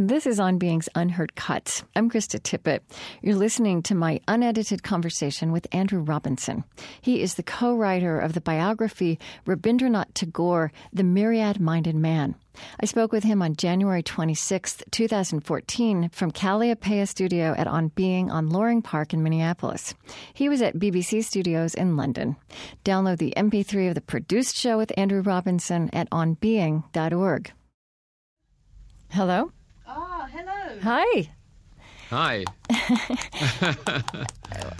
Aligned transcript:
This 0.00 0.28
is 0.28 0.38
On 0.38 0.58
Being's 0.58 0.88
Unheard 0.94 1.34
Cuts. 1.34 1.82
I'm 1.96 2.08
Krista 2.08 2.38
Tippett. 2.38 2.82
You're 3.20 3.34
listening 3.34 3.82
to 3.82 3.96
my 3.96 4.20
unedited 4.28 4.84
conversation 4.84 5.50
with 5.50 5.66
Andrew 5.72 5.98
Robinson. 5.98 6.62
He 7.00 7.20
is 7.20 7.34
the 7.34 7.42
co 7.42 7.74
writer 7.74 8.20
of 8.20 8.32
the 8.32 8.40
biography 8.40 9.18
Rabindranath 9.44 10.14
Tagore, 10.14 10.70
The 10.92 11.02
Myriad 11.02 11.60
Minded 11.60 11.96
Man. 11.96 12.36
I 12.78 12.86
spoke 12.86 13.10
with 13.10 13.24
him 13.24 13.42
on 13.42 13.56
January 13.56 14.04
26, 14.04 14.84
2014, 14.92 16.10
from 16.10 16.30
Kalliopeia 16.30 17.08
Studio 17.08 17.56
at 17.58 17.66
On 17.66 17.88
Being 17.88 18.30
on 18.30 18.50
Loring 18.50 18.82
Park 18.82 19.12
in 19.12 19.24
Minneapolis. 19.24 19.94
He 20.32 20.48
was 20.48 20.62
at 20.62 20.76
BBC 20.76 21.24
Studios 21.24 21.74
in 21.74 21.96
London. 21.96 22.36
Download 22.84 23.18
the 23.18 23.34
MP3 23.36 23.88
of 23.88 23.96
the 23.96 24.00
produced 24.00 24.54
show 24.54 24.78
with 24.78 24.96
Andrew 24.96 25.22
Robinson 25.22 25.90
at 25.92 26.08
onbeing.org. 26.10 27.52
Hello? 29.10 29.50
Ah, 29.88 30.28
hello. 30.30 30.78
Hi. 30.82 31.30
Hi. 32.10 32.44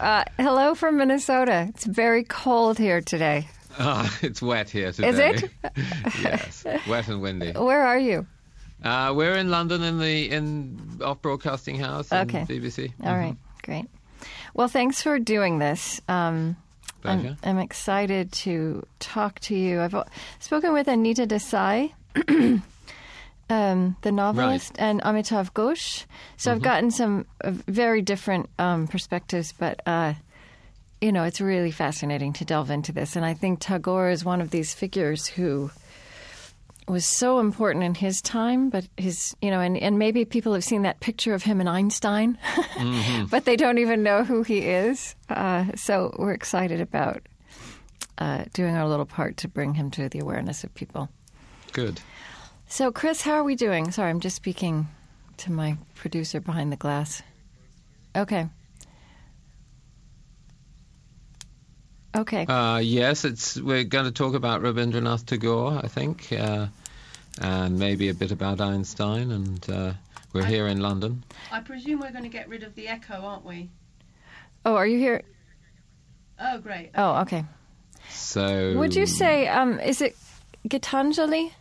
Uh, 0.01 0.25
hello 0.37 0.75
from 0.77 0.97
Minnesota. 0.97 1.67
It's 1.71 1.85
very 1.85 2.23
cold 2.23 2.79
here 2.79 3.01
today. 3.01 3.49
Ah, 3.81 4.17
it's 4.23 4.41
wet 4.41 4.71
here 4.71 4.93
today. 4.93 5.09
Is 5.09 5.19
it? 5.43 5.51
yes, 6.23 6.65
wet 6.89 7.09
and 7.09 7.21
windy. 7.21 7.51
Where 7.53 7.85
are 7.85 7.99
you? 7.99 8.27
Uh, 8.83 9.13
we're 9.17 9.35
in 9.35 9.51
London 9.51 9.83
in 9.83 9.99
the 9.99 10.31
in 10.31 11.01
off 11.03 11.21
broadcasting 11.21 11.77
house. 11.79 12.13
Okay. 12.13 12.43
BBC. 12.49 12.93
All 13.05 13.17
right, 13.17 13.37
great. 13.63 13.87
Well, 14.55 14.69
thanks 14.69 15.03
for 15.03 15.19
doing 15.19 15.59
this. 15.59 16.01
Um, 16.09 16.57
I'm, 17.05 17.37
I'm 17.43 17.59
excited 17.59 18.31
to 18.45 18.87
talk 19.01 19.41
to 19.41 19.57
you. 19.57 19.81
I've 19.81 19.97
spoken 20.39 20.73
with 20.73 20.87
Anita 20.87 21.27
Desai, 21.27 21.93
um, 23.51 23.97
the 24.03 24.13
novelist, 24.13 24.75
and 24.79 25.01
Amitav 25.03 25.53
Ghosh. 25.53 26.05
So 26.37 26.51
Mm-hmm. 26.51 26.57
I've 26.57 26.63
gotten 26.63 26.91
some 26.91 27.27
uh, 27.43 27.51
very 27.51 28.03
different 28.03 28.49
um, 28.59 28.87
perspectives, 28.89 29.53
but 29.53 29.81
uh, 29.87 30.15
you 31.01 31.13
know, 31.13 31.25
it's 31.25 31.41
really 31.41 31.71
fascinating 31.71 32.33
to 32.35 32.45
delve 32.45 32.71
into 32.71 32.93
this. 32.93 33.17
And 33.17 33.25
I 33.25 33.35
think 33.35 33.61
Tagore 33.61 34.11
is 34.11 34.25
one 34.25 34.41
of 34.41 34.51
these 34.51 34.75
figures 34.75 35.27
who 35.27 35.71
was 36.89 37.07
so 37.07 37.39
important 37.39 37.85
in 37.85 37.95
his 37.95 38.21
time, 38.23 38.71
but 38.71 38.87
his, 38.97 39.37
you 39.43 39.51
know, 39.51 39.61
and, 39.61 39.77
and 39.77 39.99
maybe 39.99 40.25
people 40.25 40.55
have 40.55 40.65
seen 40.65 40.83
that 40.83 41.01
picture 41.01 41.35
of 41.35 41.43
him 41.43 41.61
and 41.61 41.69
Einstein, 41.69 42.39
but 43.31 43.45
they 43.45 43.57
don't 43.57 43.79
even 43.79 44.03
know 44.03 44.25
who 44.25 44.43
he 44.43 44.61
is. 44.61 45.15
Uh, 45.29 45.67
so 45.75 46.15
we're 46.19 46.33
excited 46.33 46.81
about 46.81 47.23
uh, 48.17 48.45
doing 48.55 48.75
our 48.75 48.89
little 48.89 49.07
part 49.07 49.37
to 49.39 49.49
bring 49.49 49.75
him 49.75 49.91
to 49.93 50.09
the 50.09 50.19
awareness 50.19 50.65
of 50.65 50.75
people. 50.75 51.09
Good. 51.73 52.01
So, 52.71 52.93
Chris, 52.93 53.23
how 53.23 53.33
are 53.33 53.45
we 53.45 53.55
doing? 53.55 53.91
Sorry, 53.91 54.11
I'm 54.11 54.21
just 54.21 54.37
speaking 54.37 54.89
to 55.39 55.51
my 55.51 55.79
producer 55.95 56.39
behind 56.39 56.71
the 56.71 56.77
glass. 56.77 57.23
Okay. 58.15 58.47
Okay. 62.15 62.45
Uh, 62.45 62.79
yes, 62.79 63.25
it's 63.25 63.57
we're 63.57 63.85
going 63.85 64.05
to 64.05 64.11
talk 64.11 64.35
about 64.35 64.61
Rabindranath 64.61 65.25
Tagore, 65.25 65.81
I 65.83 65.89
think, 65.89 66.31
uh, 66.33 66.67
and 67.41 67.79
maybe 67.79 68.11
a 68.11 68.15
bit 68.15 68.33
about 68.33 68.61
Einstein. 68.61 69.31
And 69.31 69.71
uh, 69.71 69.93
we're 70.35 70.45
here 70.45 70.67
in 70.67 70.81
London. 70.81 71.25
I 71.51 71.61
presume 71.61 72.01
we're 72.01 72.13
going 72.13 72.25
to 72.25 72.29
get 72.31 72.49
rid 72.51 72.63
of 72.63 72.75
the 72.75 72.89
echo, 72.89 73.15
aren't 73.15 73.47
we? 73.47 73.71
oh, 74.67 74.75
are 74.75 74.87
you 74.87 74.99
here? 74.99 75.23
Oh, 76.39 76.59
great. 76.59 76.91
Oh, 76.95 77.23
okay. 77.23 77.45
So 78.11 78.77
Would 78.77 78.95
you 78.95 79.07
say, 79.07 79.49
um, 79.49 79.81
is 79.81 80.03
it 80.03 80.17
Gitanjali? 80.69 81.53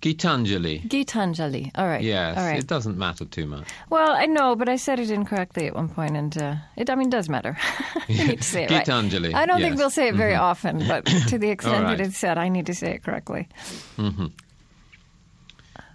Gitanjali? 0.00 0.88
Gitanjali. 0.88 1.70
All 1.74 1.86
right. 1.86 2.02
Yes, 2.02 2.38
All 2.38 2.44
right. 2.44 2.58
it 2.58 2.66
doesn't 2.66 2.96
matter 2.96 3.26
too 3.26 3.46
much. 3.46 3.68
Well, 3.90 4.12
I 4.12 4.24
know, 4.26 4.56
but 4.56 4.68
I 4.68 4.76
said 4.76 4.98
it 4.98 5.10
incorrectly 5.10 5.66
at 5.66 5.74
one 5.74 5.90
point, 5.90 6.16
and 6.16 6.36
uh, 6.38 6.54
it, 6.76 6.88
I 6.88 6.94
mean, 6.94 7.10
does 7.10 7.28
matter. 7.28 7.58
I 7.94 8.04
need 8.08 8.38
to 8.38 8.42
say 8.42 8.64
it 8.64 8.70
right. 8.70 8.86
Gitanjali. 8.86 9.34
I 9.34 9.44
don't 9.44 9.60
think 9.60 9.76
we'll 9.76 9.90
say 9.90 10.08
it 10.08 10.14
very 10.14 10.34
often, 10.34 10.86
but 10.88 11.04
to 11.28 11.38
the 11.38 11.50
extent 11.50 11.84
All 11.84 11.90
that 11.90 12.00
it's 12.00 12.16
said, 12.16 12.38
I 12.38 12.48
need 12.48 12.66
to 12.66 12.74
say 12.74 12.92
it 12.94 13.02
correctly. 13.02 13.48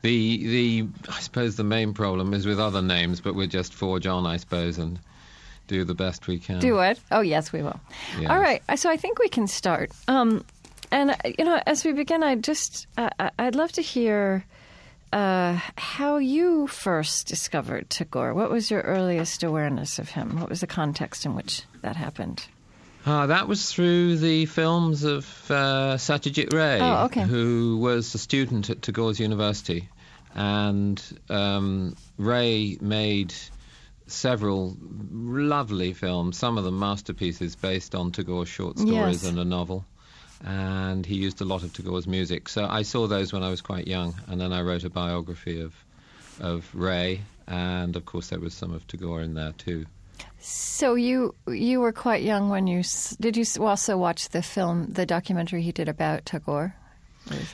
The 0.01 0.47
the 0.47 0.87
I 1.09 1.19
suppose 1.19 1.55
the 1.55 1.63
main 1.63 1.93
problem 1.95 2.33
is 2.35 2.45
with 2.45 2.59
other 2.59 2.83
names, 2.83 3.21
but 3.21 3.33
we'll 3.33 3.47
just 3.47 3.73
forge 3.73 4.05
on, 4.05 4.27
I 4.27 4.37
suppose, 4.37 4.77
and 4.77 4.99
do 5.67 5.83
the 5.83 5.95
best 5.95 6.27
we 6.27 6.37
can. 6.37 6.59
Do 6.59 6.77
it? 6.79 6.99
Oh, 7.11 7.21
yes, 7.21 7.51
we 7.51 7.63
will. 7.63 7.79
Yes. 8.19 8.29
All 8.29 8.39
right. 8.39 8.61
So 8.75 8.87
I 8.89 8.97
think 8.97 9.17
we 9.17 9.29
can 9.29 9.47
start. 9.47 9.91
Um, 10.07 10.45
and 10.95 11.11
uh, 11.11 11.15
you 11.37 11.43
know, 11.45 11.59
as 11.67 11.83
we 11.85 11.91
begin, 11.93 12.23
I 12.23 12.35
just 12.35 12.87
uh, 12.97 13.09
I- 13.19 13.31
I'd 13.37 13.55
love 13.55 13.71
to 13.73 13.81
hear 13.81 14.45
uh, 15.13 15.59
how 15.77 16.17
you 16.17 16.67
first 16.67 17.27
discovered 17.27 17.89
Tagore. 17.89 18.33
What 18.33 18.49
was 18.51 18.71
your 18.71 18.81
earliest 18.81 19.43
awareness 19.43 19.99
of 19.99 20.09
him? 20.09 20.39
What 20.39 20.49
was 20.49 20.59
the 20.61 20.67
context 20.67 21.25
in 21.25 21.35
which 21.35 21.63
that 21.81 21.95
happened? 21.95 22.45
Ah, 23.05 23.27
that 23.27 23.47
was 23.47 23.71
through 23.71 24.17
the 24.17 24.47
films 24.47 25.03
of 25.03 25.25
uh, 25.51 25.95
Satyajit 25.97 26.51
Ray, 26.53 26.79
Oh, 26.81 27.05
okay. 27.05 27.21
who 27.21 27.77
was 27.77 28.15
a 28.15 28.17
student 28.17 28.69
at 28.71 28.81
Tagore's 28.81 29.19
University, 29.19 29.87
and 30.33 31.01
um, 31.29 31.95
Ray 32.17 32.77
made 32.81 33.31
several 34.07 34.75
lovely 35.11 35.93
films, 35.93 36.37
some 36.37 36.57
of 36.57 36.63
them 36.63 36.79
masterpieces 36.79 37.55
based 37.55 37.93
on 37.95 38.11
Tagore's 38.11 38.49
short 38.49 38.77
stories 38.79 39.23
Yes. 39.23 39.29
and 39.29 39.39
a 39.39 39.45
novel. 39.45 39.85
And 40.43 41.05
he 41.05 41.15
used 41.15 41.41
a 41.41 41.45
lot 41.45 41.63
of 41.63 41.73
Tagore's 41.73 42.07
music. 42.07 42.49
So 42.49 42.65
I 42.69 42.81
saw 42.83 43.07
those 43.07 43.31
when 43.33 43.43
I 43.43 43.49
was 43.49 43.61
quite 43.61 43.87
young, 43.87 44.15
and 44.27 44.39
then 44.39 44.51
I 44.53 44.61
wrote 44.61 44.83
a 44.83 44.89
biography 44.89 45.61
of 45.61 45.73
of 46.39 46.69
Ray, 46.73 47.21
and 47.47 47.95
of 47.95 48.05
course 48.05 48.29
there 48.29 48.39
was 48.41 48.53
some 48.53 48.73
of 48.73 48.85
Tagore 48.87 49.21
in 49.21 49.33
there 49.35 49.53
too. 49.57 49.85
So 50.39 50.95
you 50.95 51.33
you 51.47 51.79
were 51.79 51.93
quite 51.93 52.23
young 52.23 52.49
when 52.49 52.67
you 52.67 52.83
did 53.19 53.37
you 53.37 53.45
also 53.59 53.97
watch 53.97 54.29
the 54.29 54.41
film, 54.41 54.87
the 54.91 55.05
documentary 55.05 55.61
he 55.61 55.71
did 55.71 55.87
about 55.89 56.25
Tagore? 56.25 56.75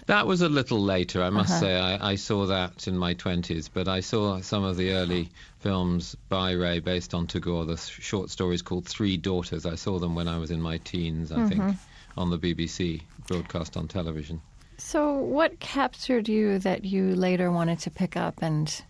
That 0.07 0.27
was 0.27 0.41
a 0.41 0.49
little 0.49 0.81
later, 0.81 1.23
I 1.23 1.29
must 1.29 1.51
Uh-huh. 1.51 1.59
say. 1.61 1.75
I, 1.79 2.11
I 2.11 2.15
saw 2.15 2.45
that 2.47 2.89
in 2.89 2.97
my 2.97 3.13
20s, 3.13 3.69
but 3.73 3.87
I 3.87 4.01
saw 4.01 4.41
some 4.41 4.65
of 4.65 4.75
the 4.75 4.91
early 4.91 5.29
films 5.59 6.13
by 6.27 6.51
Ray 6.51 6.79
based 6.79 7.13
on 7.13 7.25
Tagore, 7.25 7.63
the 7.65 7.77
short 7.77 8.29
stories 8.29 8.61
called 8.61 8.85
Three 8.85 9.15
Daughters. 9.15 9.65
I 9.65 9.75
saw 9.75 9.97
them 9.97 10.13
when 10.13 10.27
I 10.27 10.39
was 10.39 10.51
in 10.51 10.61
my 10.61 10.77
teens, 10.79 11.31
I 11.31 11.47
think, 11.47 11.61
Mm-hmm. 11.61 11.71
On 12.17 12.29
the 12.29 12.38
BBC, 12.38 13.01
broadcast 13.27 13.77
on 13.77 13.88
television. 13.88 14.41
So 14.77 15.13
what 15.13 15.59
captured 15.59 16.27
you 16.27 16.59
that 16.59 16.85
you 16.85 17.16
later 17.16 17.51
wanted 17.51 17.79
to 17.79 17.91
pick 17.91 18.17
up 18.17 18.41
and 18.41 18.83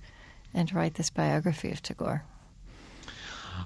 and 0.54 0.74
write 0.74 0.96
this 0.96 1.09
biography 1.09 1.72
of 1.72 1.82
Tagore? 1.82 2.24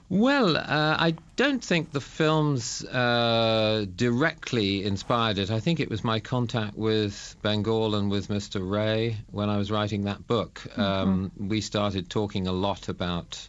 Well, 0.10 0.56
uh, 0.56 0.98
I 1.00 1.16
don't 1.36 1.64
think 1.64 1.92
the 1.92 2.02
films 2.02 2.84
uh, 2.86 3.86
directly 3.96 4.84
inspired 4.84 5.40
it. 5.40 5.50
I 5.50 5.60
think 5.60 5.80
it 5.80 5.90
was 5.90 6.04
my 6.04 6.20
contact 6.20 6.78
with 6.78 7.36
Bengal 7.42 7.96
and 7.96 8.12
with 8.12 8.28
Mr. 8.28 8.68
Ray 8.70 9.18
when 9.32 9.50
I 9.50 9.58
was 9.58 9.72
writing 9.72 10.04
that 10.04 10.28
book. 10.28 10.62
Um, 10.78 11.32
we 11.38 11.62
started 11.62 12.10
talking 12.10 12.46
a 12.46 12.52
lot 12.52 12.88
about 12.88 13.48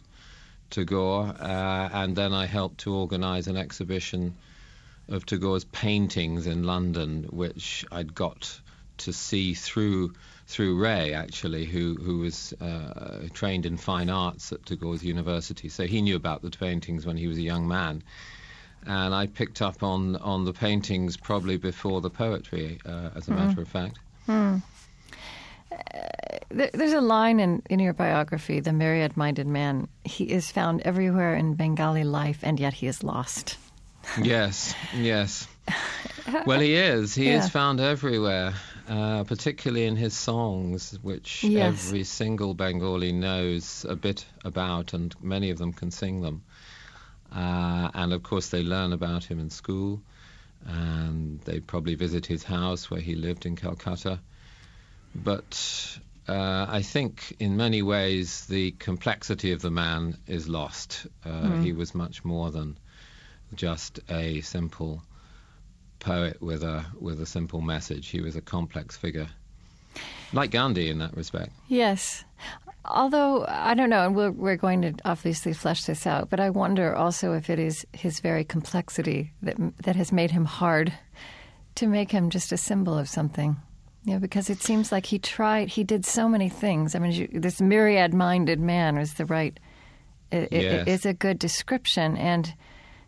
Tagore, 0.71 1.35
uh, 1.39 1.89
and 1.93 2.15
then 2.15 2.33
I 2.33 2.45
helped 2.45 2.79
to 2.79 2.93
organise 2.93 3.47
an 3.47 3.57
exhibition 3.57 4.35
of 5.09 5.25
Tagore's 5.25 5.65
paintings 5.65 6.47
in 6.47 6.63
London, 6.63 7.27
which 7.31 7.85
I'd 7.91 8.13
got 8.13 8.59
to 8.97 9.13
see 9.13 9.53
through 9.53 10.13
through 10.47 10.81
Ray, 10.81 11.13
actually, 11.13 11.65
who 11.65 11.95
who 11.95 12.19
was 12.19 12.53
uh, 12.53 13.27
trained 13.33 13.65
in 13.65 13.77
fine 13.77 14.09
arts 14.09 14.51
at 14.51 14.65
Tagore's 14.65 15.03
University. 15.03 15.69
So 15.69 15.85
he 15.85 16.01
knew 16.01 16.15
about 16.15 16.41
the 16.41 16.49
paintings 16.49 17.05
when 17.05 17.17
he 17.17 17.27
was 17.27 17.37
a 17.37 17.41
young 17.41 17.67
man, 17.67 18.01
and 18.85 19.13
I 19.13 19.27
picked 19.27 19.61
up 19.61 19.83
on 19.83 20.15
on 20.17 20.45
the 20.45 20.53
paintings 20.53 21.17
probably 21.17 21.57
before 21.57 22.01
the 22.01 22.09
poetry, 22.09 22.79
uh, 22.85 23.09
as 23.15 23.27
a 23.27 23.31
matter 23.31 23.61
of 23.61 23.67
fact. 23.67 23.99
There, 26.49 26.69
there's 26.73 26.93
a 26.93 27.01
line 27.01 27.41
in, 27.41 27.61
in 27.69 27.79
your 27.79 27.93
biography, 27.93 28.61
The 28.61 28.71
Myriad 28.71 29.17
Minded 29.17 29.47
Man. 29.47 29.89
He 30.05 30.23
is 30.23 30.49
found 30.49 30.81
everywhere 30.81 31.35
in 31.35 31.55
Bengali 31.55 32.05
life, 32.05 32.39
and 32.41 32.57
yet 32.57 32.73
he 32.73 32.87
is 32.87 33.03
lost. 33.03 33.57
Yes, 34.21 34.73
yes. 34.95 35.47
Well, 36.45 36.59
he 36.59 36.75
is. 36.75 37.15
He 37.15 37.29
Yeah. 37.29 37.39
is 37.43 37.49
found 37.49 37.79
everywhere, 37.79 38.53
uh, 38.87 39.23
particularly 39.23 39.85
in 39.85 39.95
his 39.95 40.13
songs, 40.15 40.97
which 41.01 41.43
Yes. 41.43 41.85
every 41.85 42.03
single 42.03 42.53
Bengali 42.53 43.11
knows 43.11 43.85
a 43.87 43.95
bit 43.95 44.25
about, 44.43 44.93
and 44.93 45.15
many 45.21 45.49
of 45.49 45.57
them 45.57 45.73
can 45.73 45.91
sing 45.91 46.21
them. 46.21 46.43
Uh, 47.33 47.89
and 47.93 48.13
of 48.13 48.23
course, 48.23 48.49
they 48.49 48.63
learn 48.63 48.93
about 48.93 49.23
him 49.25 49.39
in 49.39 49.49
school, 49.49 50.01
and 50.65 51.39
they 51.41 51.59
probably 51.59 51.95
visit 51.95 52.25
his 52.25 52.43
house 52.43 52.89
where 52.89 53.01
he 53.01 53.15
lived 53.15 53.45
in 53.45 53.55
Calcutta. 53.55 54.19
But 55.15 55.99
uh, 56.27 56.65
I 56.69 56.81
think 56.81 57.35
in 57.39 57.55
many 57.57 57.81
ways 57.81 58.45
the 58.47 58.71
complexity 58.71 59.51
of 59.53 59.61
the 59.61 59.71
man 59.71 60.17
is 60.27 60.47
lost. 60.49 61.07
Uh, 61.25 61.51
He 61.51 61.71
was 61.73 61.95
much 61.95 62.25
more 62.25 62.51
than 62.51 62.77
just 63.55 63.99
a 64.09 64.41
simple 64.41 65.01
poet 65.99 66.41
with 66.41 66.63
a 66.63 66.85
with 66.99 67.21
a 67.21 67.25
simple 67.25 67.61
message. 67.61 68.07
He 68.09 68.21
was 68.21 68.35
a 68.35 68.41
complex 68.41 68.95
figure, 68.97 69.27
like 70.33 70.51
Gandhi 70.51 70.89
in 70.89 70.99
that 70.99 71.15
respect. 71.15 71.51
Yes. 71.67 72.23
although 72.85 73.45
I 73.47 73.73
don't 73.73 73.89
know, 73.89 74.05
and 74.05 74.15
we're, 74.15 74.31
we're 74.31 74.55
going 74.57 74.81
to 74.83 74.93
obviously 75.05 75.53
flesh 75.53 75.83
this 75.85 76.07
out, 76.07 76.29
but 76.29 76.39
I 76.39 76.49
wonder 76.49 76.95
also 76.95 77.33
if 77.33 77.49
it 77.49 77.59
is 77.59 77.85
his 77.93 78.19
very 78.19 78.43
complexity 78.43 79.31
that 79.41 79.57
that 79.83 79.95
has 79.95 80.11
made 80.11 80.31
him 80.31 80.45
hard 80.45 80.93
to 81.75 81.87
make 81.87 82.11
him 82.11 82.29
just 82.29 82.51
a 82.51 82.57
symbol 82.57 82.97
of 82.97 83.09
something. 83.09 83.57
Yeah, 84.03 84.19
because 84.19 84.49
it 84.49 84.61
seems 84.63 84.91
like 84.91 85.05
he 85.05 85.19
tried, 85.19 85.67
he 85.69 85.83
did 85.83 86.05
so 86.05 86.29
many 86.29 86.47
things. 86.47 86.95
I 86.95 86.99
mean, 86.99 87.11
you, 87.11 87.27
this 87.41 87.59
myriad-minded 87.59 88.57
man 88.57 88.97
was 88.97 89.15
the 89.15 89.25
right, 89.25 89.59
it, 90.31 90.47
Yes. 90.49 90.87
it 90.87 90.87
is 90.87 91.05
a 91.05 91.13
good 91.13 91.37
description, 91.39 92.15
and 92.15 92.53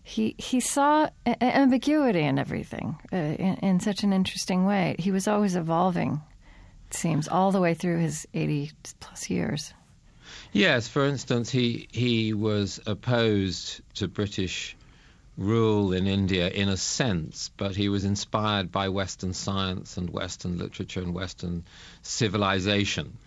he 0.09 0.35
he 0.37 0.59
saw 0.59 1.07
a- 1.25 1.43
ambiguity 1.43 2.21
in 2.21 2.39
everything 2.39 2.97
uh, 3.13 3.15
in, 3.15 3.55
in 3.61 3.79
such 3.79 4.03
an 4.03 4.11
interesting 4.11 4.65
way. 4.65 4.95
He 4.97 5.11
was 5.11 5.27
always 5.27 5.55
evolving. 5.55 6.21
It 6.87 6.95
seems 6.95 7.27
all 7.27 7.51
the 7.51 7.61
way 7.61 7.75
through 7.75 7.99
his 7.99 8.27
eighty 8.33 8.71
plus 8.99 9.29
years. 9.29 9.73
Yes, 10.51 10.87
for 10.87 11.05
instance, 11.05 11.51
he 11.51 11.87
he 11.91 12.33
was 12.33 12.79
opposed 12.87 13.81
to 13.95 14.07
British 14.07 14.75
rule 15.37 15.93
in 15.93 16.07
India 16.07 16.49
in 16.49 16.69
a 16.69 16.77
sense, 16.77 17.51
but 17.55 17.75
he 17.75 17.87
was 17.87 18.03
inspired 18.03 18.71
by 18.71 18.89
Western 18.89 19.33
science 19.33 19.95
and 19.95 20.09
Western 20.09 20.57
literature 20.57 21.01
and 21.01 21.13
Western 21.13 21.63
civilization. 22.01 23.17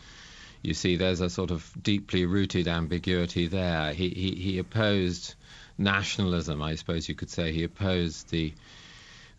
You 0.63 0.75
see, 0.75 0.97
there's 0.97 1.21
a 1.21 1.31
sort 1.31 1.53
of 1.53 1.73
deeply 1.81 2.27
rooted 2.27 2.67
ambiguity 2.67 3.47
there. 3.47 3.93
He 3.93 4.09
he, 4.09 4.35
he 4.35 4.59
opposed 4.59 5.37
nationalism, 5.83 6.63
I 6.63 6.75
suppose 6.77 7.09
you 7.09 7.15
could 7.15 7.31
say. 7.31 7.53
He 7.53 7.65
opposed 7.65 8.31
the 8.31 8.53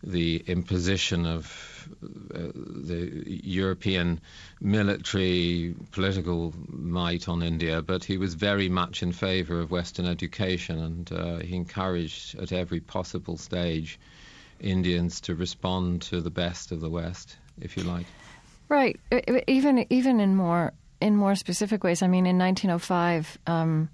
the 0.06 0.44
imposition 0.46 1.24
of 1.24 1.88
uh, 2.34 2.38
the 2.54 3.22
European 3.26 4.20
military 4.60 5.74
political 5.92 6.52
might 6.68 7.26
on 7.26 7.42
India, 7.42 7.80
but 7.80 8.04
he 8.04 8.18
was 8.18 8.34
very 8.34 8.68
much 8.68 9.02
in 9.02 9.12
favor 9.12 9.60
of 9.60 9.70
Western 9.70 10.04
education 10.04 10.78
and 10.78 11.12
uh, 11.12 11.38
he 11.38 11.56
encouraged 11.56 12.38
at 12.38 12.52
every 12.52 12.80
possible 12.80 13.38
stage 13.38 13.98
Indians 14.60 15.22
to 15.22 15.34
respond 15.34 16.02
to 16.02 16.20
the 16.20 16.30
best 16.30 16.70
of 16.70 16.80
the 16.80 16.90
West, 16.90 17.36
if 17.60 17.76
you 17.76 17.82
like. 17.82 18.06
Right. 18.68 18.98
Even 19.46 19.86
even 19.90 20.20
in 20.20 20.36
more 20.36 20.72
in 21.00 21.16
more 21.16 21.34
specific 21.34 21.84
ways. 21.84 22.02
I 22.02 22.06
mean, 22.06 22.26
in 22.26 22.38
1905, 22.38 23.38
um, 23.46 23.90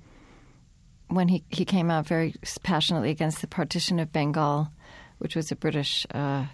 when 1.11 1.29
he 1.29 1.45
he 1.49 1.65
came 1.65 1.91
out 1.91 2.07
very 2.07 2.35
passionately 2.63 3.11
against 3.11 3.41
the 3.41 3.47
partition 3.47 3.99
of 3.99 4.13
Bengal, 4.13 4.71
which 5.19 5.37
was 5.37 5.53
a 5.53 5.57
British. 5.57 6.07
Uh, 6.13 6.47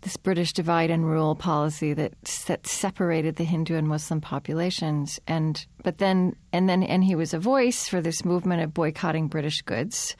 this 0.00 0.16
British 0.16 0.52
divide 0.52 0.90
and 0.90 1.04
rule 1.04 1.34
policy 1.34 1.92
that 1.92 2.14
that 2.46 2.66
separated 2.66 3.36
the 3.36 3.44
Hindu 3.44 3.74
and 3.74 3.88
Muslim 3.88 4.20
populations, 4.20 5.18
and 5.26 5.66
but 5.82 5.98
then 5.98 6.36
and 6.52 6.68
then 6.68 6.82
and 6.82 7.02
he 7.02 7.16
was 7.16 7.34
a 7.34 7.38
voice 7.38 7.88
for 7.88 8.00
this 8.00 8.24
movement 8.24 8.62
of 8.62 8.72
boycotting 8.72 9.28
British 9.28 9.62
goods. 9.62 10.16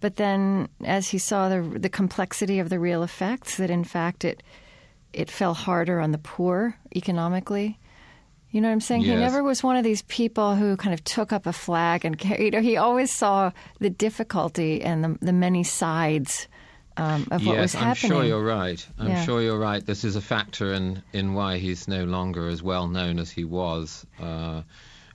But 0.00 0.16
then, 0.16 0.68
as 0.84 1.08
he 1.08 1.18
saw 1.18 1.48
the 1.48 1.62
the 1.62 1.88
complexity 1.88 2.58
of 2.58 2.68
the 2.68 2.78
real 2.78 3.02
effects, 3.02 3.56
that 3.56 3.70
in 3.70 3.84
fact 3.84 4.24
it 4.24 4.42
it 5.12 5.30
fell 5.30 5.54
harder 5.54 6.00
on 6.00 6.12
the 6.12 6.18
poor 6.18 6.76
economically. 6.94 7.78
You 8.52 8.60
know 8.60 8.68
what 8.68 8.74
I'm 8.74 8.80
saying? 8.80 9.02
He 9.02 9.14
never 9.14 9.42
was 9.42 9.62
one 9.62 9.76
of 9.76 9.82
these 9.84 10.02
people 10.02 10.54
who 10.54 10.76
kind 10.76 10.92
of 10.92 11.02
took 11.04 11.32
up 11.32 11.46
a 11.46 11.52
flag 11.54 12.04
and 12.04 12.18
carried. 12.18 12.44
You 12.44 12.50
know, 12.50 12.60
he 12.60 12.76
always 12.76 13.10
saw 13.10 13.50
the 13.80 13.88
difficulty 13.90 14.82
and 14.82 15.02
the, 15.02 15.18
the 15.20 15.32
many 15.32 15.64
sides 15.64 16.48
um, 16.98 17.26
of 17.30 17.46
what 17.46 17.54
yes, 17.54 17.74
was 17.74 17.82
I'm 17.82 17.94
sure 17.94 18.22
you're 18.24 18.44
right. 18.44 18.86
I'm 18.98 19.08
Yeah. 19.08 19.24
sure 19.24 19.40
you're 19.40 19.58
right. 19.58 19.84
This 19.84 20.04
is 20.04 20.16
a 20.16 20.20
factor 20.20 20.74
in, 20.74 21.02
in 21.14 21.32
why 21.32 21.56
he's 21.56 21.88
no 21.88 22.04
longer 22.04 22.46
as 22.48 22.62
well 22.62 22.88
known 22.88 23.18
as 23.18 23.30
he 23.30 23.44
was 23.44 24.04
uh, 24.20 24.60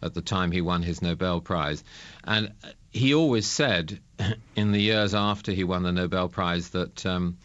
at 0.01 0.15
the 0.15 0.21
time 0.21 0.51
he 0.51 0.61
won 0.61 0.81
his 0.81 1.03
Nobel 1.03 1.39
Prize. 1.39 1.83
And 2.23 2.53
he 2.89 3.13
always 3.13 3.45
said 3.45 3.99
in 4.55 4.71
the 4.71 4.81
years 4.81 5.13
after 5.13 5.51
he 5.51 5.63
won 5.63 5.83
the 5.83 5.91
Nobel 5.91 6.27
Prize 6.27 6.69
that, 6.69 7.05
um, 7.05 7.37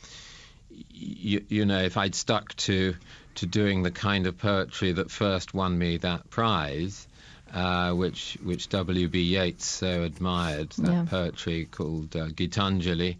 you, 0.71 1.45
you 1.49 1.67
know, 1.67 1.83
if 1.83 1.99
I'd 1.99 2.15
stuck 2.15 2.55
to, 2.57 2.95
to 3.37 3.47
doing 3.47 3.83
the 3.83 3.91
kind 3.91 4.27
of 4.27 4.39
poetry 4.39 4.93
that 4.93 5.11
first 5.11 5.55
won 5.55 5.79
me 5.79 5.97
that 5.99 6.29
prize, 6.31 7.07
uh, 7.53 7.93
which 7.93 8.39
which 8.43 8.69
W.B. 8.69 9.21
Yeats 9.21 9.67
so 9.67 10.03
admired, 10.03 10.71
that 10.79 10.93
Yeah. 10.93 11.05
poetry 11.09 11.67
called 11.67 12.15
uh, 12.17 12.29
Gitanjali, 12.29 13.17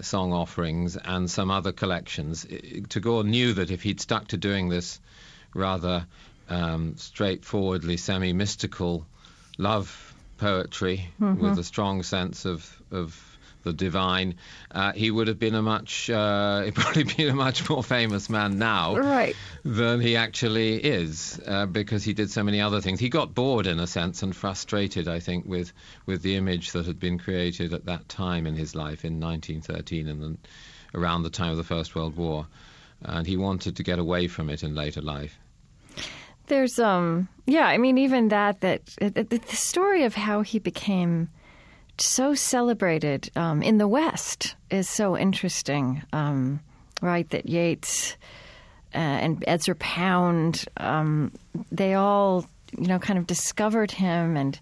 song 0.00 0.32
offerings, 0.32 0.96
and 0.96 1.30
some 1.30 1.50
other 1.50 1.72
collections. 1.72 2.46
Tagore 2.88 3.24
knew 3.24 3.52
that 3.54 3.70
if 3.70 3.82
he'd 3.82 4.00
stuck 4.00 4.28
to 4.28 4.36
doing 4.36 4.68
this 4.68 5.00
rather 5.54 6.06
um, 6.48 6.96
straightforwardly 6.96 7.96
semi 7.96 8.32
mystical 8.32 9.06
love 9.58 10.14
poetry 10.38 11.10
with 11.18 11.58
a 11.58 11.64
strong 11.64 12.02
sense 12.02 12.44
of, 12.46 12.80
of 12.90 13.29
the 13.62 13.72
divine, 13.72 14.36
uh, 14.70 14.92
he 14.92 15.10
would 15.10 15.28
have 15.28 15.38
been 15.38 15.54
a 15.54 15.62
much, 15.62 16.08
uh, 16.10 16.62
he'd 16.64 16.74
probably 16.74 17.04
been 17.04 17.28
a 17.28 17.34
much 17.34 17.68
more 17.68 17.82
famous 17.82 18.28
man 18.30 18.58
now 18.58 18.96
Right. 18.96 19.36
than 19.64 20.00
he 20.00 20.16
actually 20.16 20.76
is 20.76 21.40
uh, 21.46 21.66
because 21.66 22.04
he 22.04 22.12
did 22.12 22.30
so 22.30 22.42
many 22.42 22.60
other 22.60 22.80
things. 22.80 23.00
He 23.00 23.08
got 23.08 23.34
bored 23.34 23.66
in 23.66 23.78
a 23.80 23.86
sense 23.86 24.22
and 24.22 24.34
frustrated, 24.34 25.08
I 25.08 25.20
think, 25.20 25.44
with 25.46 25.72
with 26.06 26.22
the 26.22 26.36
image 26.36 26.72
that 26.72 26.86
had 26.86 26.98
been 26.98 27.18
created 27.18 27.74
at 27.74 27.84
that 27.86 28.08
time 28.08 28.46
in 28.46 28.54
his 28.54 28.74
life 28.74 29.04
in 29.04 29.20
1913 29.20 30.08
and 30.08 30.22
then 30.22 30.38
around 30.94 31.22
the 31.22 31.30
time 31.30 31.50
of 31.50 31.56
the 31.56 31.64
First 31.64 31.94
World 31.94 32.16
War, 32.16 32.46
and 33.02 33.26
he 33.26 33.36
wanted 33.36 33.76
to 33.76 33.82
get 33.82 33.98
away 33.98 34.26
from 34.28 34.50
it 34.50 34.62
in 34.62 34.74
later 34.74 35.00
life. 35.00 35.38
There's 36.46 36.78
um 36.78 37.28
yeah, 37.46 37.66
I 37.66 37.78
mean 37.78 37.98
even 37.98 38.28
that 38.28 38.60
that 38.60 38.86
the, 39.00 39.10
the 39.10 39.38
the 39.38 39.56
story 39.56 40.04
of 40.04 40.14
how 40.14 40.42
he 40.42 40.58
became 40.58 41.28
so 42.06 42.34
celebrated 42.34 43.30
um, 43.36 43.62
in 43.62 43.78
the 43.78 43.88
West 43.88 44.56
is 44.70 44.88
so 44.88 45.16
interesting. 45.16 46.02
Um, 46.12 46.60
right, 47.00 47.28
that 47.30 47.48
Yeats 47.48 48.16
uh, 48.94 48.98
and 48.98 49.44
Ezra 49.46 49.74
Pound 49.76 50.64
um, 50.76 51.32
they 51.70 51.94
all 51.94 52.46
you 52.76 52.86
know 52.86 52.98
kind 52.98 53.18
of 53.18 53.26
discovered 53.26 53.90
him 53.90 54.36
and 54.36 54.58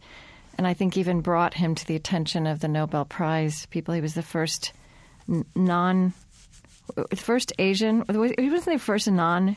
and 0.56 0.66
I 0.66 0.74
think 0.74 0.96
even 0.96 1.20
brought 1.20 1.54
him 1.54 1.76
to 1.76 1.86
the 1.86 1.94
attention 1.94 2.46
of 2.46 2.60
the 2.60 2.68
Nobel 2.68 3.04
Prize 3.04 3.66
people. 3.66 3.94
He 3.94 4.00
was 4.00 4.14
the 4.14 4.22
first 4.22 4.72
non 5.54 6.12
first 7.14 7.52
Asian. 7.58 8.04
He 8.08 8.50
wasn't 8.50 8.64
the 8.64 8.78
first 8.78 9.08
non 9.08 9.56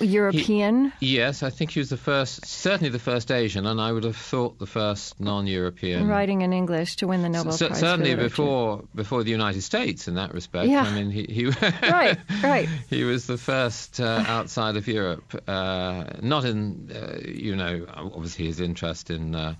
European. 0.00 0.92
Yes, 1.00 1.42
I 1.42 1.50
think 1.50 1.70
he 1.72 1.78
was 1.80 1.88
the 1.90 1.96
first, 1.96 2.44
certainly 2.46 2.88
the 2.90 2.98
first 2.98 3.30
Asian, 3.30 3.66
and 3.66 3.80
I 3.80 3.92
would 3.92 4.04
have 4.04 4.16
thought 4.16 4.58
the 4.58 4.66
first 4.66 5.20
non-European. 5.20 6.08
writing 6.08 6.42
in 6.42 6.52
English 6.52 6.96
to 6.96 7.06
win 7.06 7.22
the 7.22 7.28
Nobel 7.28 7.52
C- 7.52 7.66
Prize. 7.66 7.78
certainly 7.80 8.14
before 8.14 8.84
before 8.94 9.22
the 9.24 9.30
United 9.30 9.62
States 9.62 10.08
in 10.08 10.14
that 10.14 10.34
respect. 10.34 10.68
Yeah. 10.68 10.82
I 10.82 10.94
mean, 10.94 11.10
he, 11.10 11.24
he 11.24 11.46
Right, 11.82 12.18
right. 12.42 12.68
he 12.88 13.04
was 13.04 13.26
the 13.26 13.38
first 13.38 14.00
uh, 14.00 14.24
outside 14.26 14.76
of 14.76 14.86
Europe. 14.88 15.42
Uh, 15.48 16.04
not 16.20 16.44
in, 16.44 16.90
uh, 16.94 17.18
you 17.26 17.56
know, 17.56 17.86
obviously 17.94 18.46
his 18.46 18.60
interest 18.60 19.10
in 19.10 19.34
uh, 19.34 19.54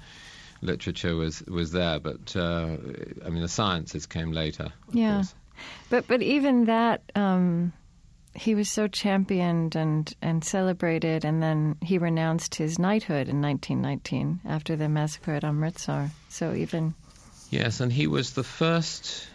literature 0.60 1.14
was 1.16 1.42
was 1.42 1.72
there, 1.72 1.98
but 2.00 2.34
uh, 2.36 2.76
I 3.24 3.30
mean, 3.30 3.42
the 3.42 3.48
sciences 3.48 4.06
came 4.06 4.32
later. 4.32 4.72
Yeah. 4.92 5.16
course. 5.16 5.34
But 5.90 6.06
but 6.08 6.22
even 6.22 6.64
that, 6.66 7.02
um, 7.14 7.72
he 8.34 8.54
was 8.54 8.70
so 8.70 8.88
championed 8.88 9.76
and 9.76 10.14
and 10.22 10.44
celebrated, 10.44 11.24
and 11.24 11.42
then 11.42 11.76
he 11.82 11.98
renounced 11.98 12.54
his 12.54 12.78
knighthood 12.78 13.28
in 13.28 13.42
1919 13.42 14.40
after 14.46 14.76
the 14.76 14.88
massacre 14.88 15.32
at 15.32 15.44
Amritsar. 15.44 16.10
So 16.28 16.54
even 16.54 16.94
Yes, 17.52 17.80
and 17.80 17.92
he 17.92 18.06
was 18.06 18.32
the 18.32 18.42
first 18.42 19.28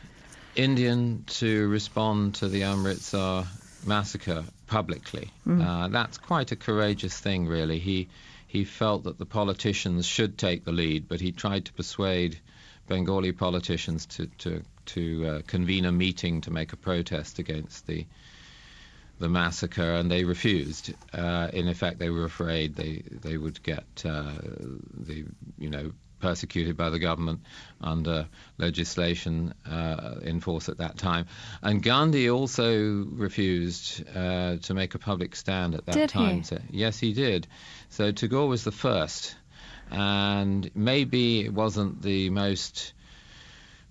Indian 0.56 1.24
to 1.28 1.68
respond 1.68 2.34
to 2.36 2.48
the 2.50 2.64
Amritsar 2.64 3.46
massacre 3.86 4.44
publicly. 4.66 5.32
Uh, 5.48 5.88
that's 5.90 6.18
quite 6.18 6.52
a 6.52 6.56
courageous 6.56 7.20
thing, 7.20 7.46
really. 7.46 7.78
He 7.78 8.10
he 8.48 8.64
felt 8.64 9.04
that 9.04 9.20
the 9.20 9.26
politicians 9.28 10.08
should 10.08 10.36
take 10.36 10.66
the 10.66 10.72
lead, 10.72 11.08
but 11.08 11.22
he 11.22 11.32
tried 11.32 11.66
to 11.66 11.74
persuade 11.74 12.40
Bengali 12.88 13.34
politicians 13.34 14.08
to 14.08 14.26
to 14.40 14.64
to 14.88 15.28
uh, 15.28 15.42
convene 15.46 15.86
a 15.86 15.92
meeting 15.92 16.42
to 16.42 16.50
make 16.50 16.74
a 16.74 16.78
protest 16.78 17.38
against 17.38 17.86
the 17.86 18.08
the 19.20 19.30
massacre, 19.30 19.94
and 19.94 20.12
they 20.12 20.24
refused. 20.24 20.94
Uh, 21.14 21.50
in 21.54 21.68
effect, 21.68 22.00
they 22.00 22.10
were 22.10 22.26
afraid 22.26 22.76
they 22.76 23.04
they 23.10 23.38
would 23.38 23.62
get 23.64 23.86
uh, 24.06 24.34
the 24.94 25.26
you 25.58 25.70
know 25.70 25.92
persecuted 26.20 26.76
by 26.76 26.90
the 26.90 27.00
government 27.00 27.42
under 27.82 28.28
legislation 28.58 29.54
uh, 29.70 30.16
in 30.24 30.40
force 30.40 30.70
at 30.70 30.80
that 30.80 30.98
time. 30.98 31.28
And 31.62 31.82
Gandhi 31.82 32.30
also 32.30 33.06
refused 33.12 34.04
uh, 34.16 34.58
to 34.58 34.74
make 34.74 34.96
a 34.96 35.00
public 35.00 35.36
stand 35.36 35.76
at 35.76 35.86
that 35.86 35.94
Did 35.94 36.12
he? 36.12 36.18
time. 36.18 36.44
So, 36.44 36.60
yes, 36.70 37.00
he 37.00 37.14
did. 37.14 37.48
So 37.90 38.12
Tagore 38.12 38.48
was 38.48 38.64
the 38.64 38.72
first, 38.72 39.36
and 39.92 40.70
maybe 40.76 41.42
it 41.42 41.54
wasn't 41.54 42.02
the 42.02 42.30
most 42.30 42.94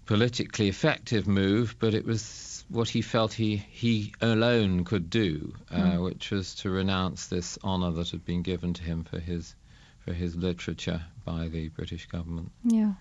politically 0.07 0.69
effective 0.69 1.27
move, 1.27 1.77
but 1.79 1.95
it 1.95 2.05
was 2.05 2.23
what 2.69 2.89
he 2.89 3.01
felt 3.01 3.33
he, 3.33 3.57
he 3.57 4.13
alone 4.21 4.85
could 4.85 5.09
do, 5.09 5.55
uh, 5.71 5.97
which 5.97 6.31
was 6.31 6.55
to 6.57 6.71
renounce 6.71 7.27
this 7.27 7.59
honour 7.63 7.93
that 7.93 8.11
had 8.11 8.25
been 8.25 8.43
given 8.43 8.75
to 8.75 8.83
him 8.83 9.05
for 9.05 9.19
his 9.19 9.55
for 10.01 10.13
his 10.13 10.37
literature 10.37 11.03
by 11.25 11.49
the 11.49 11.69
British 11.71 12.07
government. 12.07 12.53
Yeah. 12.63 12.93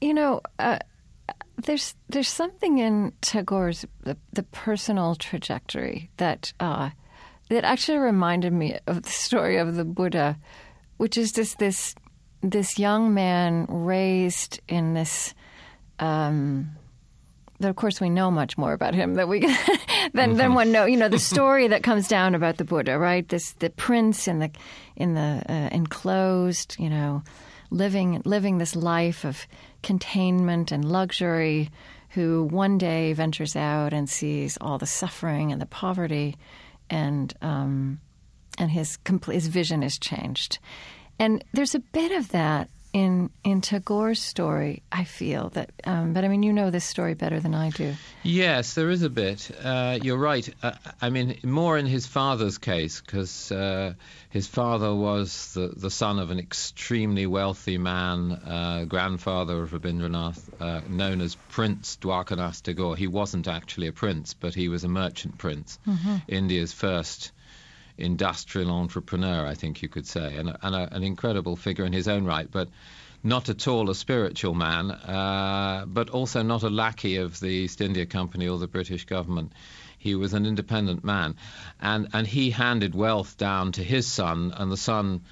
You 0.00 0.14
know, 0.14 0.40
uh, 0.60 0.78
there's 1.56 1.94
there's 2.08 2.28
something 2.28 2.78
in 2.78 3.12
Tagore's 3.20 3.84
the, 4.02 4.16
the 4.32 4.44
personal 4.44 5.14
trajectory 5.14 6.10
that 6.18 6.52
uh, 6.60 6.90
that 7.48 7.64
actually 7.64 7.98
reminded 7.98 8.52
me 8.52 8.78
of 8.86 9.02
the 9.02 9.10
story 9.10 9.56
of 9.56 9.74
the 9.74 9.84
Buddha, 9.84 10.38
which 10.96 11.16
is 11.16 11.32
just 11.32 11.58
this 11.58 11.94
this 12.42 12.78
young 12.78 13.14
man 13.14 13.66
raised 13.68 14.60
in 14.68 14.94
this. 14.94 15.34
Um, 15.98 16.76
of 17.60 17.76
course 17.76 18.00
we 18.00 18.10
know 18.10 18.30
much 18.30 18.58
more 18.58 18.72
about 18.72 18.94
him 18.94 19.14
that 19.14 19.28
we 19.28 19.40
than 20.12 20.34
than 20.34 20.36
Mm-hmm. 20.36 20.54
one 20.54 20.72
know. 20.72 20.84
You 20.86 20.96
know 20.96 21.08
the 21.08 21.18
story 21.34 21.68
that 21.68 21.82
comes 21.82 22.08
down 22.08 22.34
about 22.34 22.56
the 22.58 22.64
Buddha, 22.64 22.98
right? 22.98 23.28
This 23.28 23.52
the 23.54 23.70
prince 23.70 24.28
in 24.28 24.38
the 24.38 24.50
in 24.96 25.14
the 25.14 25.42
uh, 25.48 25.68
enclosed, 25.72 26.76
you 26.78 26.90
know, 26.90 27.22
living 27.70 28.22
living 28.24 28.58
this 28.58 28.76
life 28.76 29.24
of 29.24 29.46
containment 29.82 30.72
and 30.72 30.84
luxury, 30.84 31.70
who 32.10 32.44
one 32.44 32.78
day 32.78 33.12
ventures 33.12 33.56
out 33.56 33.92
and 33.92 34.08
sees 34.08 34.58
all 34.60 34.78
the 34.78 34.86
suffering 34.86 35.52
and 35.52 35.60
the 35.60 35.66
poverty, 35.66 36.36
and 36.90 37.34
um, 37.42 38.00
and 38.58 38.70
his 38.70 38.98
his 39.30 39.46
vision 39.48 39.82
is 39.82 39.98
changed. 39.98 40.58
And 41.18 41.42
there's 41.54 41.74
a 41.74 41.80
bit 41.80 42.12
of 42.12 42.28
that 42.30 42.68
in 42.96 43.28
in 43.44 43.60
Tagore's 43.60 44.22
story. 44.22 44.82
I 44.90 45.04
feel 45.04 45.50
that, 45.50 45.70
um, 45.84 46.14
but 46.14 46.24
I 46.24 46.28
mean, 46.28 46.42
you 46.42 46.52
know 46.54 46.70
this 46.70 46.86
story 46.86 47.12
better 47.12 47.38
than 47.40 47.54
I 47.54 47.68
do. 47.68 47.94
Yes, 48.22 48.72
there 48.72 48.88
is 48.88 49.02
a 49.02 49.10
bit. 49.10 49.50
Uh, 49.62 49.98
you're 50.02 50.16
right. 50.16 50.48
Uh, 50.62 50.72
I 51.02 51.10
mean, 51.10 51.38
more 51.44 51.76
in 51.76 51.84
his 51.84 52.06
father's 52.06 52.56
case, 52.56 53.02
because 53.02 53.52
uh, 53.52 53.92
his 54.30 54.46
father 54.46 54.94
was 54.94 55.52
the, 55.52 55.74
the 55.76 55.90
son 55.90 56.18
of 56.18 56.30
an 56.30 56.38
extremely 56.38 57.26
wealthy 57.26 57.76
man, 57.76 58.32
uh, 58.32 58.86
grandfather 58.88 59.62
of 59.62 59.72
Rabindranath, 59.72 60.40
uh, 60.58 60.80
known 60.88 61.20
as 61.20 61.34
Prince 61.50 61.98
Dwarkanath 62.00 62.62
Tagore. 62.62 62.96
He 62.96 63.08
wasn't 63.08 63.46
actually 63.46 63.88
a 63.88 63.92
prince, 63.92 64.32
but 64.32 64.54
he 64.54 64.70
was 64.70 64.84
a 64.84 64.88
merchant 64.88 65.36
prince, 65.36 65.78
India's 66.28 66.72
first 66.72 67.32
industrial 67.98 68.70
entrepreneur, 68.70 69.46
I 69.46 69.54
think 69.54 69.82
you 69.82 69.88
could 69.88 70.06
say, 70.06 70.36
and, 70.36 70.56
and 70.62 70.74
a, 70.74 70.94
an 70.94 71.02
incredible 71.02 71.56
figure 71.56 71.84
in 71.84 71.92
his 71.92 72.08
own 72.08 72.24
right, 72.24 72.50
but 72.50 72.68
not 73.22 73.48
at 73.48 73.66
all 73.66 73.90
a 73.90 73.94
spiritual 73.94 74.54
man, 74.54 74.90
uh, 74.90 75.84
but 75.86 76.10
also 76.10 76.42
not 76.42 76.62
a 76.62 76.70
lackey 76.70 77.16
of 77.16 77.40
the 77.40 77.48
East 77.48 77.80
India 77.80 78.06
Company 78.06 78.48
or 78.48 78.58
the 78.58 78.68
British 78.68 79.04
government. 79.04 79.52
He 79.98 80.14
was 80.14 80.34
an 80.34 80.46
independent 80.46 81.02
man, 81.02 81.36
and, 81.80 82.08
and 82.12 82.26
he 82.26 82.50
handed 82.50 82.94
wealth 82.94 83.36
down 83.36 83.72
to 83.72 83.82
his 83.82 84.06
son, 84.06 84.52
and 84.56 84.70
the 84.70 84.76
son, 84.76 85.22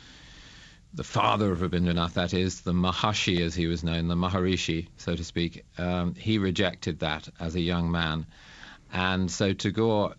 the 0.92 1.04
father 1.04 1.52
of 1.52 1.60
Rabindranath, 1.60 2.14
that 2.14 2.34
is, 2.34 2.62
the 2.62 2.72
Maharshi 2.72 3.40
as 3.40 3.54
he 3.54 3.66
was 3.66 3.84
known, 3.84 4.08
the 4.08 4.16
Maharishi, 4.16 4.88
so 4.96 5.14
to 5.14 5.22
speak, 5.22 5.64
um, 5.78 6.14
he 6.14 6.38
rejected 6.38 7.00
that 7.00 7.28
as 7.38 7.54
a 7.54 7.60
young 7.60 7.90
man. 7.90 8.26
And 8.92 9.30
so 9.30 9.52
Tagore 9.52 10.14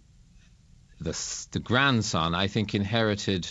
the, 1.00 1.48
the 1.52 1.60
grandson, 1.60 2.36
I 2.36 2.48
think, 2.48 2.75
inherited 2.75 3.48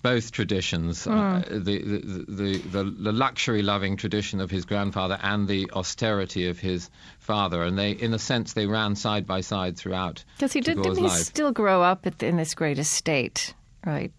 both 0.00 0.30
traditions 0.30 1.06
uh, 1.06 1.42
the, 1.50 1.58
the, 1.58 1.98
the, 2.28 2.58
the, 2.58 2.84
the 2.84 3.12
luxury 3.12 3.62
loving 3.62 3.96
tradition 3.96 4.40
of 4.40 4.50
his 4.50 4.64
grandfather 4.64 5.18
and 5.22 5.48
the 5.48 5.70
austerity 5.72 6.46
of 6.46 6.58
his 6.58 6.88
father. 7.18 7.62
And 7.62 7.76
they, 7.76 7.92
in 7.92 8.14
a 8.14 8.18
sense, 8.18 8.52
they 8.52 8.66
ran 8.66 8.94
side 8.94 9.26
by 9.26 9.40
side 9.40 9.76
throughout. 9.76 10.24
Because 10.36 10.52
he 10.52 10.60
did, 10.60 10.80
didn't 10.80 10.96
he 10.98 11.02
life. 11.02 11.18
still 11.18 11.50
grow 11.50 11.82
up 11.82 12.06
at, 12.06 12.22
in 12.22 12.36
this 12.36 12.54
great 12.54 12.78
estate, 12.78 13.54
right? 13.84 14.12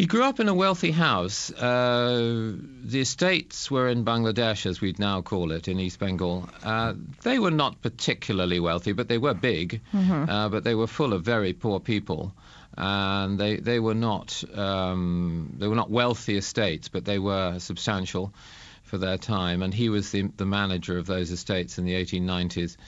He 0.00 0.06
grew 0.06 0.24
up 0.24 0.40
in 0.40 0.48
a 0.48 0.54
wealthy 0.54 0.92
house. 0.92 1.52
Uh, 1.52 2.54
the 2.84 3.00
estates 3.00 3.70
were 3.70 3.86
in 3.86 4.02
Bangladesh, 4.02 4.64
as 4.64 4.80
we'd 4.80 4.98
now 4.98 5.20
call 5.20 5.52
it, 5.52 5.68
in 5.68 5.78
East 5.78 5.98
Bengal. 5.98 6.48
Uh, 6.64 6.94
they 7.22 7.38
were 7.38 7.50
not 7.50 7.82
particularly 7.82 8.60
wealthy, 8.60 8.92
but 8.92 9.08
they 9.08 9.18
were 9.18 9.34
big. 9.34 9.82
Uh, 10.26 10.48
but 10.48 10.64
they 10.64 10.74
were 10.74 10.86
full 10.86 11.12
of 11.12 11.22
very 11.22 11.52
poor 11.52 11.80
people, 11.80 12.32
and 12.78 13.38
they 13.38 13.56
they 13.56 13.78
were 13.78 13.94
not 13.94 14.42
um, 14.56 15.54
they 15.58 15.68
were 15.68 15.76
not 15.76 15.90
wealthy 15.90 16.38
estates, 16.38 16.88
but 16.88 17.04
they 17.04 17.18
were 17.18 17.58
substantial 17.58 18.32
for 18.82 18.96
their 18.96 19.18
time. 19.18 19.60
And 19.60 19.74
he 19.74 19.90
was 19.90 20.12
the 20.12 20.30
the 20.34 20.46
manager 20.46 20.96
of 20.96 21.04
those 21.04 21.30
estates 21.30 21.76
in 21.76 21.84
the 21.84 21.92
1890s. 21.92 22.78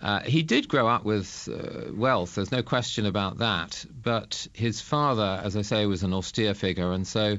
Uh, 0.00 0.20
he 0.20 0.42
did 0.42 0.68
grow 0.68 0.86
up 0.86 1.04
with 1.04 1.48
uh, 1.52 1.92
wealth, 1.92 2.36
there's 2.36 2.52
no 2.52 2.62
question 2.62 3.04
about 3.06 3.38
that. 3.38 3.84
But 4.02 4.46
his 4.52 4.80
father, 4.80 5.40
as 5.42 5.56
I 5.56 5.62
say, 5.62 5.86
was 5.86 6.02
an 6.04 6.14
austere 6.14 6.54
figure, 6.54 6.92
and 6.92 7.06
so 7.06 7.38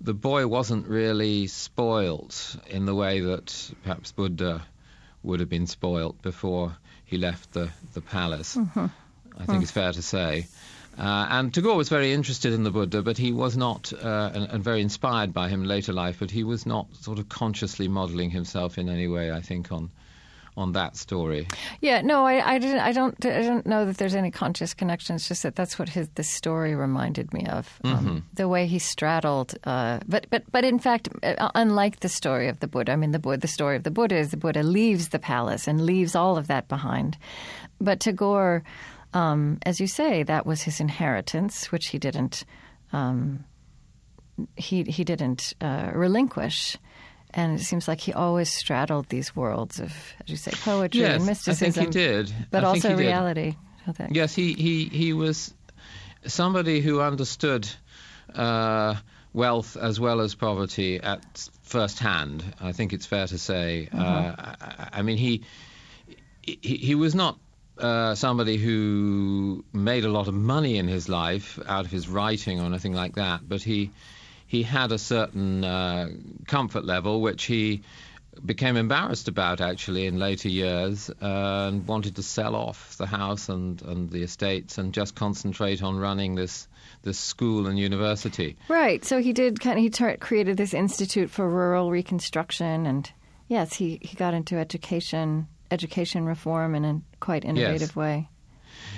the 0.00 0.14
boy 0.14 0.46
wasn't 0.46 0.86
really 0.86 1.48
spoilt 1.48 2.56
in 2.68 2.86
the 2.86 2.94
way 2.94 3.20
that 3.20 3.72
perhaps 3.82 4.12
Buddha 4.12 4.62
would 5.22 5.40
have 5.40 5.48
been 5.48 5.66
spoilt 5.66 6.22
before 6.22 6.76
he 7.04 7.18
left 7.18 7.52
the, 7.52 7.70
the 7.94 8.00
palace. 8.00 8.56
I 9.38 9.44
think 9.46 9.62
it's 9.62 9.72
fair 9.72 9.92
to 9.92 10.02
say. 10.02 10.46
Uh, 10.98 11.26
and 11.28 11.52
Tagore 11.52 11.76
was 11.76 11.90
very 11.90 12.12
interested 12.12 12.54
in 12.54 12.62
the 12.62 12.70
Buddha, 12.70 13.02
but 13.02 13.18
he 13.18 13.32
was 13.32 13.56
not, 13.56 13.92
uh, 13.92 14.30
and, 14.34 14.44
and 14.44 14.64
very 14.64 14.80
inspired 14.80 15.34
by 15.34 15.48
him 15.48 15.62
in 15.62 15.68
later 15.68 15.92
life, 15.92 16.18
but 16.20 16.30
he 16.30 16.42
was 16.42 16.64
not 16.64 16.94
sort 16.96 17.18
of 17.18 17.28
consciously 17.28 17.86
modeling 17.86 18.30
himself 18.30 18.78
in 18.78 18.88
any 18.88 19.08
way, 19.08 19.30
I 19.30 19.40
think, 19.42 19.72
on 19.72 19.90
on 20.56 20.72
that 20.72 20.96
story. 20.96 21.46
Yeah, 21.80 22.00
no, 22.00 22.24
I, 22.26 22.54
I 22.54 22.58
didn't. 22.58 22.80
I 22.80 22.92
don't. 22.92 23.26
I 23.26 23.42
don't 23.42 23.66
know 23.66 23.84
that 23.84 23.98
there's 23.98 24.14
any 24.14 24.30
conscious 24.30 24.72
connection. 24.72 25.16
It's 25.16 25.28
just 25.28 25.42
that 25.42 25.54
that's 25.54 25.78
what 25.78 25.88
his 25.88 26.08
this 26.14 26.30
story 26.30 26.74
reminded 26.74 27.32
me 27.34 27.46
of. 27.46 27.78
Um, 27.84 28.24
the 28.32 28.48
way 28.48 28.66
he 28.66 28.78
straddled, 28.78 29.54
uh, 29.64 30.00
but 30.08 30.26
but 30.30 30.44
but 30.50 30.64
in 30.64 30.78
fact, 30.78 31.08
uh, 31.22 31.50
unlike 31.54 32.00
the 32.00 32.08
story 32.08 32.48
of 32.48 32.60
the 32.60 32.68
Buddha, 32.68 32.92
I 32.92 32.96
mean, 32.96 33.12
the 33.12 33.18
Buddha, 33.18 33.38
the 33.38 33.48
story 33.48 33.76
of 33.76 33.82
the 33.82 33.90
Buddha 33.90 34.16
is 34.16 34.30
the 34.30 34.36
Buddha 34.36 34.62
leaves 34.62 35.08
the 35.08 35.18
palace 35.18 35.68
and 35.68 35.84
leaves 35.84 36.14
all 36.14 36.38
of 36.38 36.46
that 36.46 36.68
behind. 36.68 37.18
But 37.80 38.00
Tagore, 38.00 38.64
um, 39.12 39.58
as 39.62 39.80
you 39.80 39.86
say, 39.86 40.22
that 40.22 40.46
was 40.46 40.62
his 40.62 40.80
inheritance, 40.80 41.70
which 41.70 41.88
he 41.88 41.98
didn't. 41.98 42.44
Um, 42.92 43.44
he 44.56 44.84
he 44.84 45.04
didn't 45.04 45.52
uh, 45.60 45.90
relinquish. 45.94 46.76
And 47.34 47.58
it 47.60 47.64
seems 47.64 47.86
like 47.86 48.00
he 48.00 48.12
always 48.12 48.50
straddled 48.50 49.08
these 49.08 49.36
worlds 49.36 49.78
of, 49.80 49.92
as 50.20 50.28
you 50.28 50.36
say, 50.36 50.52
poetry 50.52 51.00
yes, 51.00 51.14
and 51.14 51.22
I 51.24 51.26
mysticism. 51.26 51.72
think 51.72 51.94
he 51.94 52.00
did. 52.00 52.34
But 52.50 52.64
I 52.64 52.72
think 52.72 52.84
also 52.84 52.96
did. 52.96 53.06
reality. 53.06 53.56
I 53.86 53.92
think. 53.92 54.14
Yes, 54.14 54.34
he, 54.34 54.54
he, 54.54 54.86
he 54.86 55.12
was 55.12 55.52
somebody 56.26 56.80
who 56.80 57.00
understood 57.00 57.68
uh, 58.34 58.94
wealth 59.32 59.76
as 59.76 60.00
well 60.00 60.20
as 60.20 60.34
poverty 60.34 60.98
at 61.00 61.48
first 61.62 61.98
hand. 61.98 62.42
I 62.60 62.72
think 62.72 62.92
it's 62.92 63.06
fair 63.06 63.26
to 63.26 63.38
say. 63.38 63.88
Uh, 63.92 64.32
I, 64.38 64.88
I 64.94 65.02
mean, 65.02 65.18
he, 65.18 65.42
he 66.42 66.76
he 66.76 66.94
was 66.94 67.14
not 67.14 67.38
uh, 67.78 68.14
somebody 68.14 68.56
who 68.56 69.64
made 69.72 70.04
a 70.04 70.08
lot 70.08 70.28
of 70.28 70.34
money 70.34 70.78
in 70.78 70.88
his 70.88 71.08
life 71.08 71.58
out 71.68 71.84
of 71.84 71.90
his 71.90 72.08
writing 72.08 72.60
or 72.60 72.64
anything 72.64 72.94
like 72.94 73.16
that, 73.16 73.48
but 73.48 73.62
he 73.62 73.90
he 74.46 74.62
had 74.62 74.92
a 74.92 74.98
certain 74.98 75.64
uh, 75.64 76.08
comfort 76.46 76.84
level 76.84 77.20
which 77.20 77.44
he 77.44 77.82
became 78.44 78.76
embarrassed 78.76 79.28
about 79.28 79.60
actually 79.60 80.06
in 80.06 80.18
later 80.18 80.48
years 80.48 81.10
uh, 81.22 81.68
and 81.68 81.86
wanted 81.86 82.16
to 82.16 82.22
sell 82.22 82.54
off 82.54 82.96
the 82.98 83.06
house 83.06 83.48
and, 83.48 83.80
and 83.82 84.10
the 84.10 84.22
estates 84.22 84.78
and 84.78 84.92
just 84.92 85.14
concentrate 85.14 85.82
on 85.82 85.96
running 85.96 86.34
this 86.34 86.68
this 87.02 87.18
school 87.18 87.66
and 87.66 87.78
university. 87.78 88.56
Right. 88.68 89.04
So 89.04 89.20
he 89.20 89.32
did 89.32 89.60
kind 89.60 89.78
of, 89.78 89.82
he 89.82 90.16
created 90.16 90.56
this 90.56 90.74
Institute 90.74 91.30
for 91.30 91.48
Rural 91.48 91.90
Reconstruction. 91.90 92.84
And 92.84 93.10
yes, 93.48 93.74
he, 93.74 93.98
he 94.02 94.16
got 94.16 94.34
into 94.34 94.56
education, 94.56 95.46
education 95.70 96.26
reform 96.26 96.74
in 96.74 96.84
a 96.84 97.00
quite 97.20 97.44
innovative 97.44 97.94
way. 97.94 98.28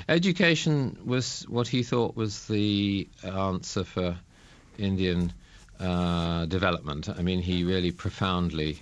Education 0.09 0.99
was 1.05 1.43
what 1.49 1.69
he 1.69 1.83
thought 1.83 2.17
was 2.17 2.47
the 2.47 3.09
answer 3.23 3.85
for 3.85 4.17
Indian 4.79 5.33
uh, 5.81 6.47
development. 6.47 7.09
I 7.09 7.23
mean, 7.23 7.41
he 7.41 7.65
really 7.65 7.93
profoundly 7.93 8.81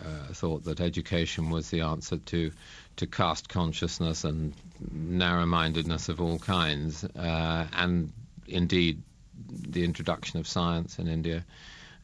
uh, 0.00 0.32
thought 0.32 0.64
that 0.64 0.80
education 0.80 1.50
was 1.50 1.70
the 1.70 1.82
answer 1.82 2.16
to 2.16 2.52
to 2.96 3.06
caste 3.06 3.48
consciousness 3.48 4.24
and 4.24 4.52
narrow-mindedness 4.90 6.08
of 6.08 6.20
all 6.20 6.38
kinds, 6.38 7.04
uh, 7.04 7.66
and 7.72 8.12
indeed 8.48 9.02
the 9.48 9.84
introduction 9.84 10.40
of 10.40 10.48
science 10.48 10.98
in 10.98 11.06
India. 11.06 11.44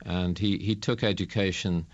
And 0.06 0.38
he, 0.38 0.58
he 0.58 0.76
took 0.76 1.02
education 1.02 1.86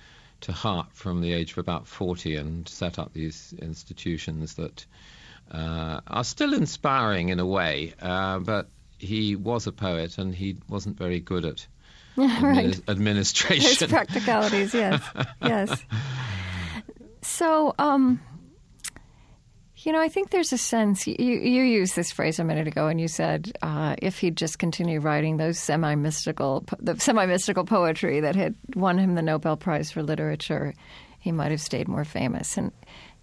to 0.43 0.53
heart 0.53 0.89
from 0.93 1.23
the 1.23 1.33
age 1.33 1.53
of 1.53 1.59
about 1.59 1.87
40 1.87 2.37
and 2.37 2.69
set 2.69 2.99
up 2.99 3.15
these 3.15 3.55
institutions 3.59 4.55
that 4.55 4.85
uh, 5.51 6.01
are 6.07 6.25
still 6.25 6.53
inspiring 6.53 7.31
in 7.31 7.41
a 7.41 7.47
way, 7.47 7.95
uh, 8.01 8.39
but 8.39 8.69
he 9.01 9.35
was 9.37 9.67
a 9.67 9.73
poet 9.73 10.19
and 10.19 10.35
he 10.35 10.57
wasn't 10.69 10.97
very 10.99 11.21
good 11.21 11.45
at 11.45 11.67
right. 12.17 12.29
admini- 12.39 12.89
administration. 12.89 13.71
There's 13.79 13.91
practicalities, 13.93 14.75
yes. 14.75 15.03
yes. 15.43 15.85
So, 17.23 17.75
um, 17.79 18.21
You 19.83 19.93
know, 19.93 20.01
I 20.01 20.09
think 20.09 20.31
there's 20.31 20.53
a 20.53 20.59
sense. 20.59 21.07
You, 21.07 21.15
you 21.19 21.63
used 21.63 21.97
this 21.97 22.13
phrase 22.13 22.39
a 22.39 22.45
minute 22.45 22.67
ago, 22.67 22.89
and 22.89 23.01
you 23.01 23.09
said 23.09 23.57
uh, 23.63 23.97
if 24.03 24.19
he'd 24.19 24.37
just 24.37 24.59
continued 24.59 25.05
writing 25.05 25.39
those 25.39 25.59
semi 25.59 25.95
mystical, 25.95 26.65
the 26.79 26.99
semi 27.01 27.25
mystical 27.27 27.65
poetry 27.65 28.21
that 28.21 28.37
had 28.37 28.55
won 28.75 28.99
him 28.99 29.15
the 29.15 29.23
Nobel 29.23 29.57
Prize 29.57 29.91
for 29.91 30.03
Literature, 30.03 30.75
he 31.19 31.33
might 31.33 31.51
have 31.51 31.61
stayed 31.63 31.89
more 31.89 32.05
famous. 32.05 32.59
And 32.59 32.73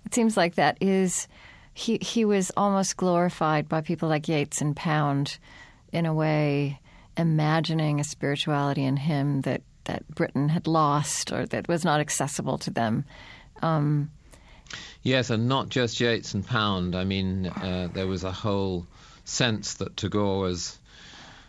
it 0.05 0.15
seems 0.15 0.35
like 0.37 0.55
that 0.55 0.77
is 0.81 1.27
he. 1.73 1.99
He 2.01 2.25
was 2.25 2.51
almost 2.57 2.97
glorified 2.97 3.69
by 3.69 3.81
people 3.81 4.09
like 4.09 4.27
Yeats 4.27 4.59
and 4.61 4.75
Pound, 4.75 5.37
in 5.91 6.05
a 6.05 6.13
way, 6.13 6.79
imagining 7.17 7.99
a 7.99 8.03
spirituality 8.03 8.83
in 8.83 8.97
him 8.97 9.41
that 9.41 9.61
that 9.85 10.07
Britain 10.09 10.49
had 10.49 10.67
lost 10.67 11.31
or 11.31 11.45
that 11.45 11.67
was 11.67 11.85
not 11.85 12.01
accessible 12.01 12.57
to 12.57 12.69
them. 12.69 13.05
Um, 13.61 14.11
Yes, 15.01 15.29
and 15.29 15.47
not 15.47 15.69
just 15.69 15.99
Yeats 15.99 16.33
and 16.33 16.45
Pound. 16.45 16.95
I 16.95 17.05
mean, 17.05 17.47
uh, 17.47 17.87
there 17.93 18.07
was 18.07 18.25
a 18.25 18.31
whole 18.31 18.85
sense 19.23 19.75
that 19.75 19.95
Tagore 19.95 20.39
was 20.39 20.77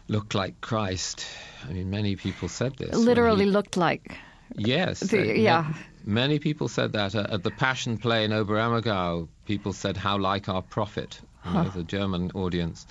looked 0.06 0.34
like 0.34 0.60
Christ. 0.60 1.26
I 1.68 1.72
mean, 1.72 1.90
many 1.90 2.16
people 2.16 2.48
said 2.48 2.76
this. 2.76 2.94
Literally 2.94 3.46
he, 3.46 3.50
looked 3.50 3.76
like. 3.76 4.16
Yes. 4.56 5.00
The, 5.00 5.30
uh, 5.30 5.34
yeah. 5.34 5.74
Many 6.04 6.38
people 6.38 6.68
said 6.68 6.92
that 6.92 7.14
uh, 7.14 7.26
at 7.30 7.42
the 7.42 7.50
Passion 7.50 7.98
play 7.98 8.24
in 8.24 8.30
Oberammergau. 8.30 9.28
People 9.44 9.72
said, 9.72 9.96
"How 9.96 10.16
like 10.16 10.48
our 10.48 10.62
prophet," 10.62 11.20
you 11.44 11.52
know, 11.52 11.68
the 11.68 11.82
German 11.82 12.30
audience. 12.34 12.86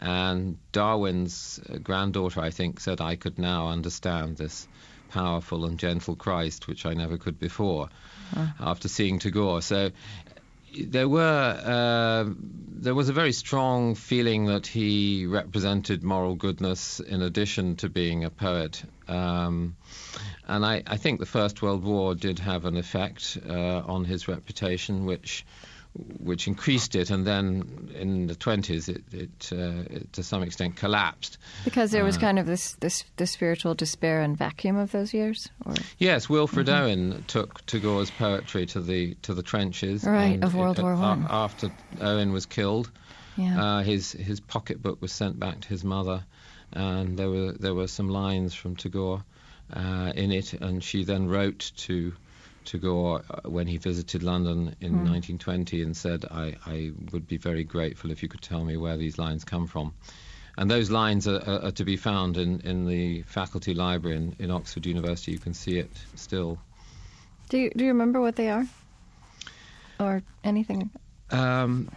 And 0.00 0.58
Darwin's 0.72 1.60
uh, 1.68 1.78
granddaughter, 1.78 2.40
I 2.40 2.50
think, 2.50 2.80
said, 2.80 3.00
"I 3.00 3.16
could 3.16 3.38
now 3.38 3.68
understand 3.68 4.36
this 4.36 4.68
powerful 5.10 5.64
and 5.64 5.78
gentle 5.78 6.16
Christ, 6.16 6.68
which 6.68 6.84
I 6.86 6.94
never 6.94 7.16
could 7.16 7.38
before." 7.38 7.88
after 8.60 8.88
seeing 8.88 9.18
Tagore. 9.18 9.62
So 9.62 9.90
there 10.78 11.08
were 11.08 11.60
uh, 11.64 12.32
there 12.78 12.94
was 12.94 13.08
a 13.08 13.12
very 13.12 13.32
strong 13.32 13.94
feeling 13.94 14.46
that 14.46 14.66
he 14.66 15.26
represented 15.26 16.02
moral 16.02 16.34
goodness 16.34 17.00
in 17.00 17.22
addition 17.22 17.76
to 17.76 17.88
being 17.88 18.24
a 18.24 18.30
poet. 18.30 18.82
Um, 19.08 19.76
and 20.46 20.64
I, 20.64 20.82
I, 20.86 20.96
think 20.96 21.18
the 21.18 21.26
First 21.26 21.62
World 21.62 21.82
War 21.82 22.14
did 22.14 22.38
have 22.40 22.64
an 22.66 22.76
effect 22.76 23.38
uh, 23.48 23.82
on 23.86 24.04
his 24.04 24.28
reputation, 24.28 25.06
which 25.06 25.44
which 26.18 26.46
increased 26.46 26.94
it, 26.94 27.10
and 27.10 27.26
then 27.26 27.90
in 27.94 28.26
the 28.26 28.34
20s 28.34 28.88
it, 28.88 29.02
it, 29.12 29.50
uh, 29.52 29.94
it 29.94 30.12
to 30.12 30.22
some 30.22 30.42
extent 30.42 30.76
collapsed. 30.76 31.38
Because 31.64 31.90
there 31.90 32.04
was 32.04 32.16
uh, 32.16 32.20
kind 32.20 32.38
of 32.38 32.46
this, 32.46 32.72
this, 32.80 33.04
this 33.16 33.30
spiritual 33.30 33.74
despair 33.74 34.20
and 34.20 34.36
vacuum 34.36 34.76
of 34.76 34.92
those 34.92 35.14
years. 35.14 35.48
Or? 35.64 35.74
Yes, 35.98 36.28
Wilfred 36.28 36.66
mm-hmm. 36.66 36.82
Owen 36.82 37.24
took 37.26 37.64
Tagore's 37.66 38.10
poetry 38.10 38.66
to 38.66 38.80
the 38.80 39.14
to 39.22 39.34
the 39.34 39.42
trenches. 39.42 40.04
Right 40.04 40.42
of 40.42 40.54
World 40.54 40.78
it, 40.78 40.82
War 40.82 40.96
One. 40.96 41.26
After 41.28 41.70
Owen 42.00 42.32
was 42.32 42.46
killed, 42.46 42.90
yeah. 43.36 43.62
Uh, 43.62 43.82
his 43.82 44.12
his 44.12 44.40
pocketbook 44.40 45.00
was 45.02 45.12
sent 45.12 45.38
back 45.38 45.60
to 45.60 45.68
his 45.68 45.84
mother, 45.84 46.24
and 46.72 47.18
there 47.18 47.28
were 47.28 47.52
there 47.52 47.74
were 47.74 47.86
some 47.86 48.08
lines 48.08 48.54
from 48.54 48.76
Tagore 48.76 49.24
uh, 49.72 50.12
in 50.14 50.32
it, 50.32 50.54
and 50.54 50.82
she 50.82 51.04
then 51.04 51.28
wrote 51.28 51.72
to 51.76 52.14
Tagore 52.66 53.22
uh, 53.30 53.48
when 53.48 53.66
he 53.66 53.78
visited 53.78 54.22
London 54.22 54.76
in 54.80 54.92
mm. 54.92 55.08
1920 55.08 55.82
and 55.82 55.96
said, 55.96 56.24
I, 56.30 56.56
I, 56.66 56.90
would 57.12 57.26
be 57.26 57.38
very 57.38 57.64
grateful 57.64 58.10
if 58.10 58.22
you 58.22 58.28
could 58.28 58.42
tell 58.42 58.64
me 58.64 58.76
where 58.76 58.96
these 58.96 59.18
lines 59.18 59.44
come 59.44 59.66
from. 59.66 59.94
And 60.58 60.70
those 60.70 60.90
lines 60.90 61.26
are, 61.28 61.36
are, 61.36 61.66
are 61.66 61.70
to 61.72 61.84
be 61.84 61.96
found 61.96 62.36
in, 62.36 62.60
in 62.60 62.86
the 62.86 63.22
faculty 63.22 63.74
library 63.74 64.16
in, 64.16 64.36
in, 64.38 64.50
Oxford 64.50 64.86
University. 64.86 65.32
You 65.32 65.38
can 65.38 65.54
see 65.54 65.78
it 65.78 65.90
still. 66.14 66.58
Do 67.48 67.58
you, 67.58 67.70
do 67.74 67.84
you 67.84 67.90
remember 67.90 68.20
what 68.20 68.36
they 68.36 68.50
are? 68.50 68.66
Or 70.00 70.22
anything? 70.44 70.90
Um, 71.30 71.90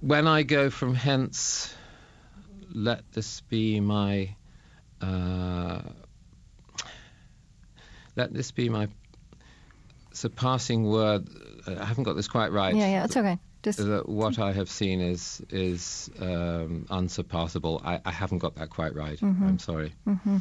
when 0.00 0.26
I 0.26 0.42
go 0.42 0.70
from 0.70 0.94
hence, 0.94 1.74
let 2.72 3.10
this 3.12 3.40
be 3.42 3.80
my. 3.80 4.34
Uh, 5.00 5.82
let 8.14 8.32
this 8.32 8.50
be 8.50 8.68
my 8.68 8.88
surpassing 10.12 10.84
word. 10.84 11.28
I 11.66 11.84
haven't 11.84 12.04
got 12.04 12.14
this 12.14 12.28
quite 12.28 12.52
right. 12.52 12.74
Yeah, 12.74 12.88
yeah, 12.88 13.04
it's 13.04 13.16
okay. 13.16 13.38
Just 13.62 13.78
that 13.78 14.08
what 14.08 14.38
I 14.40 14.52
have 14.52 14.68
seen 14.68 15.00
is 15.00 15.40
is 15.50 16.10
um, 16.18 16.86
unsurpassable. 16.90 17.80
I, 17.84 18.00
I, 18.04 18.10
haven't 18.10 18.38
got 18.38 18.56
that 18.56 18.70
quite 18.70 18.94
right. 18.96 19.18
Mm-hmm. 19.20 19.44
I'm 19.44 19.58
sorry. 19.60 19.94
Mm-hmm. 20.06 20.38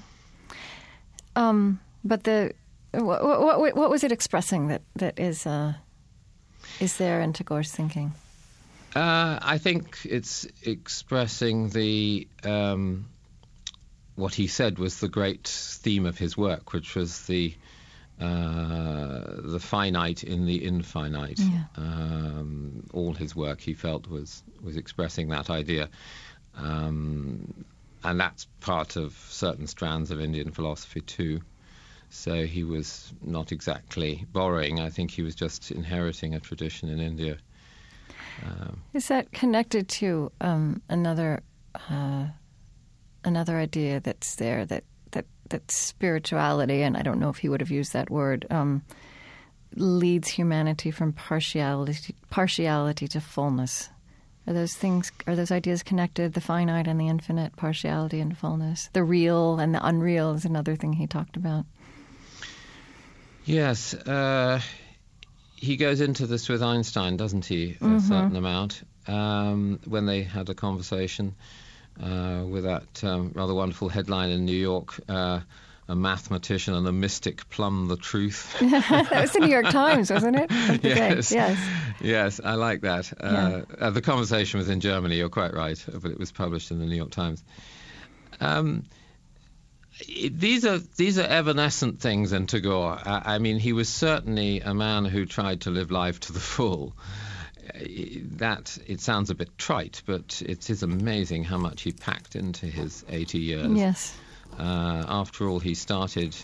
Um, 1.35 1.79
but 2.03 2.23
the 2.23 2.53
what, 2.93 3.23
what, 3.23 3.75
what, 3.75 3.89
was 3.89 4.03
it 4.03 4.11
expressing 4.11 4.67
that 4.67 4.81
that 4.95 5.19
is 5.19 5.45
uh, 5.45 5.73
is 6.79 6.97
there 6.97 7.21
in 7.21 7.33
Tagore's 7.33 7.71
thinking? 7.71 8.13
Uh, 8.95 9.39
I 9.41 9.59
think 9.59 9.99
it's 10.03 10.47
expressing 10.63 11.69
the 11.69 12.27
um, 12.43 13.05
what 14.15 14.33
he 14.33 14.47
said 14.47 14.79
was 14.79 14.99
the 14.99 15.07
great 15.07 15.47
theme 15.47 16.05
of 16.05 16.17
his 16.17 16.35
work, 16.35 16.73
which 16.73 16.95
was 16.95 17.25
the 17.27 17.53
uh, 18.21 19.41
the 19.43 19.59
finite 19.59 20.23
in 20.23 20.45
the 20.45 20.63
infinite. 20.63 21.39
Yeah. 21.39 21.63
Um, 21.75 22.83
all 22.93 23.13
his 23.13 23.35
work, 23.35 23.59
he 23.61 23.73
felt, 23.73 24.07
was 24.07 24.43
was 24.61 24.77
expressing 24.77 25.29
that 25.29 25.49
idea, 25.49 25.89
um, 26.55 27.65
and 28.03 28.19
that's 28.19 28.45
part 28.59 28.95
of 28.95 29.13
certain 29.29 29.67
strands 29.67 30.11
of 30.11 30.21
Indian 30.21 30.51
philosophy 30.51 31.01
too. 31.01 31.41
So 32.09 32.45
he 32.45 32.63
was 32.63 33.13
not 33.21 33.51
exactly 33.51 34.25
borrowing. 34.33 34.79
I 34.79 34.89
think 34.89 35.11
he 35.11 35.21
was 35.21 35.33
just 35.33 35.71
inheriting 35.71 36.35
a 36.35 36.39
tradition 36.39 36.89
in 36.89 36.99
India. 36.99 37.37
Um, 38.45 38.81
Is 38.93 39.07
that 39.07 39.31
connected 39.31 39.87
to 39.87 40.31
um, 40.41 40.81
another 40.89 41.41
uh, 41.89 42.27
another 43.23 43.57
idea 43.57 43.99
that's 43.99 44.35
there 44.35 44.65
that 44.65 44.83
that 45.51 45.71
spirituality, 45.71 46.81
and 46.81 46.97
I 46.97 47.01
don't 47.01 47.19
know 47.19 47.29
if 47.29 47.37
he 47.37 47.49
would 47.49 47.61
have 47.61 47.71
used 47.71 47.93
that 47.93 48.09
word, 48.09 48.45
um, 48.49 48.83
leads 49.75 50.27
humanity 50.27 50.91
from 50.91 51.13
partiality 51.13 52.15
partiality 52.29 53.07
to 53.09 53.21
fullness. 53.21 53.89
Are 54.47 54.53
those 54.53 54.73
things? 54.73 55.11
Are 55.27 55.35
those 55.35 55.51
ideas 55.51 55.83
connected? 55.83 56.33
The 56.33 56.41
finite 56.41 56.87
and 56.87 56.99
the 56.99 57.07
infinite, 57.07 57.55
partiality 57.55 58.19
and 58.19 58.37
fullness. 58.37 58.89
The 58.93 59.03
real 59.03 59.59
and 59.59 59.73
the 59.73 59.85
unreal 59.85 60.33
is 60.33 60.45
another 60.45 60.75
thing 60.75 60.93
he 60.93 61.07
talked 61.07 61.37
about. 61.37 61.65
Yes, 63.45 63.93
uh, 63.93 64.61
he 65.55 65.77
goes 65.77 66.01
into 66.01 66.27
this 66.27 66.49
with 66.49 66.61
Einstein, 66.61 67.17
doesn't 67.17 67.45
he? 67.45 67.71
A 67.71 67.83
mm-hmm. 67.83 67.99
certain 67.99 68.35
amount 68.35 68.83
um, 69.07 69.79
when 69.85 70.05
they 70.05 70.23
had 70.23 70.49
a 70.49 70.55
conversation 70.55 71.35
uh, 72.01 72.43
with 72.45 72.63
that 72.63 73.03
um, 73.03 73.31
rather 73.35 73.53
wonderful 73.53 73.89
headline 73.89 74.29
in 74.29 74.45
New 74.45 74.57
York. 74.57 74.99
Uh, 75.07 75.41
a 75.87 75.95
mathematician 75.95 76.73
and 76.73 76.87
a 76.87 76.91
mystic 76.91 77.49
plumb 77.49 77.89
the 77.89 77.97
truth. 77.97 78.55
that 78.61 79.11
was 79.11 79.33
the 79.33 79.39
New 79.39 79.49
York 79.49 79.69
Times, 79.69 80.09
wasn't 80.09 80.37
it? 80.37 80.49
Yes. 80.83 81.33
yes. 81.33 81.59
Yes, 81.99 82.39
I 82.41 82.53
like 82.53 82.81
that. 82.81 83.11
Uh, 83.19 83.63
yeah. 83.79 83.87
uh, 83.87 83.89
the 83.89 84.01
conversation 84.01 84.59
was 84.59 84.69
in 84.69 84.79
Germany, 84.79 85.17
you're 85.17 85.27
quite 85.27 85.53
right, 85.53 85.83
but 85.91 86.09
it 86.09 86.17
was 86.17 86.31
published 86.31 86.71
in 86.71 86.79
the 86.79 86.85
New 86.85 86.95
York 86.95 87.11
Times. 87.11 87.43
Um, 88.39 88.85
these 90.07 90.65
are 90.65 90.77
these 90.77 91.19
are 91.19 91.27
evanescent 91.27 91.99
things 91.99 92.31
in 92.31 92.47
Tagore. 92.47 92.97
I, 93.05 93.35
I 93.35 93.37
mean, 93.39 93.59
he 93.59 93.73
was 93.73 93.89
certainly 93.89 94.61
a 94.61 94.73
man 94.73 95.05
who 95.05 95.25
tried 95.25 95.61
to 95.61 95.69
live 95.71 95.91
life 95.91 96.21
to 96.21 96.33
the 96.33 96.39
full 96.39 96.95
that 97.73 98.77
it 98.87 99.01
sounds 99.01 99.29
a 99.29 99.35
bit 99.35 99.57
trite, 99.57 100.01
but 100.05 100.41
it 100.45 100.69
is 100.69 100.83
amazing 100.83 101.43
how 101.43 101.57
much 101.57 101.81
he 101.81 101.91
packed 101.91 102.35
into 102.35 102.65
his 102.65 103.05
80 103.09 103.39
years. 103.39 103.71
Yes. 103.71 104.17
Uh, 104.57 105.05
after 105.07 105.47
all, 105.47 105.59
he 105.59 105.75
started 105.75 106.35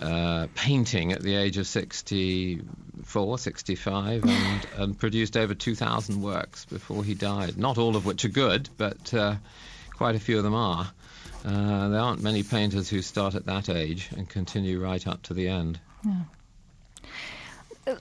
uh, 0.00 0.46
painting 0.54 1.12
at 1.12 1.22
the 1.22 1.34
age 1.34 1.56
of 1.56 1.66
64, 1.66 3.38
65, 3.38 4.24
and, 4.28 4.66
and 4.76 4.98
produced 4.98 5.36
over 5.36 5.54
2,000 5.54 6.22
works 6.22 6.64
before 6.66 7.02
he 7.02 7.14
died. 7.14 7.56
Not 7.56 7.78
all 7.78 7.96
of 7.96 8.04
which 8.04 8.24
are 8.24 8.30
good, 8.30 8.68
but 8.76 9.12
uh, 9.14 9.36
quite 9.96 10.14
a 10.14 10.20
few 10.20 10.38
of 10.38 10.44
them 10.44 10.54
are. 10.54 10.90
Uh, 11.44 11.88
there 11.88 12.00
aren't 12.00 12.22
many 12.22 12.42
painters 12.42 12.88
who 12.88 13.02
start 13.02 13.34
at 13.34 13.46
that 13.46 13.68
age 13.68 14.08
and 14.16 14.28
continue 14.28 14.82
right 14.82 15.06
up 15.06 15.22
to 15.22 15.34
the 15.34 15.48
end. 15.48 15.78
Yeah. 16.04 16.22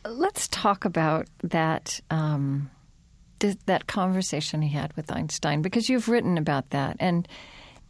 Let's 0.05 0.47
talk 0.47 0.85
about 0.85 1.27
that 1.43 1.99
um, 2.09 2.71
th- 3.39 3.57
that 3.65 3.87
conversation 3.87 4.61
he 4.61 4.69
had 4.69 4.95
with 4.95 5.11
Einstein 5.11 5.61
because 5.61 5.89
you've 5.89 6.09
written 6.09 6.37
about 6.37 6.71
that. 6.71 6.97
And 6.99 7.27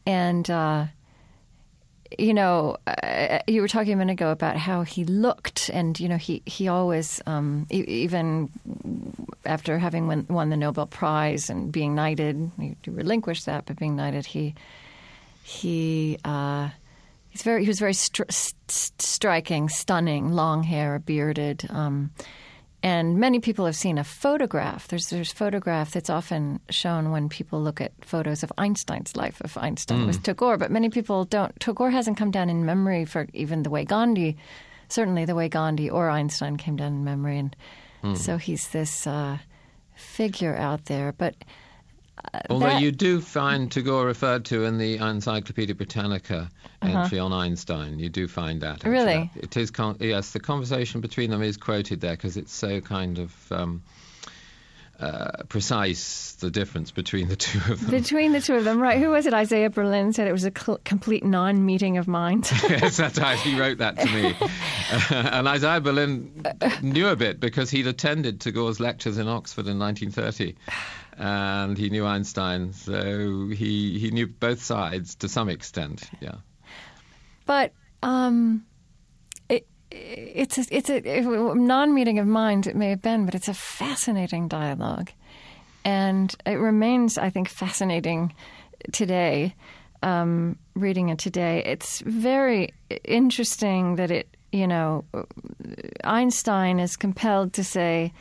and 0.06 0.50
uh, 0.50 0.86
you 2.18 2.34
know 2.34 2.78
uh, 2.88 3.40
you 3.48 3.62
were 3.62 3.68
talking 3.68 3.94
a 3.94 3.96
minute 3.96 4.14
ago 4.14 4.32
about 4.32 4.58
how 4.58 4.84
he 4.84 5.04
looked 5.06 5.70
and 5.70 6.00
you 6.00 6.08
know 6.08 6.18
he 6.18 6.42
he 6.46 6.68
always 6.68 7.22
um, 7.26 7.66
even 7.70 8.50
after 9.46 9.78
having 9.78 10.08
won, 10.08 10.26
won, 10.30 10.50
the 10.50 10.58
Nobel 10.58 10.86
Prize 10.86 11.50
and 11.50 11.72
being 11.72 11.96
knighted 11.96 12.52
he 12.60 12.76
relinquished 12.88 13.46
that 13.46 13.66
but 13.66 13.78
being 13.78 13.96
knighted 13.96 14.26
he 14.26 14.56
he 15.44 16.18
uh, 16.26 16.70
He's 17.36 17.44
very 17.44 17.64
he 17.64 17.68
was 17.68 17.80
very 17.80 17.92
stri- 17.92 18.54
striking, 18.70 19.68
stunning, 19.68 20.32
long 20.32 20.64
hair, 20.64 21.00
bearded, 21.00 21.68
um, 21.70 22.12
and 22.82 23.18
many 23.20 23.42
people 23.42 23.66
have 23.66 23.76
seen 23.76 23.98
a 23.98 24.06
photograph. 24.06 24.88
There's 24.88 25.10
there's 25.10 25.34
photograph 25.34 25.92
that's 25.92 26.10
often 26.10 26.62
shown 26.70 27.12
when 27.12 27.28
people 27.28 27.62
look 27.62 27.82
at 27.82 27.92
photos 28.06 28.42
of 28.42 28.54
Einstein's 28.58 29.18
life 29.18 29.42
of 29.42 29.58
Einstein 29.58 30.08
with 30.08 30.24
Tagore, 30.24 30.56
but 30.56 30.72
many 30.72 30.90
people 30.90 31.26
don't. 31.26 31.54
Tagore 31.60 31.92
hasn't 31.92 32.16
come 32.16 32.32
down 32.32 32.50
in 32.50 32.66
memory 32.66 33.04
for 33.04 33.28
even 33.34 33.64
the 33.64 33.70
way 33.70 33.84
Gandhi, 33.84 34.38
certainly 34.88 35.26
the 35.26 35.36
way 35.36 35.50
Gandhi 35.50 35.90
or 35.90 36.10
Einstein 36.10 36.56
came 36.56 36.78
down 36.78 36.94
in 36.94 37.04
memory, 37.04 37.38
and 37.38 38.18
so 38.18 38.38
he's 38.38 38.70
this 38.70 39.06
uh, 39.06 39.40
figure 39.94 40.56
out 40.56 40.86
there. 40.86 41.12
But 41.12 41.36
Although 42.50 42.66
that- 42.68 42.82
you 42.82 42.92
do 42.92 43.22
find 43.22 43.72
Tagore 43.72 44.06
referred 44.06 44.46
to 44.46 44.64
in 44.66 44.78
the 44.78 44.98
Encyclopedia 44.98 45.76
Britannica 45.76 46.50
entry 46.82 47.20
on 47.20 47.34
Einstein. 47.34 48.00
You 48.00 48.10
do 48.10 48.28
find 48.28 48.62
that. 48.62 48.76
actually. 48.86 48.92
Uh-huh. 48.98 49.06
Really? 49.06 49.32
It 49.36 49.58
is, 49.58 49.72
con- 49.72 49.98
yes, 50.00 50.32
the 50.32 50.40
conversation 50.40 51.02
between 51.02 51.30
them 51.32 51.42
is 51.42 51.58
quoted 51.58 52.02
there 52.02 52.14
because 52.14 52.38
it's 52.38 52.54
so 52.54 52.80
kind 52.82 53.20
of 53.20 53.52
um, 53.52 53.82
uh, 55.00 55.44
precise, 55.50 56.34
the 56.40 56.50
difference 56.50 56.92
between 56.92 57.28
the 57.28 57.36
two 57.36 57.60
of 57.72 57.82
them. 57.82 57.92
between 57.92 58.32
the 58.32 58.42
two 58.42 58.56
of 58.56 58.64
them, 58.64 58.80
right? 58.80 59.00
Who 59.00 59.10
was 59.10 59.26
it? 59.26 59.34
Isaiah 59.34 59.70
Berlin 59.70 60.14
said 60.14 60.28
it 60.28 60.32
was 60.32 60.46
a 60.46 60.52
cl- 60.56 60.80
complete 60.86 61.24
non-meeting 61.24 61.98
of 61.98 62.08
minds. 62.08 62.52
yes, 62.70 62.98
that's 62.98 63.18
how 63.18 63.36
he 63.36 63.60
wrote 63.60 63.80
that 63.80 63.98
to 63.98 64.06
me. 64.06 64.36
and 65.10 65.48
Isaiah 65.48 65.82
Berlin 65.82 66.46
knew 66.82 67.10
a 67.10 67.16
bit 67.16 67.40
because 67.40 67.70
he'd 67.70 67.88
attended 67.88 68.40
Tagore's 68.40 68.80
lectures 68.80 69.18
in 69.18 69.28
Oxford 69.28 69.68
in 69.68 69.80
1930. 69.80 70.56
And 71.18 71.78
he 71.78 71.90
knew 71.90 72.06
Einstein, 72.06 72.74
so 72.74 73.48
he, 73.48 74.00
he 74.00 74.12
knew 74.12 74.28
both 74.28 74.62
sides 74.62 75.16
to 75.16 75.30
some 75.30 75.50
extent. 75.50 76.10
Yeah. 76.20 76.36
But 77.46 77.74
um, 78.04 78.66
it's 79.96 80.58
a, 80.58 80.66
it's 80.70 80.90
a, 80.90 81.02
a 81.06 81.56
non-meeting 81.56 82.20
of 82.20 82.28
minds. 82.28 82.68
It 82.68 82.76
may 82.76 82.90
have 82.90 83.02
been, 83.02 83.26
but 83.26 83.36
it's 83.36 83.48
a 83.48 83.54
fascinating 83.54 84.48
dialogue, 84.48 85.12
and 85.84 86.36
it 86.46 86.56
remains, 86.56 87.18
I 87.18 87.30
think, 87.30 87.50
fascinating 87.50 88.34
today. 88.92 89.56
Um, 90.04 90.58
reading 90.76 91.10
it 91.10 91.18
today, 91.18 91.64
it's 91.66 92.02
very 92.02 92.74
interesting 93.06 93.96
that 93.96 94.12
it, 94.12 94.28
you 94.52 94.68
know, 94.68 95.04
Einstein 96.04 96.80
is 96.80 96.96
compelled 96.96 97.54
to 97.54 97.64
say 97.64 98.14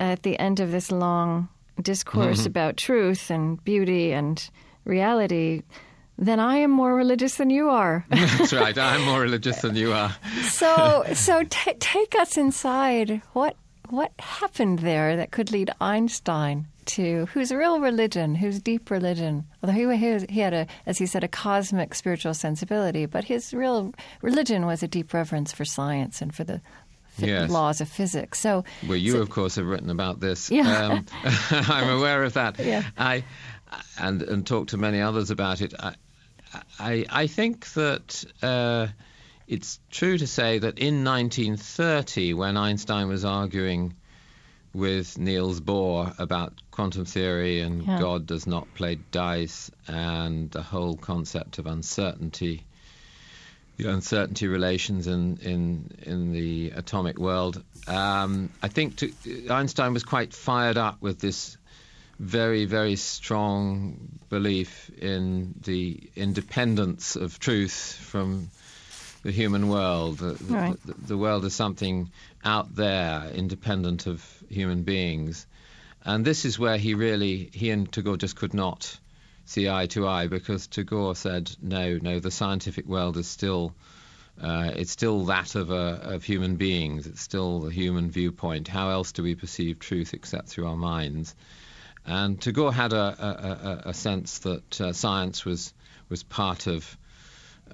at 0.00 0.22
the 0.22 0.38
end 0.38 0.60
of 0.60 0.70
this 0.70 0.90
long 0.90 1.48
discourse 1.82 2.46
about 2.46 2.78
truth 2.78 3.30
and 3.30 3.62
beauty 3.64 4.12
and 4.12 4.48
reality, 4.84 5.62
then 6.18 6.38
I 6.40 6.58
am 6.58 6.70
more 6.70 6.94
religious 6.94 7.36
than 7.36 7.50
you 7.50 7.68
are. 7.70 8.04
That's 8.10 8.52
right. 8.52 8.76
I'm 8.76 9.04
more 9.04 9.20
religious 9.20 9.60
than 9.62 9.76
you 9.76 9.92
are. 9.92 10.14
so, 10.50 11.04
so 11.14 11.42
ta 11.44 11.72
take 11.80 12.14
us 12.18 12.36
inside. 12.36 13.20
What 13.32 13.56
what 13.90 14.12
happened 14.18 14.78
there 14.80 15.16
that 15.16 15.30
could 15.30 15.50
lead 15.52 15.70
Einstein 15.80 16.66
to 16.86 17.26
whose 17.26 17.52
real 17.52 17.80
religion, 17.80 18.34
whose 18.34 18.58
deep 18.60 18.90
religion? 18.90 19.44
Although 19.62 19.74
he, 19.74 19.96
he, 19.96 20.26
he 20.28 20.40
had 20.40 20.54
a, 20.54 20.66
as 20.86 20.98
he 20.98 21.06
said, 21.06 21.22
a 21.24 21.28
cosmic 21.28 21.94
spiritual 21.94 22.34
sensibility, 22.34 23.06
but 23.06 23.24
his 23.24 23.52
real 23.52 23.92
religion 24.22 24.64
was 24.66 24.82
a 24.82 24.88
deep 24.88 25.12
reverence 25.12 25.52
for 25.52 25.64
science 25.64 26.20
and 26.22 26.34
for 26.34 26.44
the 26.44 26.60
Yes. 27.16 27.48
laws 27.48 27.80
of 27.80 27.88
physics. 27.88 28.40
So, 28.40 28.64
Well, 28.88 28.96
you, 28.96 29.20
of 29.22 29.30
course, 29.30 29.54
have 29.54 29.66
written 29.66 29.88
about 29.88 30.18
this. 30.18 30.50
Yeah. 30.50 30.88
Um, 30.88 31.06
I'm 31.50 31.88
aware 31.96 32.24
of 32.24 32.32
that. 32.32 32.58
Yeah. 32.58 32.82
I 32.98 33.22
and 33.98 34.20
and 34.22 34.44
talked 34.44 34.70
to 34.70 34.76
many 34.76 35.00
others 35.00 35.30
about 35.30 35.60
it. 35.60 35.74
I 35.78 35.94
I, 36.78 37.04
I 37.10 37.26
think 37.26 37.72
that 37.74 38.24
uh, 38.42 38.88
it's 39.46 39.80
true 39.90 40.18
to 40.18 40.26
say 40.26 40.58
that 40.58 40.78
in 40.78 41.04
1930, 41.04 42.34
when 42.34 42.56
Einstein 42.56 43.08
was 43.08 43.24
arguing 43.24 43.94
with 44.72 45.18
Niels 45.18 45.60
Bohr 45.60 46.18
about 46.18 46.52
quantum 46.70 47.04
theory 47.04 47.60
and 47.60 47.86
Yeah. 47.86 48.00
God 48.00 48.26
does 48.26 48.46
not 48.46 48.72
play 48.74 48.98
dice 49.12 49.70
and 49.86 50.50
the 50.50 50.62
whole 50.62 50.96
concept 50.96 51.58
of 51.58 51.66
uncertainty, 51.66 52.64
the 53.76 53.90
uncertainty 53.90 54.48
relations 54.48 55.06
in 55.06 55.38
in 55.38 55.90
in 56.02 56.32
the 56.32 56.70
atomic 56.70 57.18
world. 57.18 57.62
Um, 57.86 58.50
I 58.62 58.68
think 58.68 58.96
to, 58.96 59.12
Einstein 59.48 59.92
was 59.92 60.02
quite 60.02 60.34
fired 60.34 60.76
up 60.76 61.00
with 61.00 61.20
this 61.20 61.56
very 62.18 62.64
very 62.64 62.96
strong 62.96 64.18
belief 64.28 64.90
in 64.98 65.54
the 65.62 66.00
independence 66.16 67.16
of 67.16 67.38
truth 67.38 67.98
from 68.00 68.50
the 69.24 69.32
human 69.32 69.68
world. 69.68 70.18
The, 70.18 70.36
Right. 70.44 70.76
the, 70.86 70.94
the 70.94 71.16
world 71.18 71.44
is 71.44 71.54
something 71.54 72.10
out 72.44 72.74
there, 72.76 73.30
independent 73.34 74.06
of 74.06 74.22
human 74.48 74.82
beings. 74.82 75.46
And 76.04 76.24
this 76.24 76.44
is 76.44 76.58
where 76.58 76.76
he 76.76 76.94
really, 76.94 77.48
he 77.52 77.70
and 77.70 77.90
Tagore 77.90 78.18
just 78.18 78.36
could 78.36 78.52
not 78.52 78.98
see 79.46 79.68
eye 79.68 79.86
to 79.86 80.06
eye 80.06 80.26
because 80.26 80.66
Tagore 80.66 81.16
said, 81.16 81.50
no, 81.62 81.98
no, 82.00 82.20
the 82.20 82.30
scientific 82.30 82.86
world 82.86 83.16
is 83.16 83.26
still, 83.26 83.74
uh, 84.40 84.72
it's 84.76 84.90
still 84.90 85.24
that 85.24 85.54
of, 85.54 85.70
a, 85.70 86.00
of 86.02 86.22
human 86.22 86.56
beings. 86.56 87.06
It's 87.06 87.22
still 87.22 87.60
the 87.60 87.70
human 87.70 88.10
viewpoint. 88.10 88.68
How 88.68 88.90
else 88.90 89.12
do 89.12 89.22
we 89.22 89.34
perceive 89.34 89.78
truth 89.78 90.12
except 90.12 90.48
through 90.48 90.66
our 90.66 90.76
minds? 90.76 91.34
And 92.06 92.40
Tagore 92.40 92.72
had 92.72 92.92
a, 92.92 92.96
a, 92.96 93.86
a, 93.86 93.90
a 93.90 93.94
sense 93.94 94.38
that 94.40 94.80
uh, 94.80 94.92
science 94.92 95.44
was 95.44 95.72
was 96.10 96.22
part 96.22 96.66
of 96.66 96.96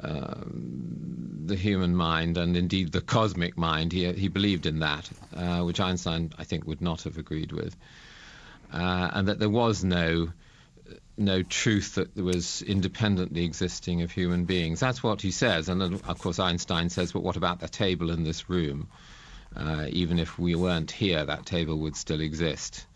um, 0.00 1.42
the 1.46 1.56
human 1.56 1.96
mind 1.96 2.38
and 2.38 2.56
indeed 2.56 2.92
the 2.92 3.00
cosmic 3.00 3.58
mind. 3.58 3.92
He 3.92 4.10
he 4.12 4.28
believed 4.28 4.66
in 4.66 4.80
that, 4.80 5.10
uh, 5.34 5.60
which 5.62 5.80
Einstein 5.80 6.32
I 6.38 6.44
think 6.44 6.66
would 6.66 6.80
not 6.80 7.02
have 7.02 7.18
agreed 7.18 7.52
with, 7.52 7.76
uh, 8.72 9.10
and 9.12 9.28
that 9.28 9.40
there 9.40 9.50
was 9.50 9.82
no 9.82 10.32
no 11.16 11.42
truth 11.42 11.96
that 11.96 12.16
was 12.16 12.62
independently 12.62 13.44
existing 13.44 14.02
of 14.02 14.12
human 14.12 14.44
beings. 14.44 14.80
That's 14.80 15.02
what 15.02 15.20
he 15.20 15.32
says, 15.32 15.68
and 15.68 15.80
then, 15.80 16.00
of 16.06 16.18
course 16.18 16.38
Einstein 16.38 16.88
says, 16.88 17.12
"But 17.12 17.24
what 17.24 17.36
about 17.36 17.58
the 17.58 17.68
table 17.68 18.10
in 18.10 18.22
this 18.22 18.48
room? 18.48 18.88
Uh, 19.56 19.86
even 19.88 20.20
if 20.20 20.38
we 20.38 20.54
weren't 20.54 20.92
here, 20.92 21.24
that 21.26 21.46
table 21.46 21.78
would 21.80 21.96
still 21.96 22.20
exist." 22.20 22.86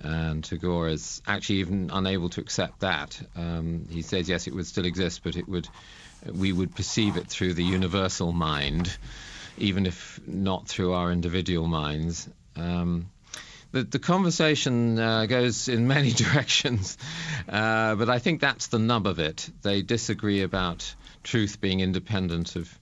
And 0.00 0.42
Tagore 0.42 0.88
is 0.88 1.22
actually 1.26 1.56
even 1.56 1.90
unable 1.92 2.28
to 2.30 2.40
accept 2.40 2.80
that. 2.80 3.20
Um, 3.36 3.86
he 3.90 4.02
says 4.02 4.28
yes, 4.28 4.46
it 4.46 4.54
would 4.54 4.66
still 4.66 4.86
exist, 4.86 5.22
but 5.22 5.36
it 5.36 5.48
would 5.48 5.68
we 6.30 6.52
would 6.52 6.74
perceive 6.74 7.16
it 7.16 7.28
through 7.28 7.54
the 7.54 7.64
universal 7.64 8.32
mind, 8.32 8.94
even 9.58 9.86
if 9.86 10.20
not 10.26 10.68
through 10.68 10.92
our 10.92 11.10
individual 11.12 11.66
minds. 11.66 12.28
Um, 12.56 13.10
the, 13.72 13.84
the 13.84 13.98
conversation 13.98 14.98
uh, 14.98 15.26
goes 15.26 15.68
in 15.68 15.86
many 15.96 16.10
directions, 16.12 16.98
uh, 17.48 17.94
but 17.94 18.10
I 18.10 18.18
think 18.18 18.40
that's 18.40 18.66
the 18.66 18.78
nub 18.78 19.06
of 19.06 19.18
it. 19.18 19.48
They 19.62 19.82
disagree 19.82 20.42
about 20.42 20.94
truth 21.22 21.60
being 21.60 21.80
independent 21.80 22.56
of 22.56 22.78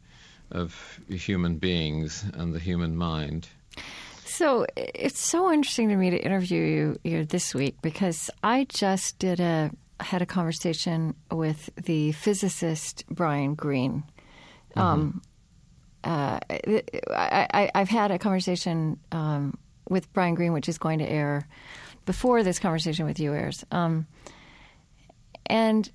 of 0.50 1.00
human 1.08 1.58
beings 1.58 2.24
and 2.32 2.54
the 2.54 2.58
human 2.58 2.96
mind. 2.96 3.46
So 4.38 4.66
it's 4.76 5.18
so 5.18 5.52
interesting 5.52 5.88
to 5.88 5.96
me 5.96 6.10
to 6.10 6.16
interview 6.16 6.62
you, 6.62 6.96
you 7.02 7.24
this 7.24 7.56
week 7.56 7.74
because 7.82 8.30
I 8.44 8.66
just 8.68 9.18
did 9.18 9.40
a 9.40 9.72
had 9.98 10.22
a 10.22 10.26
conversation 10.26 11.16
with 11.32 11.70
the 11.74 12.12
physicist 12.12 13.02
Brian 13.10 13.56
Greene. 13.56 14.04
Um, 14.76 15.22
uh, 16.04 16.38
I, 16.48 17.48
I, 17.52 17.70
I've 17.74 17.88
had 17.88 18.12
a 18.12 18.18
conversation 18.20 19.00
um, 19.10 19.58
with 19.90 20.12
Brian 20.12 20.36
Greene, 20.36 20.52
which 20.52 20.68
is 20.68 20.78
going 20.78 21.00
to 21.00 21.10
air 21.10 21.48
before 22.06 22.44
this 22.44 22.60
conversation 22.60 23.06
with 23.06 23.18
you 23.18 23.34
airs. 23.34 23.64
Um, 23.72 24.06
and 25.46 25.90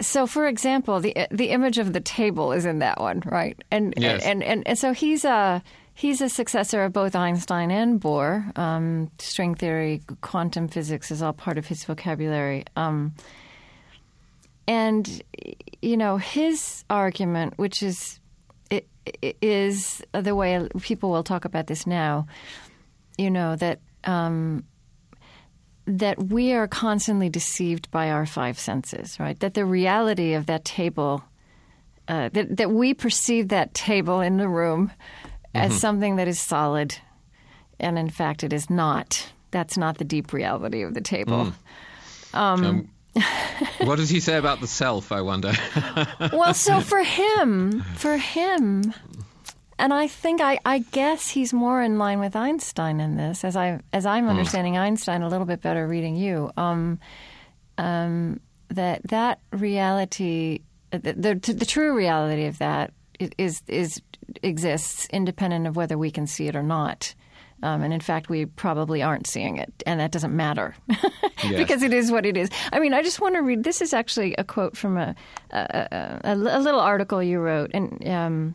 so, 0.00 0.26
for 0.26 0.46
example, 0.46 0.98
the 1.00 1.14
the 1.30 1.50
image 1.50 1.76
of 1.76 1.92
the 1.92 2.00
table 2.00 2.52
is 2.52 2.64
in 2.64 2.78
that 2.78 3.02
one, 3.02 3.22
right? 3.26 3.62
And 3.70 3.92
Yes. 3.98 4.22
and, 4.24 4.42
and 4.42 4.66
and 4.66 4.78
so 4.78 4.94
he's 4.94 5.26
a 5.26 5.62
he's 5.94 6.20
a 6.20 6.28
successor 6.28 6.84
of 6.84 6.92
both 6.92 7.14
Einstein 7.14 7.70
and 7.70 8.00
Bohr. 8.00 8.56
Um, 8.58 9.10
string 9.18 9.54
theory, 9.54 10.02
quantum 10.20 10.68
physics 10.68 11.10
is 11.10 11.22
all 11.22 11.32
part 11.32 11.58
of 11.58 11.66
his 11.66 11.84
vocabulary. 11.84 12.64
Um, 12.76 13.14
and 14.68 15.22
you 15.80 15.96
know 15.96 16.16
his 16.16 16.84
argument, 16.88 17.54
which 17.58 17.82
is 17.82 18.20
i- 18.70 18.82
i- 19.22 19.34
is 19.42 20.02
the 20.12 20.34
way 20.34 20.68
people 20.80 21.10
will 21.10 21.24
talk 21.24 21.44
about 21.44 21.66
this 21.66 21.86
now. 21.86 22.26
You 23.18 23.30
know 23.30 23.56
that 23.56 23.80
um, 24.04 24.64
that 25.86 26.22
we 26.22 26.52
are 26.52 26.68
constantly 26.68 27.28
deceived 27.28 27.90
by 27.90 28.10
our 28.10 28.24
five 28.24 28.58
senses, 28.58 29.18
right? 29.18 29.38
That 29.40 29.54
the 29.54 29.64
reality 29.64 30.34
of 30.34 30.46
that 30.46 30.64
table, 30.64 31.24
uh, 32.08 32.28
that, 32.32 32.56
that 32.56 32.70
we 32.70 32.94
perceive 32.94 33.48
that 33.48 33.74
table 33.74 34.20
in 34.20 34.36
the 34.36 34.48
room 34.48 34.92
as 35.54 35.80
something 35.80 36.16
that 36.16 36.28
is 36.28 36.40
solid, 36.40 36.96
and 37.78 37.98
in 37.98 38.10
fact, 38.10 38.42
it 38.42 38.52
is 38.52 38.70
not. 38.70 39.32
That's 39.50 39.76
not 39.76 39.98
the 39.98 40.04
deep 40.04 40.32
reality 40.32 40.82
of 40.82 40.94
the 40.94 41.00
table. 41.00 41.52
Um, 42.32 42.88
what 43.82 43.96
does 43.96 44.08
he 44.08 44.20
say 44.20 44.38
about 44.38 44.60
the 44.60 44.66
self? 44.66 45.12
I 45.12 45.20
wonder. 45.20 45.52
well, 46.32 46.54
so 46.54 46.80
for 46.80 47.02
him, 47.02 47.82
for 47.96 48.16
him, 48.16 48.94
and 49.78 49.92
I 49.92 50.06
think 50.06 50.40
I, 50.40 50.58
I 50.64 50.78
guess 50.78 51.28
he's 51.28 51.52
more 51.52 51.82
in 51.82 51.98
line 51.98 52.20
with 52.20 52.34
Einstein 52.34 53.00
in 53.00 53.16
this, 53.16 53.44
as 53.44 53.56
I 53.56 53.80
as 53.92 54.06
I'm 54.06 54.28
understanding 54.28 54.78
Einstein 54.78 55.22
a 55.22 55.28
little 55.28 55.46
bit 55.46 55.60
better 55.60 55.86
reading 55.86 56.16
you. 56.16 56.50
Um, 56.56 56.98
um, 57.78 58.40
that 58.68 59.02
that 59.08 59.40
reality, 59.50 60.60
the, 60.90 61.12
the 61.12 61.52
the 61.52 61.66
true 61.66 61.94
reality 61.94 62.46
of 62.46 62.58
that 62.58 62.92
is 63.38 63.62
is 63.68 64.00
exists 64.42 65.06
independent 65.12 65.66
of 65.66 65.76
whether 65.76 65.98
we 65.98 66.10
can 66.10 66.26
see 66.26 66.46
it 66.48 66.56
or 66.56 66.62
not. 66.62 67.14
Um, 67.64 67.82
and 67.82 67.94
in 67.94 68.00
fact, 68.00 68.28
we 68.28 68.46
probably 68.46 69.02
aren't 69.04 69.28
seeing 69.28 69.56
it, 69.56 69.72
and 69.86 70.00
that 70.00 70.10
doesn't 70.10 70.34
matter 70.34 70.74
Yes. 71.44 71.56
because 71.56 71.82
it 71.84 71.92
is 71.92 72.10
what 72.10 72.26
it 72.26 72.36
is. 72.36 72.48
I 72.72 72.80
mean, 72.80 72.92
I 72.92 73.02
just 73.02 73.20
want 73.20 73.36
to 73.36 73.40
read. 73.42 73.62
This 73.62 73.80
is 73.80 73.94
actually 73.94 74.34
a 74.36 74.42
quote 74.42 74.76
from 74.76 74.96
a 74.96 75.14
a, 75.50 76.20
a, 76.24 76.34
a 76.34 76.34
little 76.34 76.80
article 76.80 77.22
you 77.22 77.38
wrote, 77.38 77.70
and 77.72 78.04
um, 78.08 78.54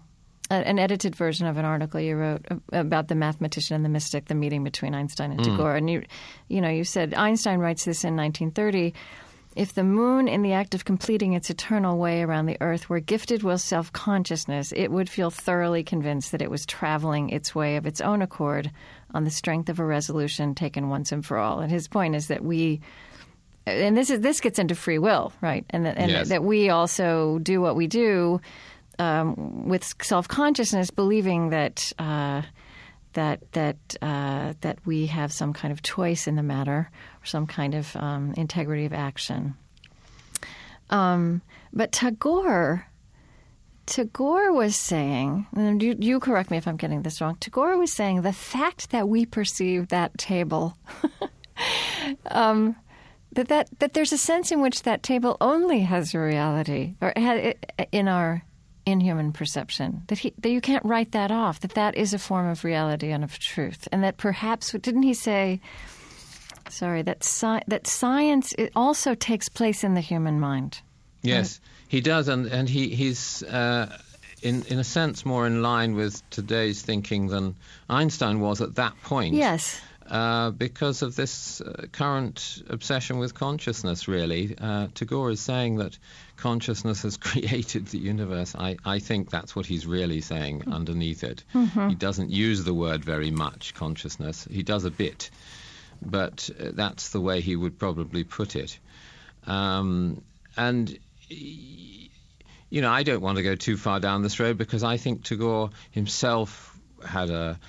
an 0.50 0.78
edited 0.80 1.16
version 1.16 1.48
of 1.48 1.58
an 1.58 1.64
article 1.66 2.00
you 2.02 2.16
wrote 2.18 2.46
about 2.72 3.08
the 3.08 3.16
mathematician 3.16 3.76
and 3.76 3.86
the 3.86 3.90
mystic, 3.90 4.26
the 4.26 4.36
meeting 4.36 4.64
between 4.64 4.94
Einstein 4.94 5.32
and 5.32 5.44
Tagore. 5.44 5.76
And 5.76 5.90
you, 5.90 6.04
you 6.48 6.62
know, 6.62 6.70
you 6.70 6.84
said 6.84 7.14
Einstein 7.14 7.60
writes 7.60 7.86
this 7.86 8.04
in 8.04 8.16
1930. 8.16 8.94
If 9.58 9.74
the 9.74 9.84
moon, 9.84 10.28
in 10.28 10.44
the 10.44 10.54
act 10.54 10.76
of 10.76 10.86
completing 10.86 11.34
its 11.34 11.50
eternal 11.50 11.98
way 11.98 12.22
around 12.22 12.46
the 12.46 12.58
earth, 12.62 12.90
were 12.90 13.00
gifted 13.00 13.42
with 13.42 13.60
self 13.60 13.92
consciousness, 13.92 14.72
it 14.72 14.90
would 14.92 15.10
feel 15.10 15.32
thoroughly 15.32 15.84
convinced 15.84 16.32
that 16.32 16.44
it 16.44 16.52
was 16.52 16.64
traveling 16.64 17.30
its 17.32 17.56
way 17.56 17.76
of 17.76 17.88
its 17.88 18.00
own 18.00 18.22
accord 18.22 18.70
on 19.16 19.24
the 19.24 19.32
strength 19.32 19.68
of 19.70 19.80
a 19.80 19.86
resolution 19.86 20.54
taken 20.54 20.90
once 20.90 21.12
and 21.12 21.26
for 21.26 21.40
all. 21.40 21.60
And 21.60 21.72
his 21.72 21.88
point 21.88 22.16
is 22.16 22.28
that 22.28 22.44
we, 22.44 22.82
and 23.66 23.98
this 23.98 24.12
is 24.12 24.20
this 24.20 24.42
gets 24.42 24.60
into 24.60 24.76
free 24.76 25.00
will, 25.00 25.34
right? 25.42 25.66
And 25.72 25.88
that, 25.88 25.98
and 25.98 26.12
Yes. 26.12 26.30
that 26.30 26.44
we 26.44 26.70
also 26.70 27.40
do 27.40 27.60
what 27.60 27.76
we 27.76 27.88
do 27.88 28.40
um, 29.00 29.68
with 29.68 29.84
self 30.04 30.28
consciousness, 30.28 30.92
believing 30.92 31.50
that. 31.50 31.92
Uh, 31.98 32.44
that 33.18 33.52
that 33.54 33.78
uh, 34.00 34.54
that 34.62 34.78
we 34.86 35.08
have 35.08 35.34
some 35.34 35.52
kind 35.52 35.72
of 35.72 35.82
choice 35.82 36.28
in 36.28 36.36
the 36.36 36.44
matter, 36.44 36.90
or 37.22 37.26
some 37.26 37.48
kind 37.48 37.74
of 37.74 37.96
um, 37.96 38.34
integrity 38.38 38.86
of 38.86 38.94
action. 38.94 39.56
Um, 40.92 41.42
but 41.74 41.92
Tagore, 41.92 42.86
Tagore 43.88 44.54
was 44.54 44.76
saying, 44.76 45.48
and 45.56 45.82
you, 45.82 45.96
you 46.00 46.20
correct 46.20 46.52
me 46.52 46.58
if 46.58 46.68
I'm 46.68 46.78
getting 46.78 47.02
this 47.02 47.20
wrong. 47.20 47.38
Tagore 47.40 47.76
was 47.78 47.92
saying 47.92 48.22
the 48.22 48.32
fact 48.32 48.92
that 48.92 49.10
we 49.10 49.26
perceive 49.26 49.88
that 49.88 50.16
table, 50.20 50.78
um, 52.28 52.76
that, 53.32 53.48
that 53.48 53.68
that 53.80 53.94
there's 53.96 54.14
a 54.14 54.18
sense 54.18 54.52
in 54.52 54.62
which 54.62 54.84
that 54.84 55.02
table 55.02 55.38
only 55.42 55.80
has 55.80 56.14
a 56.14 56.20
reality, 56.20 56.94
or 57.02 57.10
in 57.92 58.08
our 58.08 58.44
inhuman 58.88 59.34
perception 59.34 60.02
that 60.08 60.20
he 60.20 60.34
that 60.40 60.50
you 60.50 60.62
can't 60.62 60.86
write 60.86 61.12
that 61.12 61.30
off. 61.30 61.60
That 61.60 61.74
that 61.74 61.96
is 61.96 62.14
a 62.14 62.20
form 62.20 62.48
of 62.48 62.64
reality 62.64 63.12
and 63.12 63.24
of 63.24 63.38
truth, 63.38 63.88
and 63.92 64.04
that 64.04 64.18
perhaps 64.18 64.72
didn't 64.72 65.04
he 65.04 65.14
say? 65.14 65.60
Sorry, 66.70 67.02
that 67.04 67.24
sci- 67.24 67.64
that 67.68 67.86
science 67.88 68.54
it 68.58 68.72
also 68.76 69.14
takes 69.14 69.50
place 69.50 69.84
in 69.84 69.94
the 69.94 70.02
human 70.02 70.40
mind. 70.40 70.82
Yes, 71.22 71.60
he 71.88 72.02
does, 72.02 72.28
and 72.30 72.48
and 72.48 72.70
he 72.70 72.90
he's 72.96 73.44
uh, 73.44 73.98
in 74.42 74.64
in 74.64 74.80
a 74.80 74.84
sense 74.84 75.26
more 75.26 75.46
in 75.46 75.62
line 75.62 75.96
with 75.96 76.28
today's 76.30 76.82
thinking 76.82 77.28
than 77.28 77.56
Einstein 77.90 78.40
was 78.40 78.62
at 78.62 78.76
that 78.76 78.94
point. 79.04 79.36
Yes. 79.36 79.82
Uh, 80.10 80.52
because 80.52 81.02
of 81.02 81.18
this 81.18 81.60
uh, 81.60 81.86
current 81.92 82.64
obsession 82.70 83.20
with 83.20 83.34
consciousness, 83.34 84.08
really. 84.08 84.56
Uh, 84.58 84.88
Tagore 84.94 85.32
is 85.32 85.42
saying 85.42 85.76
that 85.80 85.98
consciousness 86.38 87.04
has 87.04 87.18
created 87.30 87.88
the 87.88 87.98
universe. 87.98 88.56
I, 88.56 88.78
I 88.86 89.00
think 89.00 89.30
that's 89.30 89.56
what 89.56 89.66
he's 89.66 89.86
really 89.86 90.22
saying 90.22 90.64
underneath 90.72 91.24
it. 91.24 91.44
He 91.90 91.96
doesn't 91.96 92.30
use 92.30 92.64
the 92.64 92.74
word 92.74 93.04
very 93.04 93.32
much, 93.32 93.74
consciousness. 93.74 94.48
He 94.50 94.64
does 94.64 94.86
a 94.86 94.92
bit, 94.92 95.30
but 96.02 96.50
uh, 96.60 96.70
that's 96.74 97.10
the 97.10 97.22
way 97.22 97.42
he 97.42 97.56
would 97.56 97.78
probably 97.78 98.24
put 98.24 98.56
it. 98.56 98.80
Um, 99.46 100.22
and 100.56 100.98
you 101.30 102.82
know, 102.82 102.92
I 102.92 103.04
don't 103.04 103.22
want 103.22 103.38
to 103.38 103.44
go 103.44 103.56
too 103.56 103.78
far 103.78 104.00
down 104.00 104.22
this 104.22 104.40
road 104.40 104.58
because 104.58 104.84
I 104.84 104.98
think 104.98 105.24
Tagore 105.24 105.70
himself 105.92 106.78
had 107.06 107.30
a 107.30 107.60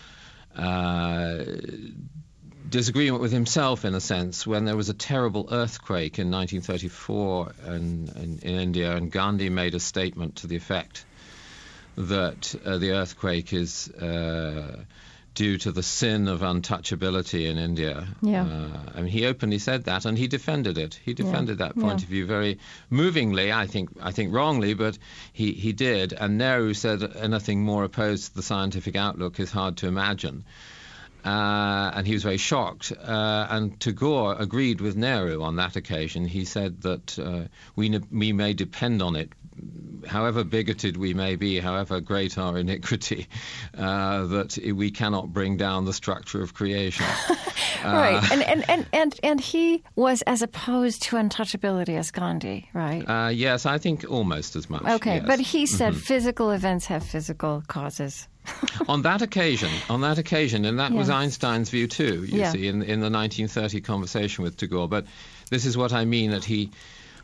uh, 0.56 1.44
disagreement 2.68 3.22
with 3.22 3.32
himself 3.32 3.84
in 3.84 3.94
a 3.94 4.00
sense 4.00 4.46
when 4.46 4.64
there 4.64 4.76
was 4.76 4.88
a 4.88 4.94
terrible 4.94 5.48
earthquake 5.50 6.18
in 6.18 6.30
1934 6.30 7.52
in, 7.66 7.72
in, 8.16 8.38
in 8.42 8.60
India, 8.60 8.96
and 8.96 9.10
Gandhi 9.10 9.48
made 9.48 9.74
a 9.74 9.80
statement 9.80 10.36
to 10.36 10.46
the 10.46 10.56
effect 10.56 11.04
that 11.96 12.54
uh, 12.64 12.78
the 12.78 12.92
earthquake 12.92 13.52
is 13.52 13.88
uh, 13.88 14.84
due 15.34 15.56
to 15.58 15.72
the 15.72 15.82
sin 15.82 16.28
of 16.28 16.40
untouchability 16.40 17.46
in 17.48 17.58
India. 17.58 18.06
Yeah. 18.22 18.44
Uh, 18.44 18.90
I 18.94 19.00
mean, 19.02 19.10
he 19.10 19.26
openly 19.26 19.58
said 19.58 19.84
that, 19.84 20.04
and 20.04 20.16
he 20.18 20.26
defended 20.28 20.78
it. 20.78 20.98
He 21.04 21.14
defended 21.14 21.58
that 21.58 21.74
point 21.74 22.00
Yeah. 22.00 22.04
of 22.04 22.08
view 22.10 22.26
very 22.26 22.58
movingly. 22.90 23.52
I 23.52 23.66
think, 23.66 23.90
I 24.00 24.12
think 24.12 24.32
wrongly, 24.32 24.74
but 24.74 24.98
he, 25.32 25.52
he 25.52 25.72
did. 25.72 26.12
And 26.12 26.38
Nehru 26.38 26.74
said 26.74 27.02
anything 27.16 27.62
more 27.62 27.84
opposed 27.84 28.26
to 28.30 28.34
the 28.36 28.42
scientific 28.42 28.96
outlook 28.96 29.38
is 29.40 29.50
hard 29.50 29.76
to 29.78 29.86
imagine. 29.88 30.44
Uh, 31.24 31.90
and 31.94 32.06
he 32.06 32.12
was 32.14 32.22
very 32.22 32.36
shocked. 32.36 32.92
Uh, 32.92 33.46
and 33.50 33.78
Tagore 33.80 34.36
agreed 34.38 34.80
with 34.80 34.96
Nehru 34.96 35.42
on 35.42 35.56
that 35.56 35.76
occasion. 35.76 36.24
He 36.26 36.44
said 36.44 36.82
that 36.82 37.18
uh, 37.18 37.48
we, 37.76 37.88
ne- 37.88 38.00
we 38.10 38.32
may 38.32 38.54
depend 38.54 39.02
on 39.02 39.16
it, 39.16 39.30
however 40.06 40.44
bigoted 40.44 40.96
we 40.96 41.12
may 41.14 41.34
be, 41.36 41.58
however 41.58 42.00
great 42.00 42.38
our 42.38 42.56
iniquity, 42.56 43.26
uh, 43.76 44.24
that 44.26 44.58
we 44.74 44.90
cannot 44.90 45.32
bring 45.32 45.56
down 45.56 45.84
the 45.84 45.92
structure 45.92 46.40
of 46.40 46.54
creation. 46.54 47.04
right. 47.84 48.22
And, 48.30 48.42
and, 48.44 48.70
and, 48.70 48.86
and, 48.92 49.20
and 49.22 49.40
he 49.40 49.82
was 49.96 50.22
as 50.22 50.40
opposed 50.40 51.02
to 51.04 51.16
untouchability 51.16 51.98
as 51.98 52.10
Gandhi, 52.10 52.68
right? 52.72 53.02
Uh, 53.08 53.28
yes, 53.28 53.66
I 53.66 53.78
think 53.78 54.04
almost 54.08 54.56
as 54.56 54.70
much. 54.70 54.84
okay. 54.84 55.16
yes. 55.16 55.24
But 55.26 55.40
he 55.40 55.66
said 55.66 55.92
Mm-hmm. 55.94 56.00
physical 56.00 56.50
events 56.52 56.86
have 56.86 57.02
physical 57.04 57.62
causes. 57.66 58.28
on 58.88 59.02
that 59.02 59.22
occasion, 59.22 59.70
on 59.88 60.00
that 60.02 60.18
occasion, 60.18 60.64
and 60.64 60.78
that 60.78 60.92
was 60.92 61.08
Einstein's 61.10 61.70
view 61.70 61.86
too. 61.86 62.24
You 62.24 62.40
Yeah. 62.40 62.52
see, 62.52 62.66
in 62.66 62.82
in 62.82 63.00
the 63.00 63.10
1930 63.10 63.80
conversation 63.80 64.44
with 64.44 64.56
Tagore. 64.56 64.88
But 64.88 65.06
this 65.50 65.64
is 65.66 65.76
what 65.76 65.92
I 65.92 66.04
mean 66.04 66.30
that 66.32 66.44
he, 66.44 66.70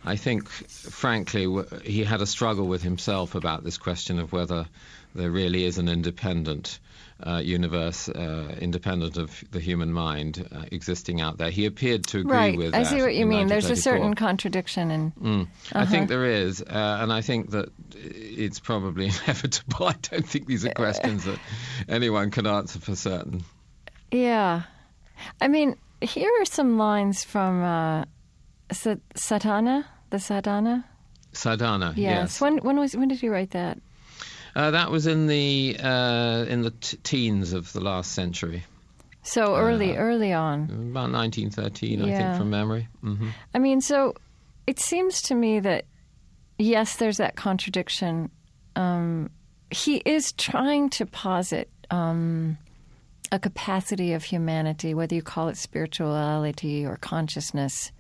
I 0.05 0.17
think, 0.17 0.49
frankly, 0.49 1.47
he 1.85 2.05
had 2.05 2.21
a 2.21 2.27
struggle 2.27 2.67
with 2.67 2.83
himself 2.83 3.35
about 3.35 3.65
this 3.65 3.79
question 3.79 4.19
of 4.19 4.33
whether 4.33 4.67
there 5.15 5.31
really 5.31 5.65
is 5.65 5.79
an 5.79 5.89
independent. 5.89 6.79
Uh, 7.25 7.39
universe, 7.39 8.09
uh, 8.09 8.55
independent 8.61 9.17
of 9.17 9.45
the 9.53 9.61
human 9.61 9.93
mind, 9.93 10.47
uh, 10.53 10.65
existing 10.73 11.21
out 11.21 11.39
there. 11.39 11.49
He 11.49 11.65
appeared 11.65 12.05
to 12.09 12.19
agree 12.19 12.33
right. 12.37 12.59
with 12.59 12.75
I 12.75 12.83
that 12.83 12.87
see 12.89 13.01
what 13.03 13.15
you 13.15 13.25
mean. 13.25 13.47
There's 13.47 13.71
a 13.71 13.77
certain 13.77 14.15
contradiction 14.15 14.91
in. 14.91 15.13
Mm. 15.13 15.47
I 15.73 15.83
Uh-huh. 15.83 15.91
think 15.91 16.09
there 16.09 16.25
is, 16.25 16.61
uh, 16.61 16.99
and 17.01 17.13
I 17.13 17.21
think 17.23 17.51
that 17.53 17.69
it's 17.95 18.59
probably 18.59 19.05
inevitable. 19.27 19.87
I 19.87 19.95
don't 20.11 20.27
think 20.29 20.49
these 20.49 20.67
are 20.67 20.75
questions 20.75 21.23
that 21.25 21.39
anyone 21.89 22.33
can 22.33 22.47
answer 22.49 22.81
for 22.81 22.97
certain. 22.97 23.45
Yeah. 24.11 24.63
I 25.41 25.47
mean, 25.49 25.77
here 26.01 26.31
are 26.41 26.45
some 26.45 26.77
lines 26.79 27.23
from 27.23 27.63
uh, 27.63 28.05
Sa- 28.73 28.97
the 30.11 30.19
Sadhana. 30.19 30.85
Sadhana, 31.33 31.95
Yes. 31.97 31.97
yes. 31.97 32.41
When 32.41 32.59
when 32.59 32.77
was 32.79 32.97
when 32.97 33.09
did 33.09 33.23
you 33.23 33.31
write 33.33 33.51
that? 33.53 33.79
Uh, 34.57 34.71
that 34.71 34.91
was 34.91 35.07
in 35.07 35.27
the 35.27 35.77
uh, 35.83 36.45
in 36.49 36.63
the 36.63 36.71
t- 36.71 36.97
teens 36.99 37.53
of 37.53 37.73
the 37.73 37.81
last 37.81 38.13
century, 38.13 38.63
So 39.23 39.57
early, 39.57 39.97
early 39.97 40.33
on. 40.33 40.65
about 40.65 41.11
1913, 41.11 42.03
I 42.03 42.13
think, 42.17 42.37
from 42.37 42.51
memory. 42.51 42.89
hmm 43.01 43.31
I 43.55 43.59
mean, 43.59 43.81
so 43.81 44.15
it 44.67 44.79
seems 44.79 45.21
to 45.23 45.35
me 45.35 45.61
that 45.61 45.87
yes, 46.59 46.97
there's 46.97 47.17
that 47.17 47.35
contradiction. 47.37 48.31
Um, 48.77 49.31
he 49.71 49.97
is 50.05 50.33
trying 50.33 50.89
to 50.91 51.07
posit 51.07 51.69
um, 51.91 52.57
a 53.33 53.39
capacity 53.41 54.13
of 54.13 54.23
humanity, 54.23 54.95
whether 54.95 55.15
you 55.17 55.23
call 55.23 55.49
it 55.49 55.57
spirituality 55.57 56.87
or 56.87 56.97
consciousness, 56.97 57.91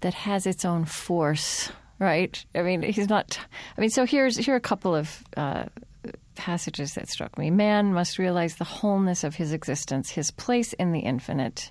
that 0.00 0.14
has 0.14 0.46
its 0.46 0.64
own 0.64 0.86
force, 0.86 1.70
right? 2.00 2.44
I 2.56 2.62
mean, 2.62 2.82
he's 2.82 3.08
not. 3.08 3.38
I 3.78 3.80
mean, 3.80 3.90
so 3.90 4.04
here's 4.04 4.36
here 4.36 4.54
are 4.54 4.56
a 4.56 4.60
couple 4.60 4.94
of. 4.94 5.22
Uh, 5.36 5.66
passages 6.36 6.94
that 6.94 7.06
struck 7.06 7.36
me. 7.36 7.50
Man 7.50 7.92
must 7.92 8.16
realize 8.18 8.54
the 8.54 8.64
wholeness 8.64 9.24
of 9.24 9.34
his 9.34 9.52
existence, 9.52 10.08
his 10.08 10.30
place 10.30 10.72
in 10.72 10.90
the 10.90 11.00
infinite, 11.00 11.70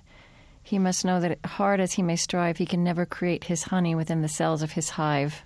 he 0.62 0.78
must 0.78 1.04
know 1.04 1.20
that, 1.20 1.44
hard 1.44 1.80
as 1.80 1.94
he 1.94 2.02
may 2.02 2.16
strive, 2.16 2.58
he 2.58 2.66
can 2.66 2.84
never 2.84 3.06
create 3.06 3.44
his 3.44 3.64
honey 3.64 3.94
within 3.94 4.22
the 4.22 4.28
cells 4.28 4.62
of 4.62 4.72
his 4.72 4.90
hive. 4.90 5.42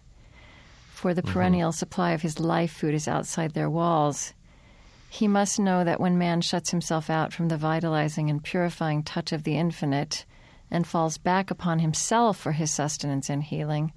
For 0.93 1.15
the 1.15 1.23
perennial 1.23 1.73
supply 1.73 2.13
of 2.13 2.23
his 2.23 2.41
life 2.41 2.73
food 2.73 2.95
is 2.95 3.09
outside 3.09 3.55
their 3.55 3.71
walls. 3.71 4.35
He 5.09 5.29
must 5.29 5.61
know 5.61 5.85
that 5.85 6.01
when 6.01 6.19
man 6.19 6.41
shuts 6.41 6.71
himself 6.71 7.09
out 7.09 7.33
from 7.33 7.49
the 7.49 7.57
vitalizing 7.57 8.29
and 8.29 8.43
purifying 8.43 9.03
touch 9.03 9.33
of 9.33 9.45
the 9.45 9.57
infinite 9.57 10.25
and 10.71 10.87
falls 10.87 11.19
back 11.19 11.51
upon 11.51 11.79
himself 11.79 12.37
for 12.37 12.53
his 12.53 12.71
sustenance 12.71 13.31
and 13.31 13.43
healing, 13.43 13.93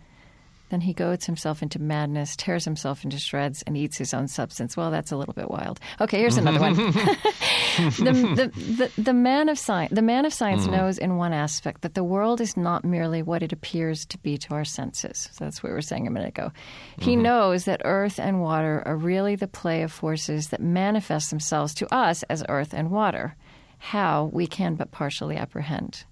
then 0.70 0.82
he 0.82 0.94
goads 0.94 1.26
himself 1.26 1.62
into 1.62 1.80
madness, 1.80 2.36
tears 2.36 2.66
himself 2.66 3.04
into 3.04 3.18
shreds, 3.18 3.64
and 3.64 3.78
eats 3.78 3.98
his 3.98 4.14
own 4.14 4.28
substance. 4.28 4.76
Well, 4.76 4.92
that's 4.92 5.12
a 5.12 5.18
little 5.18 5.34
bit 5.34 5.50
wild. 5.50 5.80
Okay, 6.02 6.20
here's 6.20 6.38
another 6.38 6.60
one. 6.60 6.76
Mm-hmm. 6.76 8.04
the, 8.04 8.12
the, 8.12 8.92
the, 8.96 9.02
the 9.02 9.14
man 9.14 9.50
of 9.50 9.58
science, 9.58 9.94
the 9.94 10.02
man 10.02 10.26
of 10.26 10.34
science 10.34 10.68
mm. 10.68 10.72
knows 10.72 10.98
in 10.98 11.18
one 11.18 11.34
aspect 11.34 11.82
that 11.82 11.94
the 11.94 12.04
world 12.04 12.42
is 12.42 12.58
not 12.58 12.84
merely 12.84 13.22
what 13.22 13.44
it 13.44 13.54
appears 13.54 14.06
to 14.08 14.18
be 14.18 14.38
to 14.38 14.54
our 14.54 14.66
senses. 14.66 15.30
So 15.34 15.46
that's 15.46 15.62
what 15.62 15.70
we 15.70 15.74
were 15.74 15.82
saying 15.82 16.08
a 16.08 16.12
minute 16.12 16.30
ago. 16.30 16.52
He 17.00 17.14
mm-hmm. 17.14 17.24
knows 17.24 17.66
that 17.66 17.82
earth 17.86 18.20
and 18.20 18.42
water 18.42 18.84
are 18.86 18.98
really 18.98 19.36
the 19.36 19.48
play 19.48 19.84
of 19.84 19.92
forces 19.92 20.50
that 20.50 20.62
manifest 20.62 21.30
themselves 21.30 21.74
to 21.76 21.94
us 21.94 22.24
as 22.24 22.44
earth 22.50 22.74
and 22.74 22.92
water. 22.92 23.36
How 23.78 24.30
we 24.34 24.48
can 24.48 24.76
but 24.76 24.92
partially 24.92 25.38
apprehend. 25.38 26.04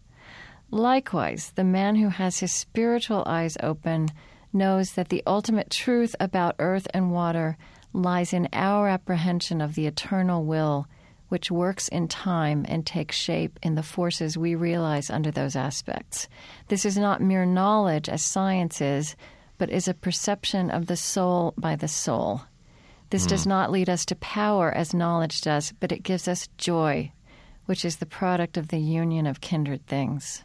Likewise, 0.72 1.52
the 1.56 1.64
man 1.64 1.96
who 1.96 2.10
has 2.10 2.40
his 2.40 2.52
spiritual 2.52 3.24
eyes 3.26 3.58
open 3.62 4.10
knows 4.56 4.94
that 4.94 5.10
the 5.10 5.22
ultimate 5.28 5.70
truth 5.70 6.16
about 6.20 6.56
earth 6.58 6.88
and 6.94 7.12
water 7.12 7.58
lies 7.94 8.34
in 8.34 8.50
our 8.54 8.88
apprehension 8.88 9.62
of 9.62 9.76
the 9.76 9.86
eternal 9.86 10.44
will, 10.44 10.88
which 11.30 11.52
works 11.52 11.88
in 11.88 12.08
time 12.08 12.66
and 12.68 12.86
takes 12.86 13.16
shape 13.16 13.60
in 13.62 13.76
the 13.76 13.84
forces 13.84 14.38
we 14.38 14.56
realize 14.56 15.10
under 15.10 15.32
those 15.32 15.56
aspects. 15.56 16.28
This 16.68 16.86
is 16.86 16.98
not 16.98 17.22
mere 17.22 17.46
knowledge 17.46 18.10
as 18.10 18.24
science 18.24 18.82
is, 18.82 19.16
but 19.58 19.70
is 19.70 19.88
a 19.88 19.94
perception 19.94 20.70
of 20.70 20.88
the 20.88 20.98
soul 20.98 21.54
by 21.58 21.76
the 21.76 21.88
soul. 21.88 22.42
This 23.10 23.26
does 23.26 23.44
hmm. 23.44 23.50
not 23.50 23.72
lead 23.72 23.90
us 23.90 24.06
to 24.06 24.16
power 24.16 24.72
as 24.72 24.94
knowledge 24.94 25.42
does, 25.42 25.74
but 25.80 25.92
it 25.92 26.04
gives 26.04 26.28
us 26.28 26.50
joy, 26.58 27.12
which 27.66 27.86
is 27.86 27.98
the 27.98 28.06
product 28.06 28.58
of 28.58 28.68
the 28.70 28.80
union 28.80 29.28
of 29.28 29.42
kindred 29.42 29.86
things. 29.88 30.44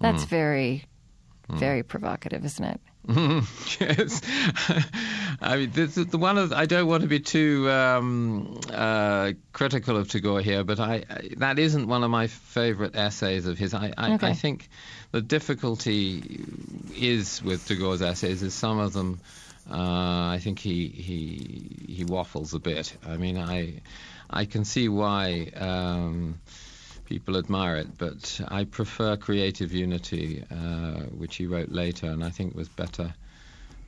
That's 0.00 0.22
hmm. 0.22 0.28
very, 0.28 0.84
hmm. 1.48 1.58
very 1.58 1.82
provocative, 1.82 2.44
isn't 2.44 2.64
it? 2.64 2.80
Yes, 3.08 4.20
I 5.40 5.56
mean, 5.56 5.70
this 5.70 5.96
is 5.96 6.06
the 6.06 6.18
one 6.18 6.38
of 6.38 6.52
I 6.52 6.66
don't 6.66 6.86
want 6.88 7.02
to 7.02 7.08
be 7.08 7.20
too 7.20 7.70
um, 7.70 8.60
uh, 8.72 9.32
critical 9.52 9.96
of 9.96 10.08
Tagore 10.08 10.40
here, 10.40 10.64
but 10.64 10.80
I, 10.80 11.04
I 11.08 11.30
that 11.36 11.58
isn't 11.58 11.86
one 11.86 12.02
of 12.04 12.10
my 12.10 12.26
favourite 12.26 12.96
essays 12.96 13.46
of 13.46 13.58
his. 13.58 13.74
I, 13.74 13.92
I, 13.96 14.14
Okay. 14.14 14.28
I 14.28 14.32
think 14.32 14.68
the 15.12 15.20
difficulty 15.20 16.44
is 16.96 17.42
with 17.42 17.66
Tagore's 17.66 18.02
essays 18.02 18.42
is 18.42 18.54
some 18.54 18.78
of 18.78 18.92
them. 18.92 19.20
Uh, 19.70 20.28
I 20.28 20.38
think 20.40 20.58
he 20.58 20.88
he 20.88 21.94
he 21.94 22.04
waffles 22.04 22.54
a 22.54 22.58
bit. 22.58 22.96
I 23.06 23.16
mean, 23.16 23.38
I 23.38 23.82
I 24.28 24.44
can 24.46 24.64
see 24.64 24.88
why. 24.88 25.50
Um, 25.56 26.40
people 27.06 27.36
admire 27.36 27.76
it, 27.76 27.88
but 27.98 28.40
I 28.48 28.64
prefer 28.64 29.16
Creative 29.16 29.72
Unity, 29.72 30.44
uh, 30.50 31.04
which 31.16 31.36
he 31.36 31.46
wrote 31.46 31.70
later, 31.70 32.06
and 32.06 32.22
I 32.22 32.30
think 32.30 32.54
was 32.54 32.68
better, 32.68 33.14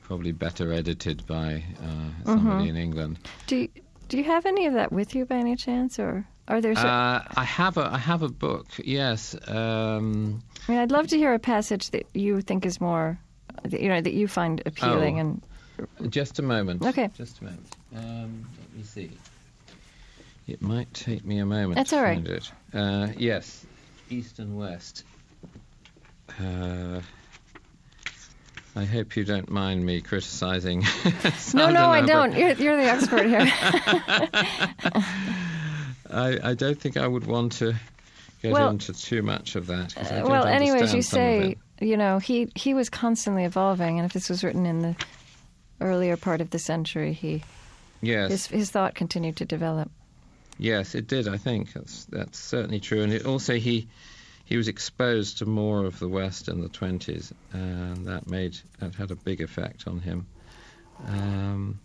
probably 0.03 0.31
better 0.31 0.73
edited 0.73 1.25
by 1.27 1.63
uh, 1.83 2.25
somebody 2.25 2.69
in 2.69 2.77
England. 2.77 3.19
Do 3.47 3.57
you, 3.57 3.69
do 4.07 4.17
you 4.17 4.23
have 4.23 4.45
any 4.45 4.65
of 4.65 4.73
that 4.73 4.91
with 4.91 5.13
you 5.15 5.25
by 5.25 5.35
any 5.35 5.55
chance, 5.55 5.99
or 5.99 6.25
are 6.47 6.61
there? 6.61 6.73
Uh, 6.77 7.23
I 7.35 7.43
have 7.43 7.77
a 7.77 7.89
I 7.93 7.97
have 7.99 8.23
a 8.23 8.29
book. 8.29 8.67
Yes. 8.83 9.35
Um, 9.47 10.41
I 10.67 10.71
mean, 10.71 10.81
I'd 10.81 10.91
love 10.91 11.07
to 11.07 11.17
hear 11.17 11.33
a 11.33 11.39
passage 11.39 11.91
that 11.91 12.07
you 12.13 12.41
think 12.41 12.65
is 12.65 12.81
more, 12.81 13.19
that, 13.63 13.79
you 13.79 13.89
know, 13.89 14.01
that 14.01 14.13
you 14.13 14.27
find 14.27 14.61
appealing, 14.65 15.17
Oh. 15.17 15.21
and 15.99 16.11
just 16.11 16.39
a 16.39 16.41
moment. 16.41 16.81
Okay. 16.81 17.09
Just 17.15 17.41
a 17.41 17.43
moment. 17.45 17.75
Um, 17.95 18.49
let 18.59 18.77
me 18.77 18.83
see. 18.83 19.11
It 20.49 20.61
might 20.61 20.91
take 20.93 21.23
me 21.25 21.37
a 21.37 21.45
moment. 21.45 21.75
That's 21.75 21.91
to 21.91 21.97
all 21.97 22.03
right. 22.03 22.15
Find 22.15 22.27
it. 22.27 22.51
Uh, 22.73 23.07
yes. 23.17 23.65
East 24.09 24.39
and 24.39 24.57
West. 24.57 25.03
Uh, 26.39 27.01
I 28.75 28.85
hope 28.85 29.15
you 29.15 29.23
don't 29.23 29.49
mind 29.49 29.85
me 29.85 30.01
criticising. 30.01 30.83
no, 31.53 31.69
no, 31.69 31.89
I 31.89 32.01
don't. 32.01 32.35
You're, 32.35 32.53
you're 32.53 32.77
the 32.77 32.89
expert 32.89 33.25
here. 33.27 33.41
I, 36.11 36.39
I 36.43 36.53
don't 36.55 36.79
think 36.79 36.97
I 36.97 37.07
would 37.07 37.27
want 37.27 37.51
to 37.53 37.75
get 38.41 38.53
Well- 38.53 38.69
into 38.69 38.93
too 38.93 39.21
much 39.21 39.55
of 39.55 39.67
that. 39.67 39.93
Don't 39.95 40.29
well, 40.29 40.45
anyways, 40.45 40.93
you 40.93 41.01
say, 41.01 41.57
you 41.79 41.97
know, 41.97 42.17
he 42.19 42.51
he 42.55 42.73
was 42.73 42.89
constantly 42.89 43.43
evolving, 43.43 43.99
and 43.99 44.05
if 44.05 44.13
this 44.13 44.29
was 44.29 44.43
written 44.43 44.65
in 44.65 44.79
the 44.79 44.95
earlier 45.81 46.17
part 46.17 46.41
of 46.41 46.49
the 46.49 46.59
century, 46.59 47.13
he 47.13 47.43
Yes, 48.01 48.31
his 48.31 48.47
his 48.47 48.71
thought 48.71 48.95
continued 48.95 49.35
to 49.37 49.45
develop. 49.45 49.91
Yes, 50.59 50.93
it 50.93 51.07
did. 51.07 51.27
I 51.27 51.37
think 51.37 51.73
that's 51.73 52.05
that's 52.05 52.37
certainly 52.37 52.79
true. 52.79 53.01
And 53.01 53.11
it 53.11 53.25
also 53.25 53.55
he 53.55 53.87
he 54.45 54.57
was 54.57 54.67
exposed 54.67 55.39
to 55.39 55.45
more 55.45 55.85
of 55.85 55.97
the 55.97 56.07
West 56.07 56.47
in 56.47 56.61
the 56.61 56.69
twenties, 56.69 57.33
and 57.51 58.05
that 58.07 58.29
made 58.29 58.57
that 58.79 58.93
had 58.93 59.09
a 59.09 59.15
big 59.15 59.41
effect 59.41 59.87
on 59.87 59.99
him. 59.99 60.27
Um, 61.07 61.79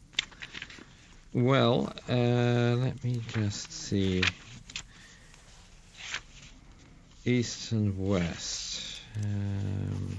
well, 1.32 1.92
uh, 2.08 2.74
let 2.76 3.02
me 3.02 3.22
just 3.28 3.72
see. 3.72 4.22
East 7.26 7.72
and 7.72 7.98
West. 7.98 9.00
Um, 9.22 10.18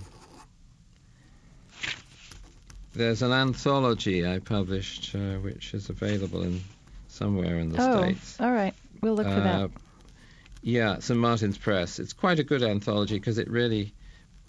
there's 2.94 3.22
an 3.22 3.32
anthology 3.32 4.26
I 4.26 4.40
published, 4.40 5.14
uh, 5.14 5.36
which 5.40 5.74
is 5.74 5.90
available 5.90 6.42
in 6.42 6.64
somewhere 7.16 7.60
in 7.60 7.70
the 7.70 7.82
oh, 7.82 8.04
states. 8.04 8.40
all 8.40 8.52
right. 8.52 8.74
We'll 9.02 9.16
look 9.16 9.26
for 9.28 9.32
Uh, 9.34 9.44
that. 9.68 9.72
Yeah, 10.62 11.00
St 11.00 11.20
Martin's 11.20 11.58
Press. 11.58 12.00
It's 12.00 12.14
quite 12.14 12.40
a 12.40 12.44
good 12.44 12.64
anthology 12.64 13.16
because 13.20 13.38
it 13.38 13.50
really 13.50 13.94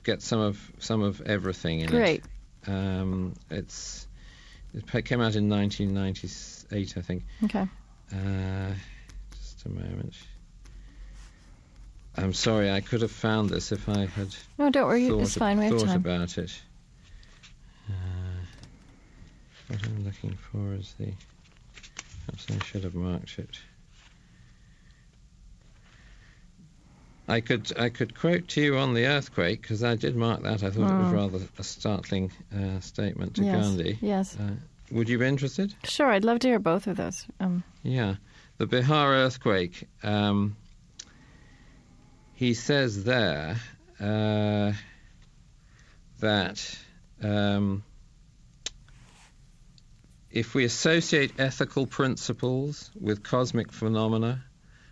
gets 0.03 0.27
some 0.27 0.41
of 0.41 0.59
some 0.79 1.03
of 1.03 1.21
everything 1.23 1.81
in 1.81 1.91
Great. 1.91 2.23
it. 2.67 2.71
Um, 2.71 3.35
it's 3.51 4.07
it 4.75 5.05
came 5.05 5.21
out 5.21 5.37
in 5.37 5.49
1998, 5.49 6.95
I 6.97 7.01
think. 7.03 7.23
Okay. 7.45 7.67
Uh, 8.13 8.73
just 9.35 9.65
a 9.67 9.69
moment. 9.69 10.15
I'm 12.17 12.33
sorry, 12.33 12.71
I 12.71 12.81
could 12.81 13.03
have 13.03 13.11
found 13.11 13.51
this 13.51 13.73
if 13.73 13.89
I 13.91 14.07
had 14.07 14.35
No, 14.59 14.71
don't 14.71 14.87
worry. 14.87 15.09
thought, 15.09 15.21
It's 15.23 15.37
fine. 15.37 15.59
We 15.59 15.67
have 15.67 15.79
thought 15.79 15.87
time. 15.87 15.97
about 15.97 16.39
it. 16.39 16.63
Uh, 17.91 17.93
what 19.69 19.81
I'm 19.85 20.05
looking 20.05 20.39
for 20.51 20.73
is 20.75 20.95
the. 20.99 21.13
Perhaps 22.27 22.47
I 22.51 22.65
should 22.65 22.85
have 22.85 22.95
marked 22.95 23.39
it. 23.39 23.59
I 27.29 27.41
could 27.41 27.73
I 27.79 27.89
could 27.89 28.17
quote 28.19 28.47
to 28.49 28.61
you 28.61 28.77
on 28.79 28.95
the 28.95 29.07
earthquake 29.07 29.63
because 29.63 29.83
I 29.83 29.97
did 29.97 30.15
mark 30.17 30.43
that. 30.43 30.63
I 30.63 30.71
thought 30.71 30.91
it 30.91 31.03
was 31.03 31.13
Mm. 31.13 31.15
rather 31.15 31.39
a 31.59 31.65
startling 31.65 32.31
uh, 32.57 32.79
statement 32.81 33.35
to 33.37 33.45
yes. 33.45 33.65
Gandhi. 33.67 33.99
Yes. 34.01 34.37
Uh, 34.39 34.51
would 34.93 35.09
you 35.09 35.19
be 35.19 35.27
interested? 35.27 35.75
Sure. 35.85 36.09
I'd 36.11 36.25
love 36.25 36.39
to 36.41 36.49
hear 36.49 36.61
both 36.61 36.87
of 36.87 36.97
those. 36.97 37.27
Um, 37.41 37.65
Yeah, 37.83 38.17
the 38.59 38.67
Bihar 38.67 39.25
earthquake. 39.27 39.89
Um, 40.05 40.57
he 42.35 42.55
says 42.55 43.03
there 43.03 43.57
uh, 43.99 44.73
that 46.21 46.79
um, 47.23 47.83
if 50.31 50.55
we 50.55 50.65
associate 50.65 51.33
ethical 51.39 51.87
principles 51.87 52.91
with 53.01 53.23
cosmic 53.23 53.73
phenomena, 53.73 54.45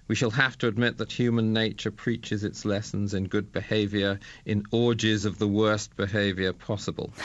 we 0.06 0.14
shall 0.14 0.30
have 0.30 0.56
to 0.58 0.68
admit 0.68 0.98
that 0.98 1.12
human 1.12 1.52
nature 1.52 1.90
preaches 1.90 2.44
its 2.44 2.64
lessons 2.64 3.14
in 3.14 3.24
good 3.24 3.52
behavior 3.52 4.20
in 4.44 4.64
orgies 4.70 5.24
of 5.24 5.38
the 5.38 5.48
worst 5.48 5.96
behavior 5.96 6.52
possible. 6.52 7.12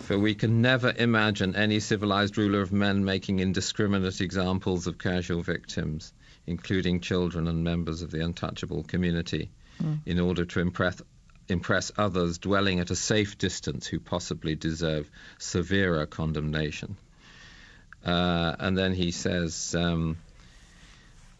For 0.00 0.18
we 0.18 0.34
can 0.34 0.62
never 0.62 0.92
imagine 0.96 1.54
any 1.54 1.78
civilized 1.78 2.36
ruler 2.36 2.60
of 2.60 2.72
men 2.72 3.04
making 3.04 3.38
indiscriminate 3.38 4.20
examples 4.20 4.86
of 4.86 4.98
casual 4.98 5.42
victims, 5.42 6.12
including 6.46 7.00
children 7.00 7.46
and 7.46 7.62
members 7.62 8.02
of 8.02 8.10
the 8.10 8.24
untouchable 8.24 8.82
community, 8.82 9.50
hmm. 9.78 9.94
in 10.04 10.18
order 10.18 10.44
to 10.44 10.60
impress, 10.60 11.00
impress 11.52 11.92
others 11.96 12.38
dwelling 12.38 12.80
at 12.80 12.90
a 12.90 12.96
safe 12.96 13.38
distance 13.38 13.86
who 13.86 14.00
possibly 14.00 14.56
deserve 14.56 15.08
severer 15.38 16.06
condemnation. 16.06 16.96
Uh, 18.04 18.56
and 18.58 18.76
then 18.76 18.92
he 18.92 19.12
says. 19.12 19.74
Um, 19.74 20.16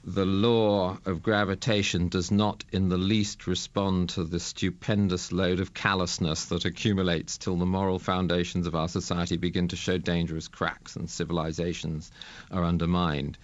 the 0.05 0.27
law 0.27 0.98
of 1.07 1.22
gravitation 1.22 2.09
does 2.09 2.33
not 2.33 2.64
in 2.72 2.88
the 2.88 2.98
least 2.98 3.46
respond 3.46 4.09
to 4.09 4.25
the 4.25 4.40
stupendous 4.40 5.31
load 5.31 5.60
of 5.60 5.75
callousness 5.75 6.46
that 6.46 6.65
accumulates 6.65 7.38
till 7.38 7.56
the 7.56 7.67
moral 7.67 8.00
foundations 8.00 8.67
of 8.67 8.75
our 8.75 8.88
society 8.88 9.37
begin 9.37 9.69
to 9.69 9.77
show 9.77 9.98
dangerous 9.98 10.48
cracks 10.48 10.96
and 10.96 11.08
civilizations 11.08 12.10
are 12.50 12.65
undermined. 12.65 13.38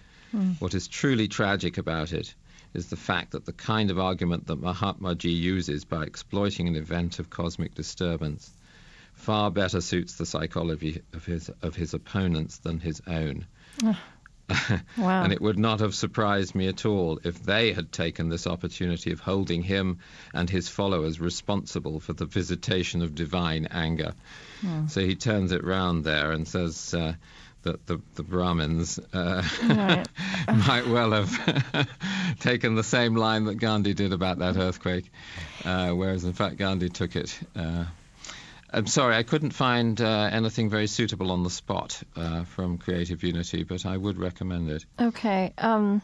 What 0.59 0.73
is 0.73 0.89
truly 0.89 1.27
tragic 1.29 1.77
about 1.77 2.11
it 2.11 2.35
is 2.73 2.89
the 2.89 2.95
fact 2.95 3.31
that 3.31 3.45
the 3.45 3.53
kind 3.53 3.91
of 3.91 3.99
argument 3.99 4.47
that 4.47 4.61
Mahatma 4.61 5.15
Ji 5.15 5.29
uses 5.29 5.85
by 5.85 6.03
exploiting 6.03 6.67
an 6.67 6.75
event 6.75 7.19
of 7.19 7.29
cosmic 7.29 7.75
disturbance 7.75 8.51
far 9.13 9.51
better 9.51 9.81
suits 9.81 10.15
the 10.15 10.25
psychology 10.25 11.01
of 11.13 11.25
his 11.25 11.49
of 11.61 11.75
his 11.75 11.93
opponents 11.93 12.59
than 12.59 12.79
his 12.79 13.01
own. 13.07 13.45
Wow. 14.97 15.23
and 15.23 15.31
it 15.31 15.39
would 15.39 15.59
not 15.59 15.79
have 15.81 15.93
surprised 15.93 16.55
me 16.55 16.67
at 16.67 16.83
all 16.83 17.19
if 17.23 17.43
they 17.43 17.71
had 17.71 17.91
taken 17.91 18.29
this 18.29 18.47
opportunity 18.47 19.11
of 19.11 19.19
holding 19.19 19.61
him 19.61 19.99
and 20.33 20.49
his 20.49 20.67
followers 20.67 21.19
responsible 21.19 21.99
for 21.99 22.13
the 22.13 22.25
visitation 22.25 23.03
of 23.03 23.13
divine 23.13 23.67
anger. 23.69 24.15
Hmm. 24.61 24.87
So 24.87 25.01
he 25.01 25.15
turns 25.15 25.51
it 25.51 25.63
round 25.63 26.03
there 26.03 26.31
and 26.31 26.47
says 26.47 26.95
uh, 26.95 27.13
that 27.63 27.85
the, 27.87 28.01
the 28.15 28.23
Brahmins 28.23 28.99
uh, 29.13 29.43
Right. 29.67 30.07
might 30.67 30.87
well 30.87 31.11
have 31.11 31.87
taken 32.39 32.75
the 32.75 32.83
same 32.83 33.15
line 33.15 33.45
that 33.45 33.55
Gandhi 33.55 33.93
did 33.93 34.13
about 34.13 34.39
that 34.39 34.57
earthquake, 34.57 35.11
uh, 35.65 35.91
whereas 35.91 36.23
in 36.23 36.33
fact 36.33 36.57
Gandhi 36.57 36.89
took 36.89 37.15
it. 37.15 37.37
Uh, 37.55 37.85
I'm 38.71 38.87
sorry, 38.87 39.15
I 39.15 39.23
couldn't 39.23 39.51
find 39.51 39.99
uh, 39.99 40.29
anything 40.31 40.69
very 40.69 40.85
suitable 40.87 41.31
on 41.31 41.43
the 41.43 41.49
spot 41.49 42.01
uh, 42.15 42.43
from 42.43 42.77
Creative 42.77 43.21
Unity, 43.23 43.63
but 43.63 43.85
I 43.85 43.97
would 43.97 44.17
recommend 44.17 44.69
it. 44.69 44.85
Okay. 45.01 45.53
Um, 45.57 46.01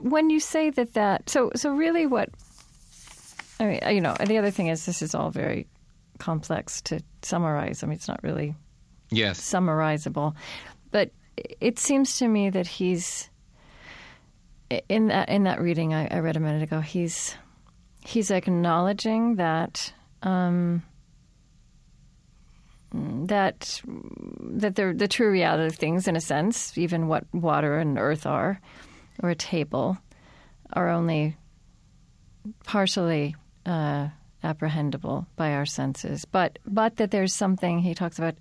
when 0.00 0.28
you 0.28 0.40
say 0.40 0.68
that 0.70 0.92
that 0.94 1.30
so 1.30 1.50
so 1.56 1.70
really 1.70 2.06
what 2.06 2.28
I 3.58 3.64
mean 3.64 3.80
you 3.90 4.00
know 4.02 4.14
the 4.14 4.36
other 4.36 4.50
thing 4.50 4.66
is 4.66 4.84
this 4.84 5.00
is 5.00 5.14
all 5.14 5.30
very 5.30 5.66
complex 6.18 6.82
to 6.82 7.00
summarize. 7.22 7.82
I 7.82 7.86
mean 7.86 7.94
it's 7.94 8.08
not 8.08 8.22
really 8.22 8.54
Yes. 9.10 9.40
summarizable, 9.40 10.34
but 10.90 11.10
it 11.60 11.78
seems 11.78 12.18
to 12.18 12.28
me 12.28 12.50
that 12.50 12.66
he's 12.66 13.30
in 14.88 15.08
that 15.08 15.28
in 15.28 15.44
that 15.44 15.60
reading 15.60 15.94
I, 15.94 16.08
I 16.08 16.18
read 16.20 16.36
a 16.36 16.40
minute 16.40 16.62
ago. 16.62 16.80
He's 16.80 17.36
he's 18.04 18.30
acknowledging 18.30 19.36
that 19.36 19.92
um, 20.22 20.82
that 22.92 23.80
that 24.40 24.76
the 24.76 24.94
the 24.94 25.08
true 25.08 25.30
reality 25.30 25.66
of 25.66 25.76
things, 25.76 26.08
in 26.08 26.16
a 26.16 26.20
sense, 26.20 26.76
even 26.78 27.08
what 27.08 27.24
water 27.32 27.78
and 27.78 27.98
earth 27.98 28.26
are, 28.26 28.60
or 29.22 29.30
a 29.30 29.34
table, 29.34 29.98
are 30.72 30.88
only 30.88 31.36
partially 32.64 33.34
uh, 33.66 34.08
apprehendable 34.42 35.26
by 35.36 35.52
our 35.54 35.66
senses. 35.66 36.24
But 36.24 36.58
but 36.66 36.96
that 36.96 37.10
there's 37.10 37.34
something 37.34 37.80
he 37.80 37.94
talks 37.94 38.18
about. 38.18 38.36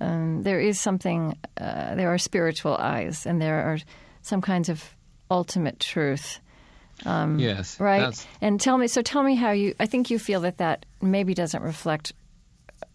Um, 0.00 0.42
there 0.42 0.60
is 0.60 0.80
something. 0.80 1.36
Uh, 1.56 1.94
there 1.94 2.12
are 2.12 2.18
spiritual 2.18 2.76
eyes, 2.76 3.26
and 3.26 3.40
there 3.40 3.62
are 3.64 3.78
some 4.22 4.40
kinds 4.40 4.68
of 4.68 4.94
ultimate 5.30 5.80
truth. 5.80 6.40
yes. 7.38 7.78
Right. 7.80 8.00
That's, 8.00 8.26
And 8.40 8.60
tell 8.60 8.78
me, 8.78 8.86
so 8.86 9.02
tell 9.02 9.22
me 9.22 9.34
how 9.34 9.50
you, 9.50 9.74
I 9.80 9.86
think 9.86 10.10
you 10.10 10.18
feel 10.18 10.40
that 10.40 10.58
that 10.58 10.86
maybe 11.02 11.34
doesn't 11.34 11.62
reflect 11.62 12.12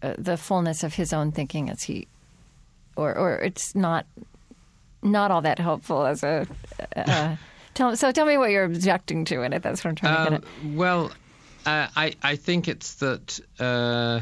uh, 0.02 0.14
the 0.18 0.36
fullness 0.36 0.82
of 0.82 0.94
his 0.94 1.12
own 1.12 1.32
thinking 1.32 1.70
as 1.70 1.82
he, 1.82 2.08
or, 2.96 3.16
or 3.16 3.38
it's 3.38 3.74
not, 3.74 4.06
not 5.02 5.30
all 5.30 5.42
that 5.42 5.58
helpful 5.58 6.06
as 6.06 6.22
a, 6.22 6.46
uh, 6.96 7.36
tell, 7.74 7.96
so 7.96 8.10
tell 8.10 8.26
me 8.26 8.38
what 8.38 8.50
you're 8.50 8.64
objecting 8.64 9.24
to 9.26 9.42
in 9.42 9.52
it. 9.52 9.62
That's 9.62 9.84
what 9.84 9.90
I'm 9.90 9.96
trying 9.96 10.14
to 10.14 10.20
um, 10.20 10.28
get 10.28 10.32
at. 10.42 10.76
well, 10.76 11.10
uh, 11.66 11.88
I 11.94 12.14
I 12.22 12.36
think 12.36 12.68
it's 12.68 12.94
that 12.96 13.38
uh, 13.58 14.20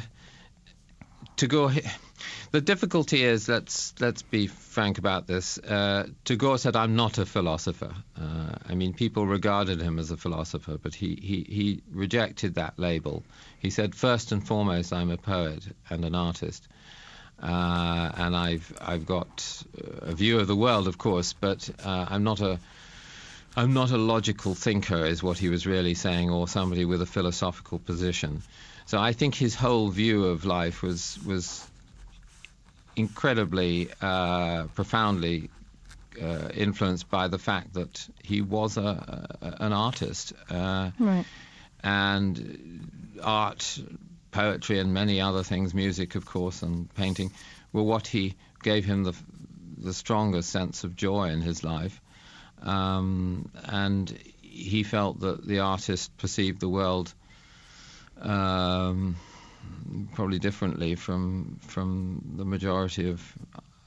to 1.37 1.47
go. 1.47 1.70
The 2.51 2.62
difficulty 2.62 3.24
is 3.24 3.46
let's 3.46 3.92
let's 4.01 4.22
be 4.22 4.46
frank 4.46 4.96
about 4.96 5.26
this. 5.26 5.59
Uh, 5.59 6.07
Tagore 6.24 6.57
said, 6.57 6.76
"I'm 6.76 6.96
not 6.96 7.18
a 7.18 7.26
philosopher." 7.26 7.94
Uh, 8.18 8.55
I 8.66 8.74
mean, 8.74 8.94
people 8.94 9.26
regarded 9.26 9.82
him 9.82 9.99
as 9.99 10.11
a 10.11 10.16
philosopher, 10.16 10.78
but 10.82 10.94
he, 10.94 11.18
he 11.20 11.42
he 11.42 11.82
rejected 11.92 12.55
that 12.55 12.78
label. 12.78 13.22
He 13.59 13.68
said, 13.68 13.94
first 13.94 14.32
and 14.32 14.46
foremost, 14.46 14.94
I'm 14.94 15.11
a 15.11 15.18
poet 15.18 15.62
and 15.90 16.05
an 16.05 16.14
artist." 16.14 16.66
Uh, 17.40 18.11
and 18.16 18.34
I've 18.34 18.72
I've 18.80 19.05
got 19.05 19.62
a 20.01 20.14
view 20.14 20.40
of 20.40 20.46
the 20.46 20.57
world, 20.57 20.88
of 20.88 20.96
course, 20.96 21.34
but 21.34 21.68
uh, 21.84 22.07
I'm 22.09 22.24
not 22.24 22.40
a 22.40 22.59
I'm 23.57 23.74
not 23.74 23.90
a 23.90 23.99
logical 23.99 24.55
thinker, 24.55 25.05
is 25.05 25.22
what 25.22 25.36
he 25.36 25.51
was 25.51 25.66
really 25.66 25.94
saying, 25.94 26.30
or 26.30 26.49
somebody 26.49 26.86
with 26.86 27.03
a 27.03 27.07
philosophical 27.07 27.78
position. 27.78 28.42
So 28.86 28.99
I 28.99 29.12
think 29.12 29.34
his 29.34 29.55
whole 29.55 29.90
view 29.90 30.24
of 30.24 30.46
life 30.46 30.82
was 30.82 31.18
was 31.26 31.68
incredibly 32.99 33.88
uh, 34.03 34.64
profoundly 34.74 35.51
uh, 36.20 36.49
influenced 36.55 37.09
by 37.09 37.28
the 37.28 37.38
fact 37.38 37.74
that 37.74 38.09
he 38.22 38.40
was 38.42 38.76
a, 38.76 39.28
a 39.40 39.64
an 39.64 39.72
artist, 39.72 40.32
uh, 40.51 40.90
Right. 40.99 41.24
and 41.82 43.16
art, 43.22 43.78
poetry, 44.30 44.78
and 44.80 44.92
many 44.92 45.20
other 45.20 45.42
things, 45.44 45.74
music, 45.74 46.14
of 46.16 46.26
course, 46.26 46.62
and 46.62 46.92
painting, 46.94 47.30
were 47.72 47.84
what 47.84 48.07
he 48.07 48.34
gave 48.62 48.84
him 48.84 49.05
the 49.05 49.14
the 49.80 49.94
strongest 49.94 50.51
sense 50.51 50.82
of 50.82 50.96
joy 50.96 51.28
in 51.30 51.40
his 51.40 51.62
life. 51.62 52.01
Um, 52.62 53.49
and 53.64 54.11
he 54.42 54.82
felt 54.82 55.20
that 55.20 55.46
the 55.46 55.61
artist 55.61 56.16
perceived 56.18 56.59
the 56.59 56.68
world 56.68 57.14
um, 58.20 59.14
probably 60.15 60.39
differently 60.39 60.95
from 60.95 61.59
from 61.61 62.23
the 62.37 62.45
majority 62.45 63.09
of 63.11 63.35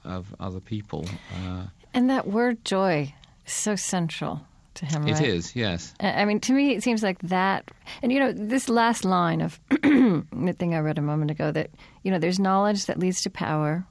of 0.04 0.34
other 0.40 0.60
people. 0.60 1.06
Uh, 1.36 1.66
And 1.94 2.10
that 2.10 2.28
word 2.28 2.64
joy 2.66 3.14
is 3.46 3.54
so 3.54 3.76
central 3.76 4.42
to 4.76 4.86
him, 4.86 5.06
It 5.08 5.14
right? 5.14 5.28
is, 5.28 5.56
yes. 5.56 5.94
I 6.00 6.22
I 6.22 6.26
mean, 6.26 6.40
to 6.42 6.54
me, 6.54 6.72
it 6.76 6.82
seems 6.84 7.04
like 7.04 7.20
that. 7.30 7.70
And, 8.02 8.12
you 8.12 8.20
know, 8.20 8.32
this 8.32 8.70
last 8.70 9.04
line 9.06 9.42
of 9.42 9.60
the 9.70 10.56
thing 10.58 10.74
I 10.74 10.80
read 10.80 10.98
a 10.98 11.02
moment 11.02 11.30
ago 11.32 11.52
that, 11.52 11.70
you 12.04 12.12
know, 12.12 12.20
there's 12.20 12.40
knowledge 12.40 12.86
that 12.86 12.98
leads 12.98 13.22
to 13.24 13.30
power, 13.30 13.86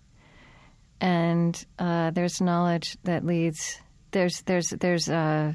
and 1.00 1.64
uh, 1.78 2.10
there's 2.10 2.40
knowledge 2.40 2.96
that 3.04 3.24
leads, 3.24 3.80
there's, 4.10 4.42
there's, 4.42 4.70
there's, 4.70 5.08
uh, 5.08 5.52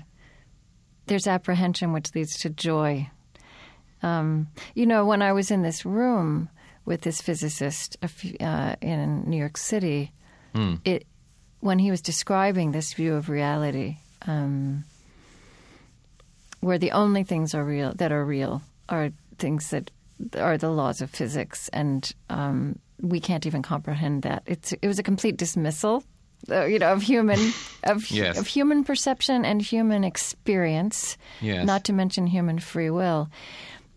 there's 1.08 1.28
apprehension 1.28 1.92
which 1.94 2.14
leads 2.16 2.38
to 2.40 2.50
joy. 2.50 3.10
Um, 4.06 4.48
you 4.76 4.86
know, 4.86 5.06
when 5.06 5.22
I 5.22 5.34
was 5.34 5.50
in 5.52 5.62
this 5.64 5.86
room 5.86 6.50
with 6.86 7.02
this 7.02 7.22
physicist 7.22 7.98
a 8.04 8.08
few, 8.08 8.36
uh, 8.40 8.76
in 8.82 9.24
New 9.30 9.38
York 9.38 9.58
City, 9.58 10.12
it 10.86 11.06
when 11.60 11.80
he 11.80 11.90
was 11.92 12.02
describing 12.02 12.72
this 12.72 12.94
view 12.94 13.16
of 13.16 13.28
reality, 13.30 13.98
um, 14.28 14.84
where 16.62 16.78
the 16.78 16.92
only 16.92 17.24
things 17.24 17.54
are 17.54 17.64
real 17.66 17.94
that 17.96 18.12
are 18.12 18.24
real 18.26 18.62
are 18.90 19.12
things 19.38 19.70
that 19.72 19.92
are 20.38 20.58
the 20.58 20.70
laws 20.70 21.02
of 21.02 21.10
physics, 21.10 21.70
and 21.74 22.14
um, 22.30 22.80
we 23.02 23.20
can't 23.20 23.46
even 23.46 23.62
comprehend 23.62 24.24
that. 24.24 24.44
It's 24.46 24.72
it 24.82 24.88
was 24.88 25.00
a 25.00 25.04
complete 25.04 25.38
dismissal, 25.38 26.04
uh, 26.50 26.66
you 26.66 26.80
know, 26.80 26.94
of 26.94 27.02
human 27.02 27.54
of 27.84 28.10
Yes. 28.10 28.38
of 28.38 28.48
human 28.48 28.84
perception 28.84 29.44
and 29.46 29.62
human 29.62 30.04
experience, 30.04 31.18
Yes. 31.42 31.66
not 31.66 31.84
to 31.86 31.94
mention 31.94 32.28
human 32.28 32.60
free 32.60 32.90
will, 32.90 33.30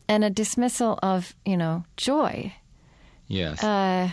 and 0.09 0.24
a 0.24 0.30
dismissal 0.30 0.98
of 1.02 1.34
you 1.44 1.56
know 1.56 1.84
joy, 1.96 2.52
Yes. 3.26 3.62
uh, 3.62 4.11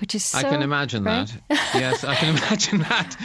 which 0.00 0.14
is 0.14 0.24
so, 0.24 0.38
I 0.38 0.42
can 0.42 0.62
imagine 0.62 1.04
right? 1.04 1.26
that. 1.48 1.58
yes, 1.74 2.04
I 2.04 2.14
can 2.14 2.36
imagine 2.36 2.78
that. 2.80 3.16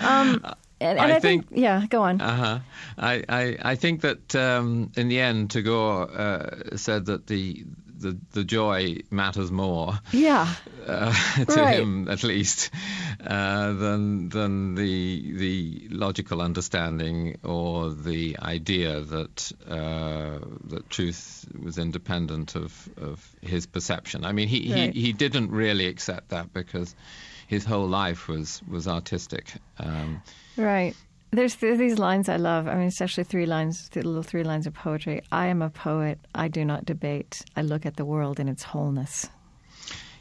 And, 0.00 0.44
and 0.80 0.98
I 1.00 1.16
I, 1.16 1.20
think, 1.20 1.48
think- 1.48 1.60
yeah, 1.60 1.86
go 1.88 2.02
on. 2.02 2.20
Uh-huh. 2.20 2.58
I, 2.98 3.22
I, 3.28 3.56
I 3.72 3.74
think 3.76 4.00
that 4.02 4.34
um, 4.34 4.90
in 4.96 5.08
the 5.08 5.20
end, 5.20 5.50
Tagore 5.50 6.10
uh, 6.10 6.76
said 6.76 7.06
that 7.06 7.26
the, 7.26 7.64
the 7.96 8.18
the 8.32 8.44
joy 8.44 8.96
matters 9.10 9.50
more 9.50 9.94
yeah, 10.12 10.52
uh, 10.86 11.12
to 11.46 11.60
Right. 11.60 11.78
him, 11.78 12.08
at 12.08 12.22
least, 12.24 12.70
uh, 13.24 13.72
than 13.72 14.28
than 14.28 14.74
the 14.74 15.32
the 15.36 15.88
logical 15.90 16.40
understanding 16.42 17.38
or 17.42 17.90
the 17.90 18.36
idea 18.40 19.00
that 19.00 19.52
uh, 19.68 20.38
that 20.68 20.90
truth 20.90 21.44
was 21.62 21.78
independent 21.78 22.56
of, 22.56 22.88
of 22.96 23.34
his 23.40 23.66
perception. 23.66 24.24
I 24.24 24.32
mean, 24.32 24.48
he, 24.48 24.72
Right. 24.72 24.92
he, 24.94 25.00
he 25.02 25.12
didn't 25.12 25.50
really 25.50 25.86
accept 25.86 26.30
that 26.30 26.52
because 26.52 26.94
his 27.46 27.64
whole 27.64 27.88
life 27.88 28.28
was 28.28 28.62
was 28.68 28.86
artistic. 28.88 29.52
Um, 29.78 30.22
right. 30.56 30.94
There's 31.34 31.56
th- 31.56 31.78
these 31.78 31.98
lines 31.98 32.28
I 32.28 32.36
love. 32.36 32.68
I 32.68 32.76
mean, 32.76 32.86
especially 32.86 33.24
three 33.24 33.46
lines, 33.46 33.88
the 33.88 34.02
little 34.02 34.22
three 34.22 34.44
lines 34.44 34.68
of 34.68 34.74
poetry. 34.74 35.22
I 35.32 35.46
am 35.46 35.62
a 35.62 35.70
poet. 35.70 36.20
I 36.32 36.46
do 36.46 36.64
not 36.64 36.84
debate. 36.84 37.44
I 37.56 37.62
look 37.62 37.84
at 37.84 37.96
the 37.96 38.04
world 38.04 38.38
in 38.38 38.48
its 38.48 38.62
wholeness. 38.62 39.28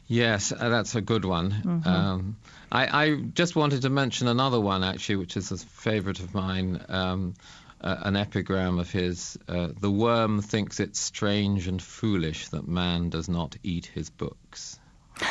Yes, 0.07 0.51
uh, 0.51 0.69
that's 0.69 0.95
a 0.95 1.01
good 1.01 1.23
one. 1.23 1.81
Um, 1.85 2.35
I, 2.71 3.05
I 3.05 3.15
just 3.15 3.55
wanted 3.55 3.83
to 3.83 3.89
mention 3.89 4.27
another 4.27 4.59
one, 4.59 4.83
actually, 4.83 5.17
which 5.17 5.37
is 5.37 5.51
a 5.51 5.57
favourite 5.57 6.19
of 6.19 6.33
mine, 6.33 6.83
um, 6.89 7.35
uh, 7.79 7.97
an 8.01 8.15
epigram 8.15 8.79
of 8.79 8.91
his. 8.91 9.37
Uh, 9.47 9.69
the 9.79 9.91
worm 9.91 10.41
thinks 10.41 10.79
it 10.79 10.95
strange 10.95 11.67
and 11.67 11.81
foolish 11.81 12.47
that 12.49 12.67
man 12.67 13.09
does 13.09 13.29
not 13.29 13.55
eat 13.63 13.85
his 13.85 14.09
books. 14.09 14.79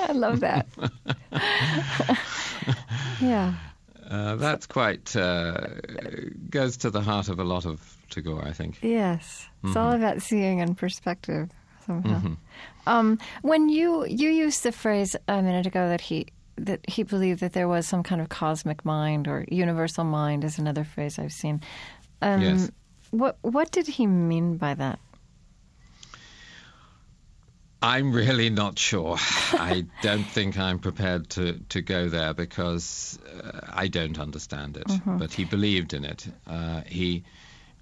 I 0.00 0.12
love 0.12 0.40
that. 0.40 0.66
yeah. 3.20 3.54
Uh, 4.08 4.36
that's 4.36 4.66
quite 4.66 5.16
uh, 5.16 5.66
goes 6.50 6.76
to 6.78 6.90
the 6.90 7.00
heart 7.00 7.28
of 7.28 7.40
a 7.40 7.44
lot 7.44 7.66
of 7.66 7.96
Tagore, 8.10 8.44
I 8.46 8.52
think. 8.52 8.78
Yes. 8.82 9.46
It's 9.64 9.76
all 9.76 9.92
about 9.92 10.22
seeing 10.22 10.60
in 10.60 10.74
perspective 10.74 11.50
somehow. 11.86 12.36
Um, 12.86 13.18
when 13.42 13.68
you 13.68 14.06
you 14.06 14.30
used 14.30 14.62
the 14.62 14.72
phrase 14.72 15.16
a 15.26 15.42
minute 15.42 15.66
ago 15.66 15.88
that 15.88 16.00
he 16.00 16.26
that 16.56 16.88
he 16.88 17.02
believed 17.02 17.40
that 17.40 17.52
there 17.52 17.68
was 17.68 17.86
some 17.86 18.02
kind 18.02 18.20
of 18.20 18.28
cosmic 18.28 18.84
mind 18.84 19.28
or 19.28 19.44
universal 19.48 20.04
mind 20.04 20.44
is 20.44 20.58
another 20.58 20.84
phrase 20.84 21.18
I've 21.18 21.32
seen. 21.32 21.60
Um, 22.22 22.40
Yes. 22.42 22.70
What 23.10 23.38
what 23.42 23.70
did 23.70 23.86
he 23.86 24.06
mean 24.06 24.56
by 24.56 24.74
that? 24.74 24.98
I'm 27.82 28.12
really 28.12 28.50
not 28.50 28.78
sure. 28.78 29.16
I 29.52 29.84
don't 30.02 30.24
think 30.24 30.58
I'm 30.58 30.78
prepared 30.78 31.28
to, 31.30 31.60
to 31.68 31.82
go 31.82 32.08
there 32.08 32.32
because 32.32 33.18
uh, 33.26 33.60
I 33.68 33.88
don't 33.88 34.18
understand 34.18 34.76
it. 34.76 34.86
But 35.18 35.32
he 35.32 35.44
believed 35.44 35.92
in 35.92 36.04
it. 36.04 36.26
Uh, 36.46 36.80
he 36.86 37.24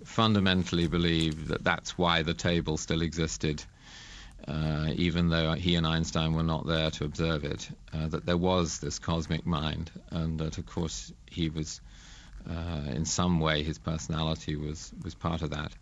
fundamentally 0.05 0.89
believed 0.89 1.49
that 1.49 1.65
that's 1.65 1.97
why 1.97 2.23
the 2.23 2.35
table 2.35 2.77
still 2.77 3.03
existed, 3.03 3.65
uh, 4.49 4.91
even 4.95 5.29
though 5.31 5.53
he 5.53 5.77
and 5.77 5.87
Einstein 5.87 6.35
were 6.35 6.43
not 6.43 6.67
there 6.67 6.91
to 6.91 7.05
observe 7.05 7.45
it. 7.45 7.69
Uh, 7.93 8.09
that 8.09 8.27
there 8.27 8.37
was 8.37 8.81
this 8.81 8.99
cosmic 8.99 9.47
mind, 9.47 9.91
and 10.11 10.41
that 10.41 10.59
of 10.59 10.67
course 10.67 11.13
he 11.27 11.49
was, 11.49 11.81
uh, 12.51 12.91
in 12.91 13.05
some 13.05 13.41
way, 13.41 13.63
his 13.63 13.79
personality 13.79 14.57
was 14.57 14.93
was 15.03 15.15
part 15.15 15.43
of 15.43 15.51
that. 15.51 15.73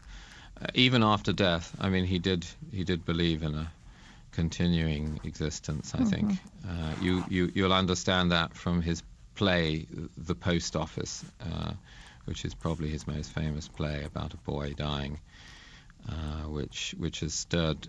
Uh, 0.60 0.66
even 0.74 1.02
after 1.02 1.32
death, 1.32 1.74
I 1.80 1.88
mean, 1.88 2.04
he 2.04 2.18
did 2.18 2.46
he 2.70 2.84
did 2.84 3.04
believe 3.04 3.42
in 3.42 3.54
a 3.54 3.72
continuing 4.32 5.20
existence. 5.24 5.94
I 5.94 6.04
think 6.04 6.32
uh, 6.68 6.94
you, 7.00 7.24
you 7.28 7.52
you'll 7.54 7.72
understand 7.72 8.32
that 8.32 8.54
from 8.54 8.82
his 8.82 9.02
play, 9.34 9.86
The 10.16 10.34
Post 10.34 10.76
Office, 10.76 11.24
uh, 11.40 11.72
which 12.24 12.44
is 12.44 12.54
probably 12.54 12.90
his 12.90 13.06
most 13.06 13.32
famous 13.32 13.68
play 13.68 14.04
about 14.04 14.34
a 14.34 14.38
boy 14.38 14.74
dying, 14.74 15.20
uh, 16.08 16.48
which 16.48 16.94
which 16.98 17.20
has 17.20 17.34
stirred 17.34 17.88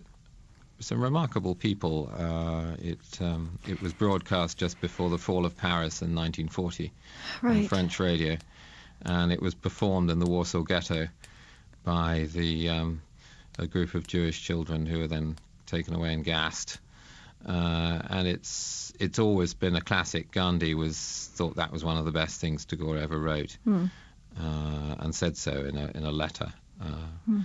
some 0.80 1.02
remarkable 1.02 1.56
people. 1.56 2.12
Uh, 2.16 2.76
it 2.82 3.22
um, 3.22 3.58
it 3.68 3.82
was 3.82 3.94
broadcast 3.94 4.58
just 4.58 4.80
before 4.82 5.10
the 5.10 5.18
fall 5.18 5.46
of 5.46 5.58
Paris 5.58 6.02
in 6.02 6.16
1940 6.16 6.92
on 7.42 7.68
French 7.68 8.00
radio, 8.00 8.38
and 9.02 9.32
it 9.32 9.42
was 9.42 9.54
performed 9.54 10.10
in 10.10 10.20
the 10.20 10.26
Warsaw 10.26 10.64
Ghetto 10.64 11.08
by 11.84 12.28
the 12.34 12.70
um, 12.70 13.02
a 13.60 13.68
group 13.68 13.94
of 13.94 14.08
Jewish 14.08 14.42
children 14.42 14.86
who 14.86 15.00
were 15.00 15.08
then 15.08 15.36
taken 15.74 15.94
away 15.96 16.14
and 16.14 16.24
gassed. 16.24 16.80
Uh, 17.48 18.00
and 18.10 18.28
it's 18.28 18.94
it's 19.00 19.20
always 19.20 19.54
been 19.54 19.76
a 19.76 19.82
classic. 19.82 20.32
Gandhi 20.32 20.74
was 20.76 21.30
thought 21.36 21.56
that 21.58 21.72
was 21.72 21.84
one 21.84 21.98
of 21.98 22.06
the 22.06 22.12
best 22.12 22.40
things 22.40 22.66
Tagore 22.66 22.98
ever 22.98 23.20
wrote, 23.20 23.58
Hmm. 23.66 23.86
uh, 24.40 24.96
and 25.00 25.14
said 25.14 25.36
so 25.38 25.52
in 25.52 25.78
a 25.78 25.92
in 25.98 26.04
a 26.06 26.12
letter. 26.12 26.54
Uh, 26.82 27.08
Hmm. 27.26 27.42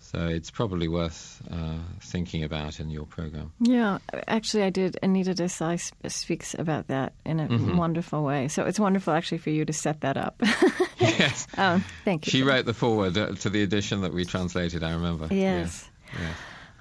So 0.00 0.26
it's 0.28 0.50
probably 0.50 0.86
worth 0.88 1.42
uh, 1.50 1.78
thinking 2.00 2.44
about 2.44 2.78
in 2.80 2.88
your 2.88 3.04
program. 3.04 3.50
Yeah, 3.60 3.98
actually, 4.28 4.62
I 4.62 4.70
did. 4.70 4.96
Anita 5.02 5.34
Desai 5.34 5.76
sp- 5.80 6.06
speaks 6.08 6.54
about 6.54 6.86
that 6.86 7.12
in 7.26 7.40
a 7.40 7.48
wonderful 7.76 8.22
way. 8.22 8.48
So 8.48 8.64
it's 8.64 8.78
wonderful, 8.80 9.12
actually, 9.12 9.38
for 9.38 9.50
you 9.50 9.64
to 9.64 9.72
set 9.72 10.00
that 10.02 10.16
up. 10.16 10.40
yes, 10.98 11.46
um, 11.58 11.84
thank 12.04 12.26
you. 12.26 12.30
she 12.30 12.42
wrote 12.42 12.64
the 12.64 12.74
foreword 12.74 13.18
uh, 13.18 13.34
to 13.42 13.50
the 13.50 13.62
edition 13.62 14.00
that 14.02 14.12
we 14.14 14.24
translated. 14.24 14.82
I 14.84 14.92
remember. 14.92 15.26
Yes. 15.34 15.90
yes. 16.14 16.36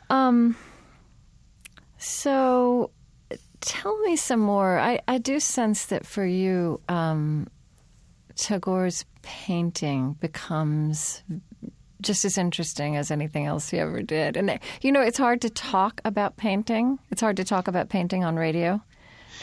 Um. 0.10 0.56
So, 1.98 2.92
tell 3.62 3.98
me 4.02 4.16
some 4.16 4.40
more. 4.40 4.78
I, 4.80 5.00
I 5.08 5.18
do 5.18 5.40
sense 5.40 5.86
that 5.88 6.06
for 6.06 6.26
you, 6.26 6.80
um, 6.90 7.48
Tagore's 8.36 9.06
painting 9.24 10.14
becomes 10.20 11.24
just 12.02 12.24
as 12.26 12.38
interesting 12.38 12.96
as 12.96 13.10
anything 13.10 13.46
else 13.48 13.70
he 13.70 13.80
ever 13.80 14.04
did. 14.04 14.38
And 14.38 14.60
you 14.82 14.92
know, 14.92 15.02
it's 15.02 15.18
hard 15.18 15.42
to 15.42 15.50
talk 15.50 16.00
about 16.06 16.38
painting. 16.38 17.00
It's 17.12 17.22
hard 17.22 17.38
to 17.38 17.44
talk 17.44 17.68
about 17.68 17.90
painting 17.90 18.24
on 18.24 18.36
radio. 18.36 18.82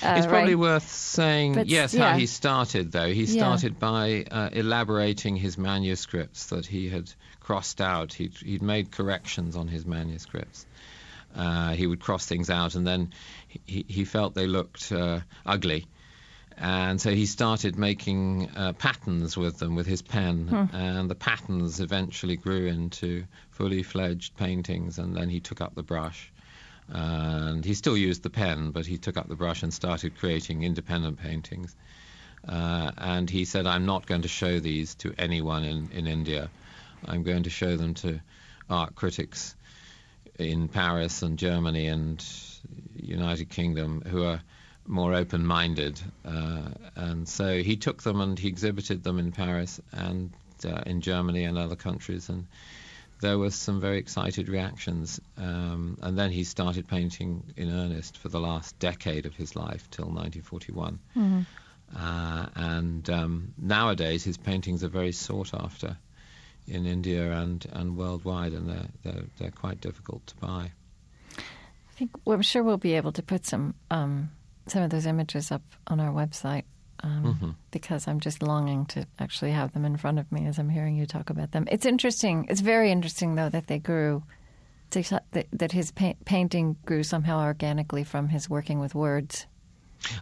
Uh, 0.03 0.15
It's 0.17 0.27
probably 0.27 0.55
right? 0.55 0.61
worth 0.61 0.89
saying, 0.89 1.55
But, 1.55 1.67
yes, 1.67 1.95
yeah. 1.95 2.13
how 2.13 2.19
he 2.19 2.27
started, 2.27 2.93
though. 2.93 3.13
He 3.13 3.25
Yeah. 3.25 3.43
started 3.43 3.79
by 3.79 4.25
uh, 4.31 4.51
elaborating 4.53 5.37
his 5.37 5.59
manuscripts 5.59 6.47
that 6.47 6.67
he 6.67 6.89
had 6.89 7.13
crossed 7.41 7.81
out. 7.81 8.13
He'd, 8.13 8.35
he'd 8.39 8.63
made 8.63 8.91
corrections 8.93 9.55
on 9.57 9.69
his 9.69 9.85
manuscripts. 9.87 10.67
Uh, 11.35 11.73
he 11.73 11.87
would 11.87 12.01
cross 12.01 12.27
things 12.27 12.51
out, 12.51 12.75
and 12.75 12.87
then 12.87 13.13
he, 13.49 13.85
he 13.89 14.05
felt 14.05 14.35
they 14.35 14.47
looked 14.47 14.93
uh, 14.93 15.21
ugly. 15.45 15.87
And 16.57 17.01
so 17.01 17.11
he 17.11 17.27
started 17.27 17.77
making 17.77 18.49
uh, 18.57 18.75
patterns 18.75 19.37
with 19.37 19.59
them 19.59 19.75
with 19.75 19.87
his 19.87 20.03
pen, 20.03 20.49
and 20.73 21.11
the 21.11 21.17
patterns 21.17 21.81
eventually 21.81 22.37
grew 22.37 22.67
into 22.67 23.25
fully 23.51 23.83
fledged 23.83 24.37
paintings, 24.37 24.99
and 24.99 25.17
then 25.17 25.29
he 25.29 25.41
took 25.41 25.61
up 25.61 25.75
the 25.75 25.83
brush 25.83 26.33
and 26.89 27.65
he 27.65 27.75
still 27.75 27.97
used 27.97 28.23
the 28.23 28.31
pen, 28.31 28.71
but 28.71 28.87
he 28.87 28.99
took 28.99 29.17
up 29.17 29.29
the 29.29 29.35
brush 29.37 29.63
and 29.63 29.73
started 29.73 30.19
creating 30.19 30.63
independent 30.63 31.19
paintings. 31.19 31.75
Uh, 32.47 32.91
and 32.99 33.31
he 33.31 33.45
said, 33.47 33.67
I'm 33.67 33.87
not 33.87 34.07
going 34.07 34.23
to 34.23 34.29
show 34.29 34.61
these 34.61 34.95
to 34.97 35.15
anyone 35.17 35.65
in, 35.65 35.91
in 35.93 36.07
India. 36.07 36.51
I'm 37.07 37.23
going 37.23 37.45
to 37.45 37.51
show 37.51 37.77
them 37.77 37.95
to 37.95 38.21
art 38.69 38.95
critics 38.95 39.55
in 40.39 40.69
Paris 40.69 41.23
and 41.23 41.39
Germany 41.39 41.87
and 41.87 42.25
United 42.97 43.49
Kingdom 43.49 44.03
who 44.07 44.25
are 44.25 44.43
more 44.87 45.15
open-minded. 45.15 46.01
Uh, 46.25 46.69
and 46.97 47.29
so 47.29 47.63
he 47.63 47.77
took 47.77 48.03
them 48.03 48.21
and 48.21 48.39
he 48.39 48.49
exhibited 48.49 49.03
them 49.03 49.19
in 49.19 49.33
Paris 49.33 49.81
and 49.93 50.31
uh, 50.65 50.83
in 50.87 51.01
Germany 51.01 51.45
and 51.45 51.57
other 51.57 51.77
countries. 51.77 52.29
And 52.29 52.47
there 53.21 53.39
were 53.39 53.51
some 53.51 53.81
very 53.81 53.99
excited 53.99 54.49
reactions. 54.49 55.21
Um, 55.39 55.99
and 56.03 56.19
then 56.19 56.31
he 56.31 56.45
started 56.45 56.89
painting 56.89 57.43
in 57.57 57.71
earnest 57.71 58.19
for 58.19 58.29
the 58.29 58.41
last 58.41 58.79
decade 58.79 59.27
of 59.27 59.35
his 59.35 59.57
life 59.57 59.89
till 59.91 60.07
1941. 60.07 60.99
Uh, 61.97 62.47
and 62.57 63.09
um, 63.11 63.55
nowadays 63.57 64.25
his 64.25 64.37
paintings 64.37 64.83
are 64.83 64.89
very 64.89 65.13
sought 65.13 65.55
after 65.55 65.97
in 66.67 66.87
India 66.87 67.33
and, 67.33 67.67
and 67.73 67.97
worldwide, 67.97 68.53
and 68.53 68.69
they're, 68.69 68.89
they're, 69.03 69.25
they're 69.39 69.51
quite 69.51 69.81
difficult 69.81 70.27
to 70.29 70.37
buy. 70.37 70.71
I 71.39 71.97
think 71.97 72.11
well, 72.25 72.35
I'm 72.35 72.43
sure 72.43 72.63
we'll 72.63 72.77
be 72.79 72.95
able 72.95 73.13
to 73.13 73.23
put 73.23 73.47
some 73.47 73.75
um, 73.91 74.31
some 74.67 74.83
of 74.83 74.91
those 74.91 75.07
images 75.07 75.53
up 75.53 75.63
on 75.87 76.01
our 76.01 76.11
website 76.13 76.65
um, 77.03 77.57
because 77.71 78.09
I'm 78.09 78.19
just 78.19 78.43
longing 78.43 78.87
to 78.87 79.07
actually 79.19 79.53
have 79.53 79.73
them 79.73 79.85
in 79.85 79.97
front 79.97 80.19
of 80.19 80.31
me 80.33 80.47
as 80.47 80.59
I'm 80.59 80.71
hearing 80.71 80.97
you 80.97 81.07
talk 81.07 81.31
about 81.31 81.53
them. 81.53 81.69
It's 81.71 81.87
interesting. 81.87 82.47
It's 82.49 82.63
very 82.63 82.91
interesting 82.91 83.35
though 83.37 83.51
that 83.51 83.67
they 83.67 83.79
grew. 83.79 84.23
to- 84.91 85.21
That, 85.33 85.47
that 85.53 85.73
his 85.73 85.93
pa- 85.93 86.15
painting 86.25 86.77
grew 86.87 87.03
somehow 87.03 87.45
organically 87.45 88.05
from 88.05 88.29
his 88.29 88.49
working 88.49 88.81
with 88.81 88.95
words. 88.95 89.47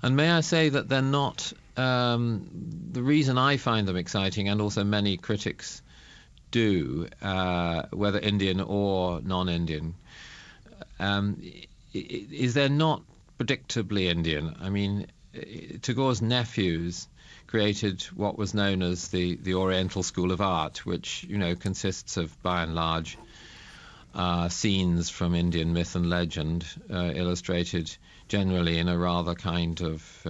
And 0.03 0.16
may 0.16 0.30
I 0.30 0.40
say 0.40 0.68
that 0.70 0.88
they're 0.88 1.03
not 1.03 1.53
um, 1.76 2.49
the 2.93 3.03
reason 3.03 3.38
I 3.38 3.57
find 3.57 3.86
them 3.88 3.97
exciting, 3.97 4.49
and 4.49 4.61
also 4.61 4.84
many 4.84 5.16
critics 5.16 5.82
do, 6.53 7.09
uh, 7.21 7.83
whether 7.91 8.21
Indian 8.21 8.61
or 8.61 9.21
non-Indian, 9.21 9.95
um, 11.01 11.43
is 11.93 12.55
they're 12.55 12.69
not 12.69 13.03
predictably 13.39 14.05
Indian. 14.05 14.55
I 14.61 14.69
mean, 14.69 15.09
Tagore's 15.83 16.23
nephews 16.23 17.09
created 17.49 18.03
what 18.15 18.39
was 18.39 18.55
known 18.55 18.83
as 18.83 19.09
the, 19.09 19.37
the 19.37 19.55
Oriental 19.55 20.03
School 20.03 20.31
of 20.31 20.41
Art, 20.41 20.87
which 20.87 21.25
you 21.25 21.39
know 21.39 21.57
consists 21.57 22.17
of, 22.17 22.41
by 22.43 22.63
and 22.63 22.75
large, 22.75 23.19
uh, 24.15 24.49
scenes 24.49 25.11
from 25.11 25.35
Indian 25.35 25.73
myth 25.73 25.97
and 25.97 26.09
legend, 26.09 26.65
uh, 26.91 27.13
illustrated 27.15 27.95
generally 28.29 28.79
in 28.79 28.89
a 28.89 28.97
rather 28.97 29.35
kind 29.35 29.81
of 29.81 30.27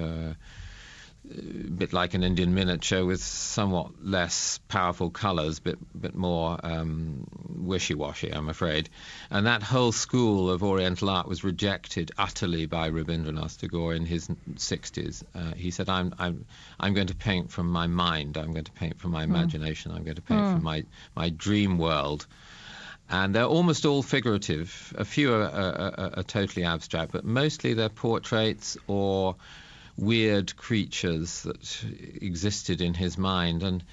uh, 1.32 1.68
bit 1.76 1.92
like 1.92 2.14
an 2.14 2.22
Indian 2.22 2.54
miniature 2.54 3.04
with 3.04 3.22
somewhat 3.22 4.04
less 4.04 4.58
powerful 4.68 5.10
colours, 5.10 5.58
bit 5.58 5.78
bit 5.98 6.14
more 6.14 6.58
um, 6.62 7.26
wishy-washy, 7.48 8.30
I'm 8.30 8.48
afraid. 8.48 8.88
And 9.30 9.46
that 9.46 9.62
whole 9.62 9.92
school 9.92 10.50
of 10.50 10.62
Oriental 10.62 11.10
art 11.10 11.28
was 11.28 11.44
rejected 11.44 12.12
utterly 12.18 12.66
by 12.66 12.90
Rabindranath 12.90 13.58
Tagore 13.58 13.94
in 13.94 14.06
his 14.06 14.28
60s. 14.28 15.22
Uh, 15.34 15.54
he 15.54 15.70
said, 15.70 15.88
"I'm 15.88 16.14
I'm 16.18 16.44
I'm 16.78 16.94
going 16.94 17.08
to 17.08 17.16
paint 17.16 17.50
from 17.50 17.68
my 17.70 17.86
mind. 17.86 18.36
I'm 18.36 18.52
going 18.52 18.64
to 18.64 18.72
paint 18.72 19.00
from 19.00 19.12
my 19.12 19.24
imagination. 19.24 19.92
I'm 19.92 20.04
going 20.04 20.16
to 20.16 20.22
paint 20.22 20.40
from 20.40 20.62
my 20.62 20.84
my 21.14 21.30
dream 21.30 21.78
world." 21.78 22.26
and 23.12 23.34
they're 23.34 23.44
almost 23.44 23.84
all 23.84 24.02
figurative. 24.02 24.94
A 24.96 25.04
few 25.04 25.34
are, 25.34 25.42
are, 25.42 25.94
are, 25.98 26.10
are 26.16 26.22
totally 26.22 26.64
abstract, 26.64 27.12
but 27.12 27.24
mostly 27.24 27.74
they're 27.74 27.90
portraits 27.90 28.78
or 28.86 29.36
weird 29.96 30.56
creatures 30.56 31.42
that 31.42 31.84
existed 32.20 32.80
in 32.80 32.94
his 32.94 33.18
mind, 33.18 33.62
and 33.62 33.84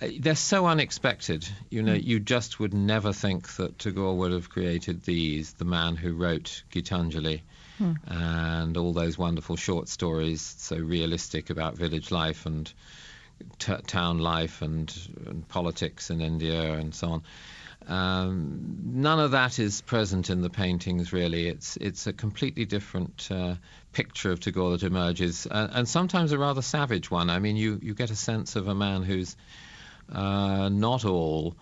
uh, 0.00 0.08
they're 0.20 0.34
so 0.34 0.66
unexpected. 0.66 1.46
You 1.70 1.82
know, 1.82 1.94
you 1.94 2.20
just 2.20 2.58
would 2.60 2.74
never 2.74 3.12
think 3.12 3.48
that 3.56 3.78
Tagore 3.78 4.16
would 4.18 4.32
have 4.32 4.50
created 4.50 5.02
these. 5.02 5.52
The 5.54 5.64
man 5.64 5.96
who 5.96 6.14
wrote 6.14 6.62
Gitanjali. 6.72 7.42
And 8.06 8.76
all 8.76 8.92
those 8.92 9.18
wonderful 9.18 9.56
short 9.56 9.88
stories, 9.88 10.40
so 10.40 10.76
realistic 10.76 11.50
about 11.50 11.76
village 11.76 12.12
life 12.12 12.46
and 12.46 12.72
t- 13.58 13.74
town 13.88 14.18
life 14.18 14.62
and, 14.62 14.94
and 15.26 15.48
politics 15.48 16.10
in 16.10 16.20
India 16.20 16.74
and 16.74 16.94
so 16.94 17.08
on 17.08 17.22
Um, 17.86 18.78
none 18.84 19.18
of 19.18 19.32
that 19.32 19.58
is 19.58 19.80
present 19.82 20.30
in 20.30 20.42
the 20.42 20.50
paintings, 20.50 21.12
really. 21.12 21.48
It's 21.48 21.76
it's 21.78 22.06
a 22.06 22.12
completely 22.12 22.64
different 22.64 23.28
uh, 23.30 23.56
picture 23.92 24.30
of 24.30 24.40
Tagore 24.40 24.72
that 24.72 24.82
emerges, 24.82 25.46
uh, 25.50 25.68
and 25.72 25.88
sometimes 25.88 26.32
a 26.32 26.38
rather 26.38 26.62
savage 26.62 27.10
one. 27.10 27.30
I 27.30 27.38
mean, 27.38 27.56
you, 27.56 27.78
you 27.82 27.94
get 27.94 28.10
a 28.10 28.16
sense 28.16 28.56
of 28.56 28.68
a 28.68 28.74
man 28.74 29.02
who's 29.02 29.36
uh, 30.10 30.68
not 30.68 31.04
all 31.04 31.56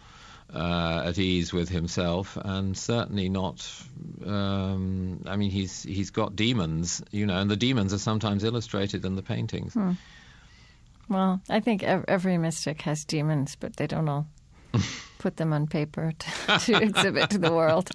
uh, 0.55 1.05
at 1.07 1.19
ease 1.19 1.53
with 1.53 1.69
himself, 1.69 2.37
and 2.37 2.77
certainly 2.77 3.29
not. 3.29 3.71
Um, 4.25 5.23
I 5.27 5.37
mean, 5.37 5.51
he's 5.51 5.83
he's 5.83 6.11
got 6.11 6.37
demons, 6.37 7.03
you 7.11 7.27
know, 7.27 7.39
and 7.39 7.51
the 7.51 7.57
demons 7.57 7.93
are 7.93 7.99
sometimes 7.99 8.45
illustrated 8.45 9.05
in 9.05 9.17
the 9.17 9.23
paintings. 9.23 9.75
Hmm. 9.75 9.93
Well, 11.09 11.41
I 11.49 11.59
think 11.59 11.83
every 11.83 12.39
mystic 12.39 12.83
has 12.83 13.05
demons, 13.05 13.57
but 13.57 13.77
they 13.77 13.89
don't 13.89 14.09
all 14.09 14.27
put 15.19 15.37
them 15.37 15.53
on 15.53 15.67
paper 15.67 16.13
to, 16.19 16.59
to 16.61 16.83
exhibit 16.83 17.31
to 17.31 17.39
the 17.39 17.53
world. 17.53 17.91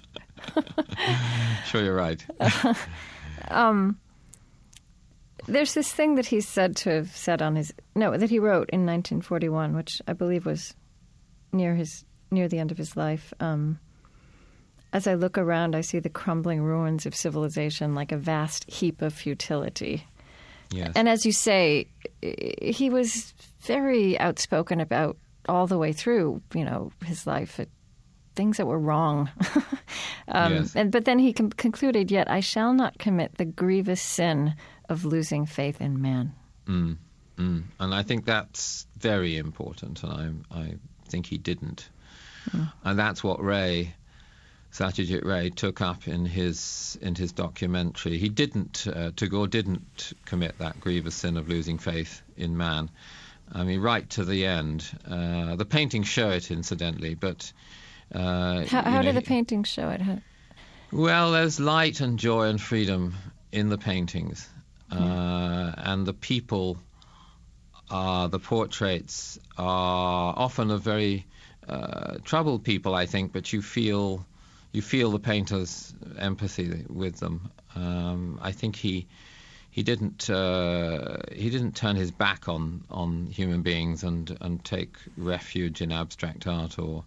sure, 1.66 1.82
you're 1.82 1.94
right. 1.94 2.24
um, 3.48 3.98
there's 5.46 5.74
this 5.74 5.92
thing 5.92 6.14
that 6.16 6.26
he's 6.26 6.48
said 6.48 6.76
to 6.76 6.90
have 6.90 7.16
said 7.16 7.42
on 7.42 7.56
his 7.56 7.72
no 7.94 8.16
that 8.16 8.30
he 8.30 8.38
wrote 8.38 8.70
in 8.70 8.86
1941, 8.86 9.74
which 9.74 10.00
I 10.06 10.12
believe 10.12 10.46
was 10.46 10.74
near 11.52 11.74
his 11.74 12.04
near 12.30 12.48
the 12.48 12.58
end 12.58 12.70
of 12.70 12.78
his 12.78 12.96
life. 12.96 13.32
Um, 13.40 13.78
as 14.92 15.06
I 15.06 15.14
look 15.14 15.36
around, 15.36 15.76
I 15.76 15.82
see 15.82 15.98
the 15.98 16.08
crumbling 16.08 16.62
ruins 16.62 17.06
of 17.06 17.14
civilization 17.14 17.94
like 17.94 18.12
a 18.12 18.16
vast 18.16 18.68
heap 18.70 19.02
of 19.02 19.12
futility. 19.12 20.06
Yes. 20.70 20.92
And 20.96 21.08
as 21.08 21.24
you 21.24 21.32
say, 21.32 21.86
he 22.22 22.90
was 22.90 23.34
very 23.60 24.18
outspoken 24.18 24.80
about 24.80 25.16
all 25.48 25.66
the 25.66 25.78
way 25.78 25.92
through, 25.92 26.42
you 26.54 26.64
know, 26.64 26.92
his 27.04 27.26
life, 27.26 27.60
things 28.34 28.56
that 28.58 28.66
were 28.66 28.78
wrong. 28.78 29.30
um, 30.28 30.54
yes. 30.54 30.76
and, 30.76 30.92
but 30.92 31.04
then 31.04 31.18
he 31.18 31.32
com- 31.32 31.50
concluded, 31.50 32.10
Yet 32.10 32.30
I 32.30 32.40
shall 32.40 32.72
not 32.72 32.98
commit 32.98 33.36
the 33.36 33.44
grievous 33.44 34.00
sin 34.00 34.54
of 34.88 35.04
losing 35.04 35.46
faith 35.46 35.80
in 35.80 36.00
man. 36.00 36.34
Mm, 36.66 36.96
mm. 37.38 37.62
And 37.80 37.94
I 37.94 38.02
think 38.02 38.24
that's 38.24 38.86
very 38.98 39.36
important, 39.36 40.02
and 40.02 40.44
I, 40.50 40.58
I 40.58 40.74
think 41.08 41.26
he 41.26 41.38
didn't. 41.38 41.88
Mm. 42.50 42.72
And 42.84 42.98
that's 42.98 43.24
what 43.24 43.42
Ray 43.42 43.94
Satyajit 44.76 45.24
Ray 45.24 45.50
took 45.50 45.80
up 45.80 46.06
in 46.06 46.26
his 46.26 46.98
in 47.00 47.14
his 47.14 47.32
documentary. 47.32 48.18
He 48.18 48.28
didn't 48.28 48.86
uh, 48.86 49.10
Tagore 49.16 49.46
didn't 49.46 50.12
commit 50.26 50.58
that 50.58 50.80
grievous 50.80 51.14
sin 51.14 51.36
of 51.36 51.48
losing 51.48 51.78
faith 51.78 52.22
in 52.36 52.56
man. 52.56 52.90
I 53.52 53.64
mean, 53.64 53.80
right 53.80 54.08
to 54.10 54.24
the 54.24 54.46
end. 54.46 54.88
Uh, 55.08 55.56
the 55.56 55.64
paintings 55.64 56.08
show 56.08 56.30
it, 56.30 56.50
incidentally, 56.50 57.14
but 57.14 57.52
uh, 58.14 58.64
how, 58.66 58.82
how 58.82 59.02
know, 59.02 59.12
do 59.12 59.12
the 59.12 59.22
paintings 59.22 59.68
show 59.68 59.90
it? 59.90 60.00
Well, 60.92 61.32
there's 61.32 61.58
light 61.58 62.00
and 62.00 62.18
joy 62.18 62.48
and 62.48 62.60
freedom 62.60 63.14
in 63.52 63.68
the 63.68 63.78
paintings, 63.78 64.48
uh, 64.90 65.72
and 65.76 66.06
the 66.06 66.12
people, 66.12 66.78
are, 67.90 68.28
the 68.28 68.38
portraits 68.38 69.38
are 69.56 70.34
often 70.36 70.70
of 70.70 70.82
very 70.82 71.26
uh, 71.68 72.18
troubled 72.24 72.64
people, 72.64 72.94
I 72.94 73.06
think, 73.06 73.32
but 73.32 73.52
you 73.52 73.62
feel 73.62 74.24
you 74.72 74.82
feel 74.82 75.10
the 75.10 75.18
painter's 75.18 75.94
empathy 76.18 76.84
with 76.88 77.16
them. 77.18 77.50
Um, 77.74 78.38
I 78.42 78.52
think 78.52 78.76
he 78.76 79.06
he 79.76 79.82
didn't 79.82 80.30
uh, 80.30 81.18
he 81.30 81.50
didn't 81.50 81.76
turn 81.76 81.96
his 81.96 82.10
back 82.10 82.48
on 82.48 82.82
on 82.90 83.26
human 83.26 83.60
beings 83.60 84.04
and 84.04 84.34
and 84.40 84.64
take 84.64 84.96
refuge 85.18 85.82
in 85.82 85.92
abstract 85.92 86.46
art 86.46 86.78
or 86.78 87.04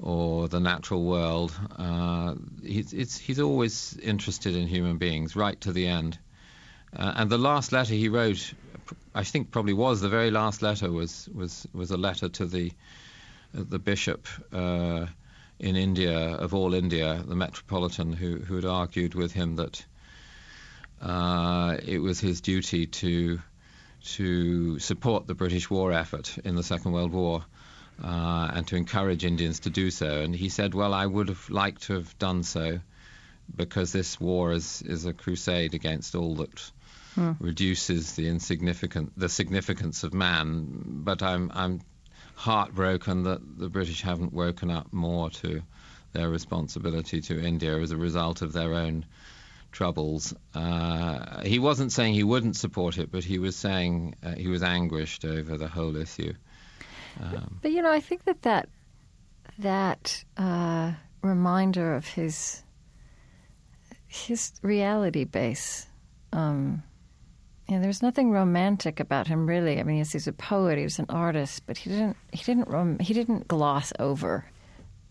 or 0.00 0.48
the 0.48 0.60
natural 0.60 1.04
world. 1.04 1.52
Uh, 1.76 2.36
he's 2.62 3.18
he's 3.18 3.38
always 3.38 3.98
interested 3.98 4.56
in 4.56 4.66
human 4.66 4.96
beings 4.96 5.36
right 5.36 5.60
to 5.60 5.72
the 5.72 5.86
end. 5.86 6.18
Uh, 6.96 7.12
and 7.16 7.28
the 7.28 7.36
last 7.36 7.70
letter 7.70 7.92
he 7.92 8.08
wrote, 8.08 8.54
I 9.14 9.24
think 9.24 9.50
probably 9.50 9.74
was 9.74 10.00
the 10.00 10.08
very 10.08 10.30
last 10.30 10.62
letter 10.62 10.90
was 10.90 11.28
was 11.34 11.66
was 11.74 11.90
a 11.90 11.98
letter 11.98 12.30
to 12.30 12.46
the 12.46 12.72
the 13.52 13.78
bishop 13.78 14.26
uh, 14.54 15.04
in 15.58 15.76
India, 15.76 16.18
of 16.36 16.54
all 16.54 16.72
India, 16.72 17.22
the 17.28 17.36
Metropolitan, 17.36 18.14
who, 18.14 18.38
who 18.38 18.54
had 18.54 18.64
argued 18.64 19.14
with 19.14 19.32
him 19.32 19.56
that 19.56 19.84
uh, 21.04 21.76
it 21.84 21.98
was 21.98 22.18
his 22.18 22.40
duty 22.40 22.86
to 22.86 23.40
to 24.04 24.78
support 24.78 25.26
the 25.26 25.34
British 25.34 25.70
war 25.70 25.92
effort 25.92 26.36
in 26.44 26.56
the 26.56 26.62
Second 26.62 26.92
World 26.92 27.12
War 27.12 27.44
uh, 28.02 28.50
and 28.52 28.66
to 28.68 28.76
encourage 28.76 29.24
Indians 29.24 29.60
to 29.60 29.70
do 29.70 29.90
so. 29.90 30.20
And 30.22 30.34
he 30.34 30.48
said, 30.48 30.74
"Well, 30.74 30.94
I 30.94 31.04
would 31.04 31.28
have 31.28 31.50
liked 31.50 31.82
to 31.84 31.94
have 31.94 32.18
done 32.18 32.42
so 32.42 32.80
because 33.54 33.92
this 33.92 34.18
war 34.18 34.52
is 34.52 34.82
is 34.82 35.04
a 35.04 35.12
crusade 35.12 35.74
against 35.74 36.14
all 36.14 36.36
that." 36.36 36.70
Hmm. 37.14 37.32
Reduces 37.38 38.14
the 38.16 38.26
insignificant, 38.26 39.12
the 39.16 39.28
significance 39.28 40.02
of 40.02 40.12
man, 40.12 40.66
but 41.04 41.22
I'm 41.22 41.52
I'm 41.54 41.80
heartbroken 42.34 43.24
that 43.24 43.40
the 43.58 43.68
British 43.68 44.02
haven't 44.02 44.32
woken 44.32 44.70
up 44.70 44.92
more 44.92 45.30
to 45.30 45.62
their 46.12 46.28
responsibility 46.28 47.20
to 47.20 47.40
India 47.40 47.78
as 47.78 47.90
a 47.90 47.96
result 47.96 48.42
of 48.42 48.52
their 48.52 48.74
own 48.74 49.04
troubles. 49.74 50.32
Uh, 50.54 51.42
he 51.42 51.58
wasn't 51.58 51.92
saying 51.92 52.14
he 52.14 52.24
wouldn't 52.24 52.56
support 52.56 52.96
it, 52.96 53.10
but 53.10 53.24
he 53.24 53.38
was 53.38 53.56
saying 53.56 54.14
uh, 54.22 54.34
he 54.36 54.48
was 54.48 54.62
anguished 54.62 55.24
over 55.24 55.58
the 55.58 55.68
whole 55.68 55.96
issue. 55.96 56.32
Um, 57.20 57.58
but 57.60 57.72
you 57.72 57.82
know, 57.82 57.92
I 57.92 58.00
think 58.00 58.24
that 58.24 58.42
that 58.42 58.68
that 59.58 60.24
uh, 60.36 60.92
reminder 61.22 61.94
of 61.94 62.06
his 62.06 62.62
his 64.06 64.52
reality 64.62 65.24
base. 65.24 65.86
Um, 66.32 66.82
yeah, 67.68 67.80
there's 67.80 68.02
nothing 68.02 68.30
romantic 68.30 69.00
about 69.00 69.26
him, 69.26 69.46
really. 69.46 69.80
I 69.80 69.84
mean, 69.84 69.98
yes, 69.98 70.12
he's 70.12 70.26
a 70.26 70.32
poet, 70.32 70.76
he 70.76 70.84
was 70.84 70.98
an 70.98 71.06
artist, 71.08 71.62
but 71.66 71.76
he 71.76 71.90
didn't 71.90 72.16
he 72.32 72.44
didn't 72.44 72.68
rom- 72.68 72.98
he 72.98 73.14
didn't 73.14 73.48
gloss 73.48 73.92
over 73.98 74.44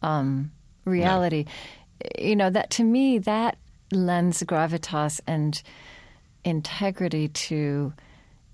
um, 0.02 0.52
reality. 0.86 1.46
No. 1.46 2.26
You 2.26 2.36
know 2.36 2.50
that 2.50 2.70
to 2.72 2.84
me 2.84 3.20
that 3.20 3.58
lends 3.94 4.44
gravitas 4.44 5.20
and 5.28 5.62
integrity 6.44 7.30
to 7.30 7.94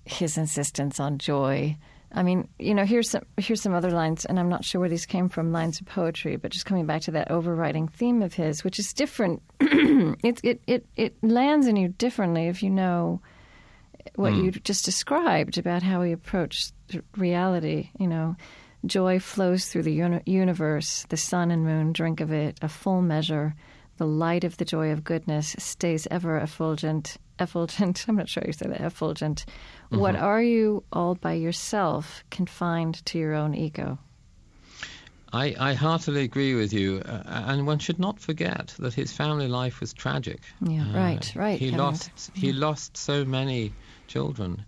his 0.04 0.38
insistence 0.38 1.00
on 1.00 1.18
joy. 1.18 1.76
I 2.12 2.22
mean, 2.22 2.48
you 2.58 2.74
know, 2.74 2.84
here's 2.84 3.10
some 3.10 3.22
here's 3.36 3.62
some 3.62 3.74
other 3.74 3.90
lines, 3.90 4.24
and 4.24 4.40
I'm 4.40 4.48
not 4.48 4.64
sure 4.64 4.80
where 4.80 4.88
these 4.88 5.06
came 5.06 5.28
from, 5.28 5.52
lines 5.52 5.80
of 5.80 5.86
poetry, 5.86 6.36
but 6.36 6.50
just 6.50 6.66
coming 6.66 6.86
back 6.86 7.02
to 7.02 7.12
that 7.12 7.30
overriding 7.30 7.86
theme 7.86 8.22
of 8.22 8.34
his, 8.34 8.64
which 8.64 8.78
is 8.78 8.92
different. 8.92 9.42
it, 9.60 10.40
it 10.42 10.60
it 10.66 10.86
it 10.96 11.14
lands 11.22 11.66
in 11.68 11.76
you 11.76 11.88
differently 11.88 12.48
if 12.48 12.62
you 12.62 12.70
know 12.70 13.20
what 14.16 14.32
mm. 14.32 14.44
you 14.44 14.50
just 14.50 14.84
described 14.84 15.56
about 15.56 15.82
how 15.82 16.02
he 16.02 16.10
approached 16.10 16.72
reality. 17.16 17.90
You 17.98 18.08
know, 18.08 18.36
joy 18.84 19.20
flows 19.20 19.66
through 19.66 19.84
the 19.84 19.92
uni- 19.92 20.22
universe. 20.26 21.06
The 21.10 21.16
sun 21.16 21.52
and 21.52 21.64
moon 21.64 21.92
drink 21.92 22.20
of 22.20 22.32
it, 22.32 22.58
a 22.60 22.68
full 22.68 23.02
measure. 23.02 23.54
The 24.00 24.06
light 24.06 24.44
of 24.44 24.56
the 24.56 24.64
joy 24.64 24.92
of 24.92 25.04
goodness 25.04 25.54
stays 25.58 26.08
ever 26.10 26.38
effulgent. 26.38 27.18
Effulgent. 27.38 28.02
I'm 28.08 28.16
not 28.16 28.30
sure 28.30 28.42
you 28.46 28.54
said 28.54 28.70
that. 28.70 28.80
Effulgent. 28.80 29.44
Mm-hmm. 29.44 29.98
What 29.98 30.16
are 30.16 30.42
you 30.42 30.84
all 30.90 31.16
by 31.16 31.34
yourself, 31.34 32.24
confined 32.30 33.04
to 33.04 33.18
your 33.18 33.34
own 33.34 33.54
ego? 33.54 33.98
I, 35.34 35.54
I, 35.60 35.74
heartily 35.74 36.24
agree 36.24 36.54
with 36.54 36.72
you, 36.72 37.02
uh, 37.04 37.24
and 37.26 37.66
one 37.66 37.78
should 37.78 37.98
not 37.98 38.18
forget 38.18 38.74
that 38.78 38.94
his 38.94 39.12
family 39.12 39.48
life 39.48 39.80
was 39.80 39.92
tragic. 39.92 40.40
Yeah, 40.62 40.88
uh, 40.88 40.96
right, 40.96 41.32
right. 41.36 41.58
He 41.58 41.70
lost 41.70 42.30
he 42.32 42.54
lost 42.54 42.96
so 42.96 43.26
many 43.26 43.74
children 44.06 44.64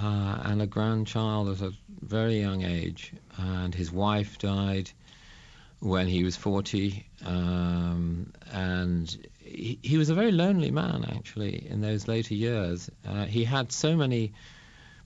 uh, 0.00 0.38
and 0.44 0.62
a 0.62 0.66
grandchild 0.66 1.50
at 1.50 1.60
a 1.60 1.74
very 2.00 2.40
young 2.40 2.62
age, 2.62 3.12
and 3.36 3.74
his 3.74 3.92
wife 3.92 4.38
died 4.38 4.90
when 5.82 6.06
he 6.06 6.22
was 6.22 6.36
40, 6.36 7.04
um, 7.24 8.32
and 8.52 9.26
he, 9.40 9.80
he, 9.82 9.98
was 9.98 10.10
a 10.10 10.14
very 10.14 10.30
lonely 10.30 10.70
man 10.70 11.04
actually 11.16 11.66
in 11.68 11.80
those 11.80 12.06
later 12.06 12.34
years. 12.34 12.88
Uh, 13.04 13.24
he 13.24 13.42
had 13.42 13.72
so 13.72 13.96
many 13.96 14.32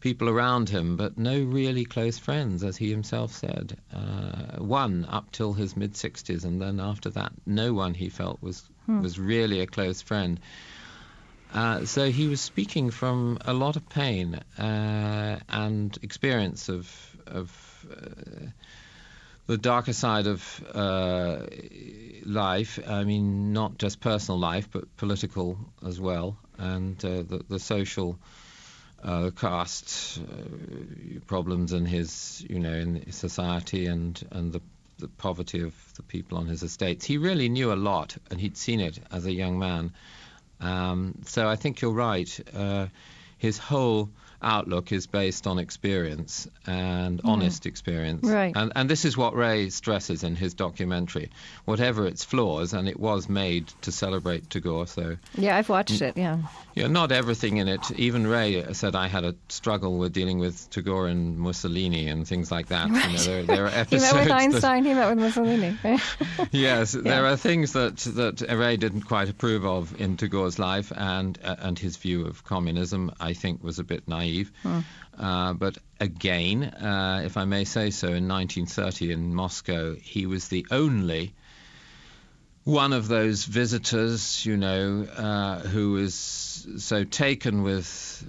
people 0.01 0.29
around 0.29 0.69
him, 0.69 0.99
but 0.99 1.17
no 1.17 1.43
really 1.43 1.87
close 1.87 2.19
friends, 2.19 2.63
as 2.63 2.77
he 2.77 2.91
himself 2.91 3.33
said. 3.33 3.79
Uh, 3.91 4.63
one 4.63 5.07
up 5.09 5.33
till 5.33 5.55
his 5.55 5.79
mid 5.79 5.95
60s, 5.95 6.45
and 6.45 6.61
then 6.61 6.79
after 6.79 7.09
that, 7.09 7.33
no 7.47 7.73
one 7.73 7.95
he 7.95 8.11
felt 8.11 8.43
was 8.43 8.63
hmm. 8.85 9.01
was 9.01 9.19
really 9.19 9.61
a 9.61 9.67
close 9.67 10.03
friend. 10.03 10.39
Uh, 11.55 11.87
so 11.87 12.11
he 12.11 12.29
was 12.29 12.43
speaking 12.43 12.91
from 12.91 13.39
a 13.47 13.55
lot 13.55 13.77
of 13.77 13.89
pain 13.89 14.35
uh, 14.59 15.39
and 15.49 15.99
experience 16.03 16.69
of 16.69 17.17
of 17.27 17.87
uh, 17.91 18.51
the 19.47 19.57
darker 19.57 19.93
side 19.93 20.27
of 20.27 20.65
uh, 20.75 21.39
life. 22.25 22.79
I 22.87 23.05
mean, 23.05 23.53
not 23.53 23.79
just 23.79 24.01
personal 24.01 24.39
life, 24.39 24.69
but 24.71 24.97
political 24.97 25.59
as 25.87 26.01
well, 26.01 26.37
and 26.59 27.03
uh, 27.05 27.23
the, 27.23 27.45
the 27.49 27.59
social 27.59 28.19
uh, 29.03 29.31
caste 29.31 30.21
uh, 30.21 31.21
problems 31.27 31.73
in 31.73 31.87
his, 31.87 32.45
you 32.49 32.59
know, 32.59 32.73
in 32.73 33.13
society 33.13 33.87
and 33.87 34.21
and 34.31 34.53
the 34.53 34.61
the 34.99 35.09
poverty 35.09 35.63
of 35.63 35.75
the 35.97 36.03
people 36.03 36.39
on 36.39 36.47
his 36.47 36.63
estates. 36.63 37.05
He 37.05 37.19
really 37.19 37.49
knew 37.49 37.73
a 37.73 37.75
lot, 37.77 38.17
and 38.31 38.41
he'd 38.41 38.57
seen 38.57 38.81
it 38.81 38.99
as 39.13 39.27
a 39.27 39.33
young 39.33 39.59
man. 39.59 39.93
Um, 40.61 41.17
so 41.27 41.49
I 41.49 41.57
think 41.57 41.83
you're 41.83 41.93
right. 41.93 42.41
Uh, 42.55 42.87
his 43.37 43.59
whole 43.59 44.09
outlook 44.43 44.93
is 44.93 45.07
based 45.07 45.47
on 45.47 45.59
experience 45.59 46.49
and 46.67 47.21
honest 47.25 47.67
experience. 47.67 48.25
Right. 48.29 48.53
And, 48.55 48.73
and 48.77 48.89
this 48.91 49.05
is 49.05 49.17
what 49.17 49.35
Ray 49.35 49.71
stresses 49.71 50.23
in 50.25 50.37
his 50.37 50.55
documentary. 50.55 51.31
Whatever 51.65 52.07
its 52.07 52.25
flaws, 52.25 52.73
and 52.73 52.89
it 52.89 52.99
was 53.01 53.29
made 53.29 53.69
to 53.83 53.93
celebrate 53.93 54.51
Tagore, 54.51 54.87
so 54.87 55.17
Yeah, 55.37 55.57
I've 55.57 55.69
watched 55.69 56.03
it. 56.03 56.17
Yeah. 56.17 56.39
yeah, 56.75 56.87
not 56.89 57.13
everything 57.13 57.57
in 57.59 57.69
it. 57.69 57.91
Even 57.93 58.27
Ray 58.27 58.73
said 58.73 58.95
I 58.95 59.09
had 59.09 59.25
a 59.25 59.35
struggle 59.49 59.99
with 59.99 60.13
dealing 60.13 60.39
with 60.39 60.69
Tagore 60.71 61.09
and 61.09 61.39
Mussolini 61.39 62.09
and 62.09 62.27
things 62.27 62.51
like 62.51 62.69
that. 62.69 62.89
You 62.89 62.95
know, 62.95 63.19
there, 63.25 63.43
there 63.45 63.65
are 63.67 63.71
He 63.77 63.77
episodes. 63.77 64.13
met 64.13 64.15
with 64.21 64.29
that- 64.29 64.39
Einstein. 64.41 64.85
He 64.85 64.95
met 64.95 65.09
with 65.11 65.19
Mussolini. 65.19 65.79
Right? 65.85 66.01
yes, 66.53 66.93
there 66.93 67.27
are 67.27 67.37
things 67.37 67.73
that 67.73 67.97
that 68.17 68.41
Ray 68.51 68.77
didn't 68.77 69.03
quite 69.03 69.29
approve 69.29 69.65
of 69.65 70.01
in 70.01 70.17
Tagore's 70.17 70.59
life, 70.59 70.93
and 70.97 71.39
uh, 71.45 71.57
and 71.61 71.79
his 71.79 71.97
view 71.97 72.27
of 72.27 72.45
communism, 72.45 73.11
I 73.21 73.33
think, 73.33 73.63
was 73.63 73.79
a 73.79 73.85
bit 73.85 74.07
naive. 74.09 74.26
Uh, 75.19 75.55
but 75.55 75.79
again, 76.01 76.65
uh, 76.65 77.23
if 77.25 77.37
I 77.37 77.45
may 77.45 77.65
say 77.65 77.91
so, 77.91 78.09
in 78.09 78.29
1930 78.29 79.13
in 79.13 79.35
Moscow, 79.35 79.95
he 79.95 80.27
was 80.27 80.49
the 80.49 80.67
only 80.71 81.35
one 82.67 82.93
of 82.93 83.07
those 83.07 83.45
visitors, 83.45 84.45
you 84.45 84.57
know, 84.57 85.07
uh, 85.17 85.61
who 85.61 85.93
was 85.93 86.67
so 86.79 87.05
taken 87.05 87.63
with 87.63 88.25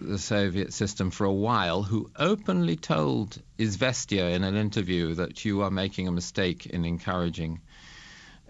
the 0.00 0.18
Soviet 0.18 0.72
system 0.72 1.12
for 1.12 1.24
a 1.24 1.32
while, 1.32 1.84
who 1.84 2.10
openly 2.16 2.74
told 2.74 3.40
Izvestia 3.58 4.34
in 4.34 4.42
an 4.42 4.56
interview 4.56 5.14
that 5.14 5.44
you 5.44 5.62
are 5.62 5.70
making 5.70 6.08
a 6.08 6.12
mistake 6.12 6.66
in 6.66 6.84
encouraging 6.84 7.60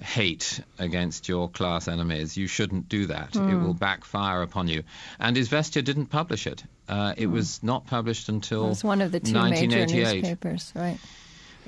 hate 0.01 0.61
against 0.79 1.29
your 1.29 1.49
class 1.49 1.89
enemies. 1.89 2.37
You 2.37 2.47
shouldn't 2.47 2.89
do 2.89 3.07
that. 3.07 3.35
It 3.35 3.55
will 3.57 3.75
backfire 3.75 4.43
upon 4.43 4.69
you. 4.69 4.83
And 5.19 5.37
Izvestia 5.37 5.83
didn't 5.83 6.07
publish 6.07 6.47
it. 6.47 6.65
Uh, 6.89 7.15
it 7.17 7.27
was 7.27 7.63
not 7.63 7.87
published 7.87 8.29
until 8.29 8.67
It 8.67 8.69
was 8.69 8.85
one 8.85 9.01
of 9.01 9.11
the 9.13 9.21
two 9.21 9.33
major 9.33 9.87
newspapers, 9.87 10.73
right? 10.75 10.99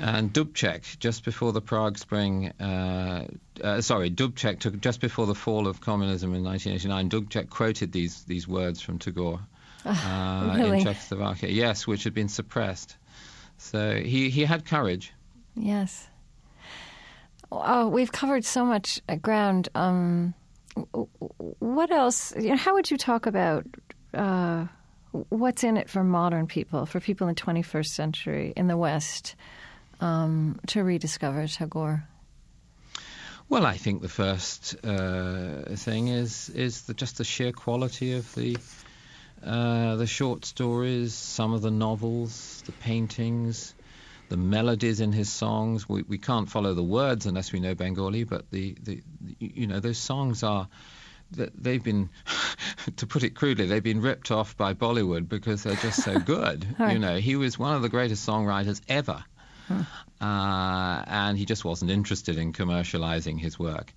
And 0.01 0.33
Dubček, 0.33 0.99
just 1.01 1.25
before 1.25 1.53
the 1.53 1.61
Prague 1.61 1.99
Spring, 1.99 2.53
uh, 2.61 3.27
uh, 3.65 3.81
sorry, 3.81 4.11
Dubček 4.11 4.61
took 4.61 4.81
just 4.81 5.01
before 5.01 5.27
the 5.27 5.35
fall 5.35 5.67
of 5.67 5.81
communism 5.81 6.35
in 6.35 6.45
1989. 6.45 7.11
Dubček 7.11 7.51
quoted 7.51 7.91
these 7.91 8.23
these 8.25 8.47
words 8.47 8.81
from 8.81 8.99
Tagore 9.01 9.41
uh, 9.85 9.93
Ah, 9.97 10.55
really? 10.57 10.79
in 10.79 10.85
Czechoslovakia. 10.85 11.49
Yes, 11.49 11.87
which 11.87 12.05
had 12.05 12.15
been 12.15 12.29
suppressed. 12.29 12.97
So 13.57 13.97
he 13.97 14.31
he 14.31 14.45
had 14.45 14.65
courage. 14.65 15.13
Yes. 15.57 16.08
Oh, 17.51 17.89
we've 17.89 18.13
covered 18.13 18.45
so 18.45 18.65
much 18.65 19.01
uh, 19.09 19.17
ground. 19.17 19.69
Um, 19.75 20.35
what 21.59 21.91
else? 21.91 22.35
You 22.37 22.51
know, 22.51 22.57
how 22.57 22.75
would 22.75 22.91
you 22.91 22.97
talk 22.97 23.27
about 23.27 23.67
uh, 24.15 24.67
what's 25.31 25.65
in 25.65 25.77
it 25.77 25.89
for 25.89 26.05
modern 26.05 26.47
people, 26.47 26.87
for 26.87 27.01
people 27.01 27.29
in 27.29 27.35
the 27.35 27.41
21st 27.41 27.87
century 27.87 28.53
in 28.57 28.69
the 28.69 28.77
West, 28.77 29.35
um, 30.01 30.61
to 30.69 30.85
rediscover 30.85 31.47
Tagore? 31.47 32.05
Well, 33.49 33.65
I 33.65 33.79
think 33.79 34.03
the 34.03 34.11
first 34.11 34.77
uh, 34.85 35.75
thing 35.75 36.09
is 36.09 36.51
is 36.51 36.83
the, 36.83 36.93
just 36.93 37.17
the 37.17 37.25
sheer 37.25 37.53
quality 37.53 38.13
of 38.13 38.35
the 38.35 38.59
uh, 39.43 39.97
the 39.97 40.07
short 40.07 40.45
stories, 40.45 41.15
some 41.15 41.55
of 41.55 41.63
the 41.63 41.71
novels, 41.71 42.63
the 42.67 42.73
paintings, 42.73 43.75
the 44.29 44.37
melodies 44.37 45.01
in 45.01 45.13
his 45.13 45.29
songs. 45.29 45.89
We, 45.89 46.03
we 46.03 46.19
can't 46.19 46.49
follow 46.49 46.75
the 46.75 46.83
words 46.83 47.27
unless 47.27 47.53
we 47.53 47.61
know 47.61 47.75
Bengali, 47.75 48.25
but 48.25 48.51
the, 48.51 48.77
the, 48.83 49.03
the 49.21 49.37
you 49.41 49.67
know 49.67 49.81
those 49.81 49.99
songs 49.99 50.43
are 50.43 50.69
they've 51.31 51.83
been 51.83 52.09
to 52.97 53.07
put 53.07 53.23
it 53.23 53.35
crudely 53.35 53.67
they've 53.67 53.83
been 53.83 54.01
ripped 54.01 54.31
off 54.31 54.57
by 54.57 54.73
Bollywood 54.73 55.29
because 55.29 55.63
they're 55.63 55.77
just 55.77 56.03
so 56.03 56.19
good. 56.35 56.67
Right. 56.79 56.93
You 56.93 56.99
know, 56.99 57.17
he 57.17 57.37
was 57.37 57.59
one 57.59 57.75
of 57.75 57.83
the 57.83 57.89
greatest 57.89 58.27
songwriters 58.27 58.81
ever. 58.89 59.25
Uh, 60.21 61.05
and 61.07 61.37
he 61.37 61.45
just 61.45 61.65
wasn't 61.65 61.91
interested 61.91 62.39
in 62.39 62.53
commercializing 62.53 63.39
his 63.39 63.59
work. 63.59 63.93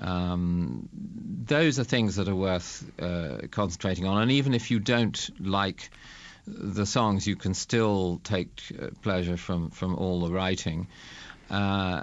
Um, 0.00 0.88
those 0.92 1.78
are 1.78 1.84
things 1.84 2.16
that 2.16 2.28
are 2.28 2.34
worth 2.34 2.84
uh, 3.00 3.38
concentrating 3.50 4.06
on. 4.06 4.22
And 4.22 4.30
even 4.32 4.54
if 4.54 4.70
you 4.70 4.78
don't 4.78 5.30
like 5.40 5.90
the 6.48 6.86
songs, 6.86 7.26
you 7.26 7.36
can 7.36 7.54
still 7.54 8.20
take 8.24 8.62
uh, 8.80 8.88
pleasure 9.02 9.36
from, 9.36 9.70
from 9.70 9.94
all 9.94 10.20
the 10.20 10.32
writing. 10.32 10.88
Uh, 11.50 12.02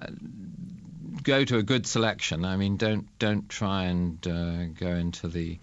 go 1.24 1.44
to 1.44 1.58
a 1.58 1.64
good 1.64 1.88
selection. 1.88 2.46
I 2.46 2.56
mean, 2.58 2.78
don't 2.78 3.08
don't 3.20 3.48
try 3.50 3.84
and 3.86 4.26
uh, 4.28 4.66
go 4.66 4.90
into 4.90 5.28
the 5.28 5.60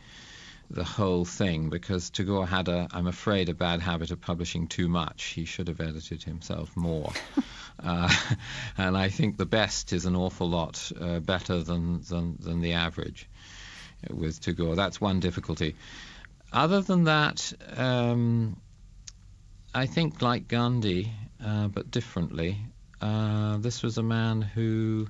the 0.70 0.84
whole 0.84 1.24
thing 1.24 1.68
because 1.68 2.08
Tagore 2.08 2.46
had 2.46 2.68
a, 2.68 2.88
I'm 2.92 3.06
afraid, 3.06 3.50
a 3.50 3.54
bad 3.54 3.80
habit 3.80 4.10
of 4.10 4.22
publishing 4.22 4.68
too 4.68 4.88
much. 4.88 5.24
He 5.24 5.44
should 5.44 5.68
have 5.68 5.80
edited 5.80 6.22
himself 6.22 6.74
more. 6.76 7.12
uh, 7.82 8.14
and 8.78 8.96
I 8.96 9.10
think 9.10 9.36
the 9.36 9.44
best 9.44 9.92
is 9.92 10.06
an 10.06 10.16
awful 10.16 10.48
lot 10.48 10.90
uh, 10.98 11.20
better 11.20 11.62
than, 11.62 12.00
than, 12.02 12.38
than 12.40 12.60
the 12.62 12.72
average 12.72 13.28
with 14.08 14.40
Tagore. 14.40 14.74
That's 14.74 14.98
one 14.98 15.20
difficulty. 15.20 15.76
Other 16.52 16.80
than 16.80 17.04
that, 17.04 17.52
um, 17.76 18.56
I 19.74 19.86
think 19.86 20.20
like 20.20 20.48
Gandhi, 20.48 21.10
uh, 21.42 21.68
but 21.68 21.90
differently, 21.90 22.58
uh, 23.00 23.56
this 23.56 23.82
was 23.82 23.96
a 23.96 24.02
man 24.02 24.42
who 24.42 25.08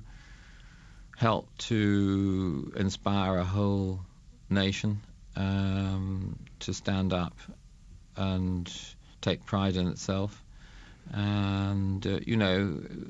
helped 1.17 1.59
to 1.67 2.71
inspire 2.77 3.37
a 3.37 3.43
whole 3.43 3.99
nation 4.49 5.01
um, 5.35 6.39
to 6.59 6.73
stand 6.73 7.11
up 7.11 7.37
and 8.15 8.71
take 9.21 9.45
pride 9.45 9.75
in 9.75 9.87
itself. 9.87 10.41
And, 11.11 12.05
uh, 12.07 12.19
you 12.25 12.37
know, 12.37 12.67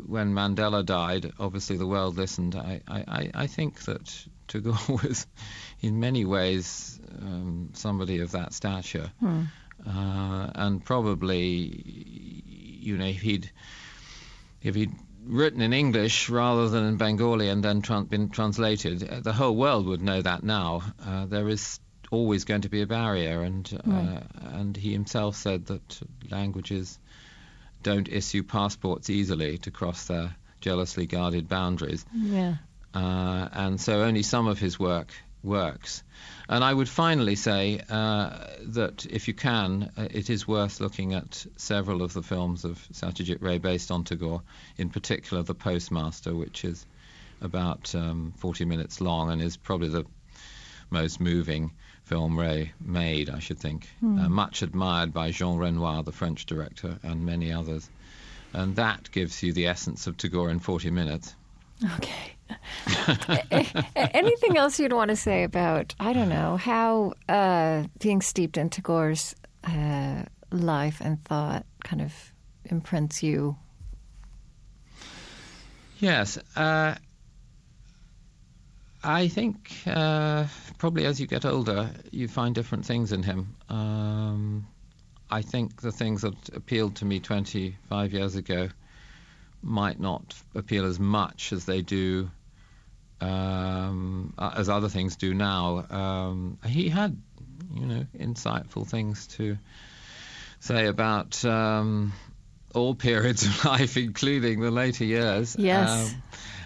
when 0.08 0.34
Mandela 0.34 0.84
died, 0.84 1.34
obviously 1.39 1.78
the 1.78 1.86
world 1.86 2.18
listened. 2.18 2.56
I, 2.56 2.82
I, 2.88 3.30
I 3.36 3.47
think 3.47 3.80
that 3.84 4.26
Tagore 4.47 4.78
was, 5.04 5.28
in 5.82 5.99
many 5.99 6.26
ways, 6.26 6.99
um, 7.22 7.70
somebody 7.74 8.20
of 8.22 8.32
that 8.32 8.54
stature. 8.54 9.12
Uh, 9.88 10.50
and 10.56 10.84
probably, 10.84 11.84
you 12.82 12.98
know, 12.98 13.06
if 13.06 13.22
he'd, 13.22 13.50
if 14.62 14.76
he'd 14.76 14.92
written 15.26 15.62
in 15.62 15.74
English 15.74 16.30
rather 16.30 16.70
than 16.70 16.86
in 16.86 16.98
Bengali 16.98 17.50
and 17.50 17.64
then 17.64 17.82
tran- 17.82 18.10
been 18.10 18.30
translated, 18.30 19.08
uh, 19.10 19.20
the 19.20 19.34
whole 19.34 19.56
world 19.56 19.86
would 19.88 20.02
know 20.02 20.22
that 20.22 20.44
now. 20.44 20.82
Uh, 21.06 21.26
there 21.26 21.50
is 21.50 21.80
always 22.12 22.46
going 22.46 22.62
to 22.62 22.70
be 22.70 22.82
a 22.82 22.88
barrier, 22.88 23.42
and 23.42 23.80
uh, 23.90 24.20
and 24.54 24.78
he 24.78 24.92
himself 24.92 25.36
said 25.36 25.66
that 25.66 26.00
languages 26.30 27.00
don't 27.82 28.08
issue 28.08 28.44
passports 28.44 29.10
easily 29.10 29.58
to 29.58 29.72
cross 29.72 30.06
their 30.08 30.36
jealously 30.62 31.06
guarded 31.08 31.50
boundaries, 31.50 32.06
Yeah. 32.14 32.56
uh, 32.94 33.50
and 33.52 33.82
so 33.82 34.04
only 34.04 34.24
some 34.24 34.48
of 34.48 34.60
his 34.60 34.80
work 34.80 35.12
works. 35.44 36.04
And 36.48 36.64
I 36.64 36.74
would 36.74 36.89
finally 36.89 37.36
say 37.36 37.82
uh, 37.89 38.48
that 38.68 39.06
if 39.06 39.28
you 39.28 39.34
can, 39.34 39.91
uh, 39.98 40.08
it 40.12 40.30
is 40.30 40.48
worth 40.48 40.80
looking 40.80 41.14
at 41.14 41.46
several 41.58 42.02
of 42.02 42.14
the 42.14 42.24
films 42.24 42.66
of 42.66 42.86
Satyajit 42.94 43.41
Ray 43.41 43.58
based 43.58 43.91
on 43.91 44.04
Tagore, 44.04 44.41
in 44.78 44.89
particular 44.89 45.44
The 45.44 45.56
Postmaster, 45.56 46.34
which 46.34 46.64
is 46.64 46.86
about 47.41 47.94
um, 47.94 48.34
40 48.38 48.66
minutes 48.66 49.02
long 49.02 49.32
and 49.32 49.41
is 49.41 49.58
probably 49.58 49.89
the 49.89 50.06
most 50.89 51.20
moving 51.20 51.72
film 52.04 52.38
Ray 52.38 52.74
made, 52.80 53.30
I 53.30 53.39
should 53.39 53.60
think. 53.60 53.89
Uh, 54.02 54.30
much 54.30 54.62
admired 54.62 55.14
by 55.14 55.32
Jean 55.32 55.58
Renoir, 55.58 56.04
the 56.04 56.12
French 56.12 56.46
director, 56.46 57.00
and 57.04 57.26
many 57.26 57.52
others. 57.52 57.89
And 58.54 58.76
that 58.76 59.10
gives 59.12 59.41
you 59.41 59.52
the 59.54 59.68
essence 59.68 60.08
of 60.08 60.18
Tagore 60.18 60.50
in 60.50 60.60
40 60.60 60.91
minutes. 60.91 61.36
Okay. 61.96 62.36
Anything 63.95 64.58
else 64.58 64.80
you'd 64.80 64.93
want 64.93 65.10
to 65.10 65.16
say 65.16 65.43
about, 65.43 65.95
I 65.99 66.14
don't 66.14 66.30
know, 66.30 66.58
how 66.58 67.14
uh, 67.30 67.84
being 67.99 68.22
steeped 68.22 68.58
in 68.58 68.70
Tagore's 68.70 69.36
uh, 69.64 70.24
life 70.51 71.01
and 71.01 71.24
thought 71.26 71.66
kind 71.84 72.01
of 72.01 72.14
imprints 72.66 73.24
you? 73.24 73.56
Yes. 75.99 76.38
Uh, 76.56 76.95
I 79.04 79.28
think 79.28 79.72
uh, 79.86 80.45
probably 80.78 81.06
as 81.06 81.20
you 81.20 81.28
get 81.28 81.45
older, 81.45 81.89
you 82.12 82.28
find 82.28 82.56
different 82.56 82.86
things 82.86 83.12
in 83.12 83.24
him. 83.24 83.56
Um, 83.70 84.68
I 85.30 85.41
think 85.41 85.82
the 85.82 85.91
things 85.91 86.22
that 86.22 86.49
appealed 86.49 86.95
to 86.97 87.06
me 87.06 87.20
25 87.20 88.14
years 88.14 88.36
ago 88.36 88.70
might 89.62 89.99
not 89.99 90.36
appeal 90.56 90.86
as 90.86 90.99
much 90.99 91.51
as 91.51 91.66
they 91.66 91.82
do, 91.82 92.30
um, 93.22 94.34
as 94.38 94.70
other 94.70 94.89
things 94.89 95.16
do 95.16 95.34
now. 95.34 95.86
Um, 95.89 96.57
he 96.66 96.89
had, 96.89 97.20
you 97.74 97.86
know, 97.86 98.05
insightful 98.18 98.88
things 98.88 99.28
to 99.28 99.57
say 100.59 100.88
about 100.88 101.43
um, 101.45 102.14
all 102.74 102.95
periods 102.95 103.45
of 103.45 103.66
life, 103.66 103.97
including 103.97 104.61
the 104.61 104.72
later 104.72 105.05
years. 105.05 105.55
Yes. 105.57 106.14
Um, 106.14 106.24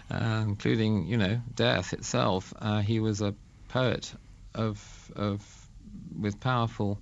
uh, 0.10 0.44
including, 0.48 1.06
you 1.08 1.18
know, 1.18 1.42
death 1.54 1.94
itself. 1.94 2.54
Uh, 2.60 2.80
he 2.80 3.00
was 3.00 3.22
a 3.22 3.36
poet 3.68 4.14
of 4.56 5.12
of 5.16 5.42
with 6.18 6.40
powerful 6.40 7.00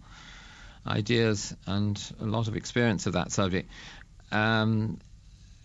ideas 0.88 1.56
and 1.66 2.02
a 2.20 2.26
lot 2.26 2.48
of 2.48 2.56
experience 2.56 3.06
of 3.06 3.14
that 3.14 3.32
subject. 3.32 3.70
Um, 4.32 5.00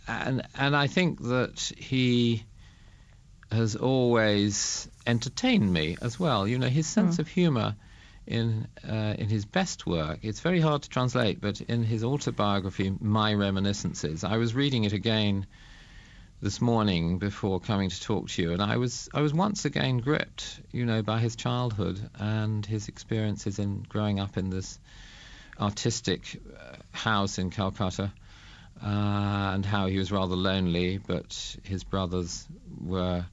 and 0.06 0.42
and 0.58 0.76
I 0.76 0.86
think 0.86 1.22
that 1.22 1.72
he 1.76 2.44
has 3.50 3.76
always 3.76 4.88
entertained 5.06 5.72
me 5.72 5.96
as 6.00 6.18
well. 6.18 6.46
You 6.46 6.58
know, 6.58 6.68
his 6.68 6.86
sense 6.86 7.18
of 7.18 7.28
humour 7.28 7.74
in 8.26 8.68
uh, 8.88 9.14
in 9.18 9.28
his 9.28 9.44
best 9.44 9.86
work. 9.86 10.20
It's 10.22 10.40
very 10.40 10.60
hard 10.60 10.82
to 10.82 10.88
translate, 10.88 11.40
but 11.40 11.60
in 11.60 11.82
his 11.82 12.04
autobiography, 12.04 12.94
My 13.00 13.34
Reminiscences, 13.34 14.24
I 14.24 14.36
was 14.36 14.54
reading 14.54 14.84
it 14.84 14.92
again 14.92 15.46
this 16.40 16.60
morning 16.60 17.18
before 17.18 17.60
coming 17.60 17.90
to 17.90 18.00
talk 18.00 18.28
to 18.30 18.42
you, 18.42 18.52
and 18.52 18.62
I 18.62 18.76
was 18.76 19.08
I 19.12 19.20
was 19.20 19.34
once 19.34 19.64
again 19.64 19.98
gripped, 19.98 20.60
you 20.70 20.86
know, 20.86 21.02
by 21.02 21.18
his 21.18 21.34
childhood 21.36 22.00
and 22.18 22.64
his 22.64 22.88
experiences 22.88 23.58
in 23.58 23.82
growing 23.82 24.20
up 24.20 24.36
in 24.36 24.50
this 24.50 24.78
artistic 25.58 26.40
uh, 26.56 26.76
house 26.92 27.38
in 27.38 27.50
Calcutta. 27.50 28.12
Uh, 28.82 29.52
and 29.52 29.66
how 29.66 29.88
he 29.88 29.98
was 29.98 30.10
rather 30.10 30.36
lonely, 30.36 30.96
but 30.96 31.56
his 31.64 31.84
brothers 31.84 32.48
were 32.80 33.26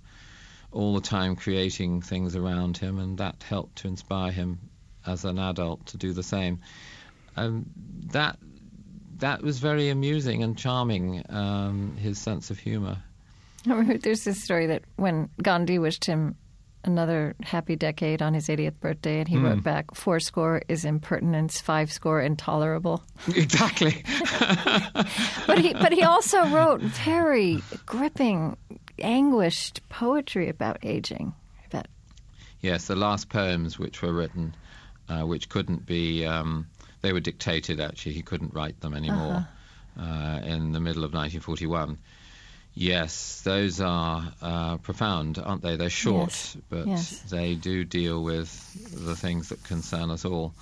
all 0.72 0.94
the 0.96 1.02
time 1.02 1.36
creating 1.36 2.02
things 2.02 2.36
around 2.36 2.78
him, 2.78 3.00
and 3.00 3.18
that 3.20 3.44
helped 3.44 3.78
to 3.80 3.88
inspire 3.88 4.32
him 4.32 4.60
as 5.06 5.24
an 5.26 5.40
adult 5.40 5.86
to 5.88 5.98
do 5.98 6.14
the 6.14 6.24
same. 6.24 6.60
Um, 7.36 7.66
that 8.12 8.38
that 9.20 9.42
was 9.42 9.60
very 9.60 9.90
amusing 9.90 10.44
and 10.44 10.58
charming. 10.58 11.24
Um, 11.30 11.96
his 11.98 12.18
sense 12.20 12.52
of 12.52 12.60
humour. 12.60 12.98
There's 13.66 14.24
this 14.24 14.44
story 14.44 14.68
that 14.68 14.84
when 14.98 15.30
Gandhi 15.42 15.80
wished 15.80 16.06
him 16.06 16.36
another 16.84 17.36
happy 17.44 17.76
decade 17.76 18.22
on 18.22 18.34
his 18.34 18.48
80th 18.48 18.80
birthday, 18.80 19.20
and 19.20 19.28
he 19.28 19.36
Hmm. 19.36 19.46
wrote 19.46 19.64
back, 19.64 19.94
four 19.94 20.20
score 20.22 20.62
is 20.70 20.86
impertinence, 20.86 21.60
five 21.60 21.92
score 21.92 22.22
intolerable. 22.22 23.04
Exactly. 23.36 24.04
But 25.48 25.60
he, 25.60 25.74
but 25.74 25.94
he 25.94 26.04
also 26.04 26.46
wrote 26.50 26.82
very 26.82 27.62
gripping, 27.86 28.58
anguished 29.00 29.82
poetry 29.90 30.50
about 30.50 30.80
aging. 30.84 31.34
About 31.70 31.88
yes, 32.62 32.88
the 32.88 32.96
last 32.96 33.30
poems 33.30 33.78
which 33.80 34.02
were 34.02 34.14
written, 34.14 34.56
uh, 35.10 35.22
which 35.26 35.50
couldn't 35.50 35.86
be, 35.86 36.26
um, 36.26 36.68
they 37.02 37.14
were 37.14 37.20
dictated. 37.20 37.80
Actually, 37.80 38.14
he 38.14 38.22
couldn't 38.22 38.54
write 38.54 38.80
them 38.82 38.94
anymore. 38.94 39.48
uh 40.00 40.40
in 40.44 40.72
the 40.74 40.80
middle 40.80 41.04
of 41.04 41.12
1941. 41.14 41.98
Yes, 42.80 43.42
those 43.42 43.82
are 43.82 44.32
uh, 44.40 44.78
profound, 44.78 45.40
aren't 45.44 45.64
they? 45.64 45.76
They're 45.78 45.90
short, 45.90 46.30
Yes, 46.30 46.58
but 46.70 46.86
yes. 46.88 47.20
they 47.32 47.56
do 47.56 47.84
deal 47.84 48.22
with 48.24 48.50
the 49.08 49.16
things 49.16 49.50
that 49.50 49.64
concern 49.64 50.12
us 50.12 50.26
all. 50.26 50.54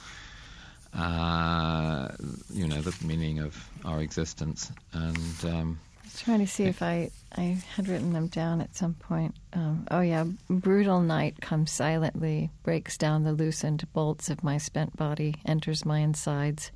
Uh, 0.93 2.07
you 2.53 2.67
know, 2.67 2.79
the 2.81 2.95
meaning 3.05 3.39
of 3.39 3.69
our 3.83 3.99
existence. 3.99 4.71
And 4.93 5.35
um, 5.43 5.79
was 6.05 6.21
trying 6.21 6.39
to 6.39 6.47
see 6.47 6.63
if 6.63 6.81
I, 6.81 7.11
I 7.35 7.57
had 7.75 7.87
written 7.87 8.13
them 8.13 8.27
down 8.27 8.61
at 8.61 8.75
some 8.75 8.93
point. 8.93 9.35
Um, 9.53 9.87
oh, 9.91 10.01
yeah. 10.01 10.25
Brutal 10.49 11.01
night 11.01 11.41
comes 11.41 11.71
silently, 11.71 12.49
breaks 12.63 12.97
down 12.97 13.23
the 13.23 13.33
loosened 13.33 13.85
bolts 13.93 14.29
of 14.29 14.43
my 14.43 14.57
spent 14.57 14.95
body, 14.95 15.35
enters 15.45 15.85
my 15.85 15.99
insides, 15.99 16.71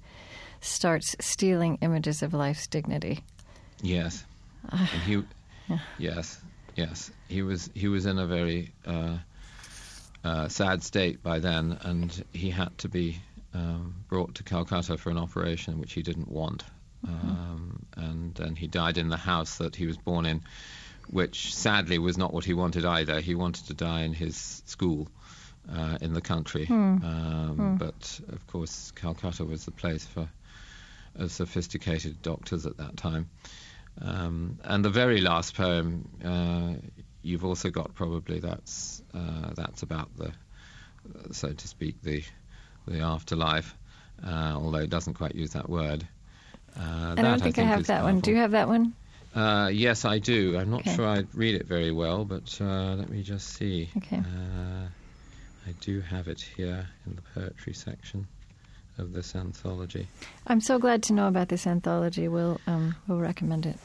starts 0.61 1.15
stealing 1.19 1.77
images 1.81 2.21
of 2.21 2.33
life's 2.33 2.67
dignity. 2.67 3.23
yes, 3.81 4.25
and 4.71 5.01
he, 5.03 5.23
yes, 5.97 6.41
yes, 6.75 7.11
he 7.27 7.41
was 7.41 7.69
he 7.73 7.87
was 7.87 8.05
in 8.05 8.19
a 8.19 8.25
very 8.27 8.71
uh, 8.85 9.17
uh, 10.23 10.47
sad 10.49 10.83
state 10.83 11.23
by 11.23 11.39
then, 11.39 11.77
and 11.81 12.25
he 12.33 12.49
had 12.49 12.77
to 12.79 12.89
be 12.89 13.19
um, 13.53 13.95
brought 14.09 14.35
to 14.35 14.43
Calcutta 14.43 14.97
for 14.97 15.09
an 15.09 15.17
operation 15.17 15.79
which 15.79 15.93
he 15.93 16.01
didn't 16.01 16.29
want. 16.29 16.63
Um, 17.07 17.85
and 17.95 18.35
then 18.35 18.55
he 18.55 18.67
died 18.67 18.97
in 18.97 19.09
the 19.09 19.17
house 19.17 19.57
that 19.57 19.75
he 19.75 19.85
was 19.85 19.97
born 19.97 20.25
in, 20.25 20.41
which 21.09 21.55
sadly 21.55 21.97
was 21.99 22.17
not 22.17 22.33
what 22.33 22.45
he 22.45 22.53
wanted 22.53 22.85
either. 22.85 23.19
He 23.21 23.35
wanted 23.35 23.67
to 23.67 23.73
die 23.73 24.03
in 24.03 24.13
his 24.13 24.61
school 24.65 25.07
uh, 25.71 25.97
in 26.01 26.13
the 26.13 26.21
country. 26.21 26.67
Um, 26.69 27.77
But 27.77 28.19
of 28.31 28.45
course, 28.47 28.91
Calcutta 28.91 29.45
was 29.45 29.65
the 29.65 29.71
place 29.71 30.05
for 30.05 30.29
uh, 31.19 31.27
sophisticated 31.27 32.21
doctors 32.21 32.65
at 32.65 32.77
that 32.77 32.97
time. 32.97 33.29
Um, 34.01 34.59
and 34.63 34.83
the 34.85 34.89
very 34.89 35.19
last 35.21 35.55
poem 35.55 36.07
uh, 36.23 36.73
you've 37.21 37.43
also 37.43 37.69
got 37.69 37.95
probably 37.95 38.39
that's 38.39 39.01
uh, 39.13 39.51
that's 39.55 39.83
about 39.83 40.09
the, 40.15 40.31
so 41.31 41.51
to 41.51 41.67
speak, 41.67 42.01
the 42.01 42.23
the 42.87 42.99
afterlife, 43.01 43.75
uh, 44.25 44.53
although 44.55 44.79
it 44.79 44.89
doesn't 44.89 45.15
quite 45.15 45.35
use 45.35 45.51
that 45.51 45.69
word. 45.69 46.07
Uh, 46.77 47.15
I 47.17 47.21
don't 47.21 47.41
think 47.41 47.59
I, 47.59 47.63
have 47.63 47.81
is 47.81 47.87
that 47.87 48.03
one. 48.03 48.19
Do 48.19 48.31
you 48.31 48.37
have 48.37 48.51
that 48.51 48.67
one? 48.67 48.93
Uh, 49.35 49.69
yes, 49.71 50.05
I 50.05 50.19
do. 50.19 50.57
I'm 50.57 50.71
not 50.71 50.81
Okay. 50.81 50.95
sure 50.95 51.07
I'd 51.07 51.33
read 51.35 51.55
it 51.55 51.67
very 51.67 51.91
well, 51.91 52.25
but 52.25 52.57
uh, 52.59 52.95
let 52.95 53.09
me 53.09 53.21
just 53.21 53.47
see. 53.55 53.89
Okay. 53.97 54.17
Uh, 54.17 54.87
I 55.67 55.71
do 55.81 56.01
have 56.01 56.27
it 56.27 56.41
here 56.41 56.87
in 57.05 57.15
the 57.15 57.21
poetry 57.39 57.73
section 57.73 58.27
of 58.97 59.13
this 59.13 59.35
anthology. 59.35 60.07
I'm 60.47 60.61
so 60.61 60.79
glad 60.79 61.03
to 61.03 61.13
know 61.13 61.27
about 61.27 61.47
this 61.47 61.67
anthology. 61.67 62.27
We'll, 62.27 62.59
um, 62.65 62.95
we'll 63.07 63.19
recommend 63.19 63.65
it. 63.67 63.77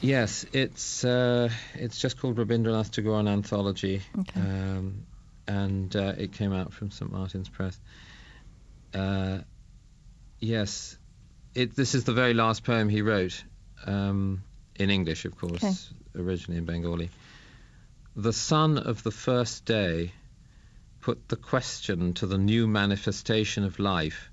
Yes, 0.00 0.44
it's 0.52 1.04
uh, 1.04 1.48
it's 1.74 1.98
just 2.00 2.20
called 2.20 2.36
Rabindranath 2.36 2.90
Tagore 2.92 3.18
an 3.18 3.26
Anthology, 3.26 4.00
Okay. 4.20 4.40
um, 4.40 5.04
and 5.48 5.94
uh, 5.96 6.12
it 6.16 6.32
came 6.32 6.52
out 6.52 6.72
from 6.72 6.90
St 6.92 7.10
Martin's 7.10 7.48
Press. 7.48 7.76
Uh, 8.94 9.38
yes, 10.38 10.96
it, 11.54 11.74
this 11.76 11.94
is 11.94 12.04
the 12.04 12.12
very 12.12 12.34
last 12.34 12.64
poem 12.64 12.88
he 12.88 13.02
wrote, 13.02 13.42
um, 13.86 14.42
in 14.76 14.90
English, 14.90 15.24
of 15.24 15.36
course, 15.36 15.62
Okay. 15.62 16.22
originally 16.22 16.58
in 16.58 16.64
Bengali. 16.64 17.10
The 18.16 18.32
sun 18.32 18.78
of 18.78 19.02
the 19.02 19.10
first 19.10 19.64
day 19.64 20.12
put 21.00 21.28
the 21.28 21.36
question 21.36 22.14
to 22.14 22.26
the 22.26 22.38
new 22.38 22.66
manifestation 22.66 23.64
of 23.64 23.78
life 23.78 24.30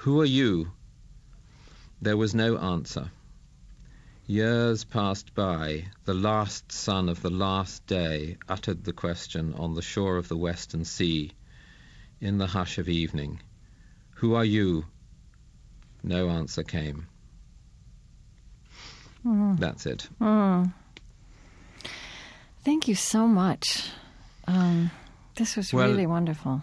Who 0.00 0.20
are 0.20 0.26
you? 0.26 0.72
There 2.02 2.16
was 2.16 2.34
no 2.34 2.58
answer. 2.58 3.10
Years 4.26 4.84
passed 4.84 5.34
by. 5.34 5.86
The 6.04 6.14
last 6.14 6.72
sun 6.72 7.08
of 7.08 7.22
the 7.22 7.30
last 7.30 7.86
day 7.86 8.36
uttered 8.48 8.84
the 8.84 8.92
question 8.92 9.54
on 9.54 9.74
the 9.74 9.82
shore 9.82 10.16
of 10.16 10.28
the 10.28 10.36
western 10.36 10.84
sea, 10.84 11.32
in 12.20 12.38
the 12.38 12.46
hush 12.48 12.78
of 12.78 12.88
evening. 12.88 13.40
Who 14.16 14.34
are 14.34 14.44
you? 14.44 14.84
No 16.02 16.28
answer 16.28 16.62
came. 16.62 17.06
That's 19.58 19.86
it. 19.86 20.08
Mm. 20.20 20.72
Thank 22.64 22.86
you 22.88 22.94
so 22.94 23.26
much. 23.26 23.90
Um, 24.46 24.90
this 25.34 25.56
was 25.56 25.72
Well, 25.72 25.88
really 25.88 26.06
wonderful. 26.06 26.62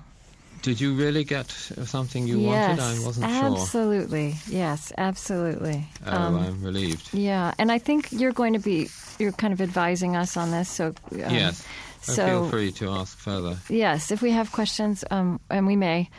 Did 0.62 0.80
you 0.80 0.94
really 0.94 1.26
get 1.26 1.52
something 1.52 2.26
you 2.26 2.40
yes, 2.40 2.80
wanted? 2.80 3.02
I 3.02 3.06
wasn't 3.06 3.32
sure. 3.32 3.46
absolutely. 3.62 4.36
Yes, 4.48 4.94
absolutely. 4.98 5.86
Oh, 6.06 6.12
Um, 6.16 6.36
I'm 6.38 6.64
relieved. 6.64 7.14
yeah, 7.14 7.54
and 7.60 7.70
I 7.70 7.80
think 7.80 8.14
you're 8.14 8.32
going 8.32 8.54
to 8.54 8.60
be 8.60 8.88
you're 9.20 9.34
kind 9.34 9.52
of 9.54 9.60
advising 9.62 10.16
us 10.16 10.38
on 10.38 10.52
this. 10.52 10.70
So 10.70 10.88
um, 11.12 11.18
yes. 11.20 11.66
So 12.02 12.26
feel 12.26 12.50
free 12.50 12.72
to 12.74 12.90
ask 12.92 13.18
further. 13.18 13.58
yes, 13.70 14.10
if 14.12 14.22
we 14.22 14.32
have 14.32 14.52
questions, 14.54 15.04
um, 15.12 15.40
and 15.50 15.68
we 15.68 15.76
may. 15.76 16.10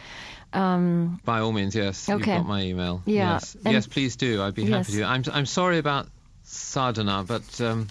Um, 0.55 1.20
By 1.24 1.40
all 1.40 1.52
means, 1.52 1.74
yes. 1.74 2.09
Okay. 2.09 2.18
You've 2.18 2.26
got 2.42 2.46
my 2.46 2.62
email. 2.62 3.02
Yeah, 3.05 3.34
Yes, 3.34 3.57
yes 3.64 3.86
please 3.86 4.16
do. 4.16 4.42
I'd 4.42 4.55
be 4.55 4.64
Yes. 4.64 4.86
happy 4.86 4.98
to. 4.98 5.05
I'm, 5.05 5.24
I'm 5.32 5.46
sorry 5.46 5.78
about 5.78 6.07
Sadhana, 6.44 7.24
but 7.26 7.61
um, 7.61 7.88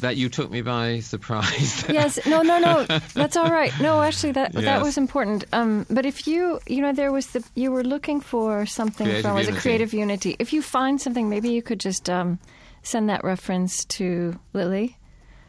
that 0.00 0.16
you 0.16 0.28
took 0.28 0.50
me 0.50 0.62
by 0.62 1.00
surprise. 1.00 1.84
yes, 1.90 2.24
no, 2.26 2.42
no, 2.42 2.58
no, 2.58 2.86
that's 3.14 3.36
all 3.36 3.50
right. 3.50 3.72
No, 3.80 4.02
actually, 4.02 4.32
that 4.32 4.52
that 4.52 4.82
was 4.82 4.98
important. 4.98 5.44
Um, 5.52 5.86
but 5.88 6.06
if 6.06 6.26
you, 6.26 6.60
you 6.66 6.82
know, 6.82 6.92
there 6.92 7.12
was 7.12 7.28
the 7.28 7.44
you 7.54 7.72
were 7.72 7.84
looking 7.84 8.20
for 8.20 8.66
something 8.66 9.06
Creative 9.06 9.22
from 9.22 9.34
was 9.34 9.48
a 9.48 9.52
creative 9.52 9.92
unity. 9.94 10.36
If 10.38 10.52
you 10.52 10.62
find 10.62 11.00
something, 11.00 11.28
maybe 11.28 11.50
you 11.50 11.62
could 11.62 11.80
just 11.80 12.10
um, 12.10 12.38
send 12.82 13.08
that 13.08 13.24
reference 13.24 13.84
to 13.96 14.38
Lily. 14.52 14.96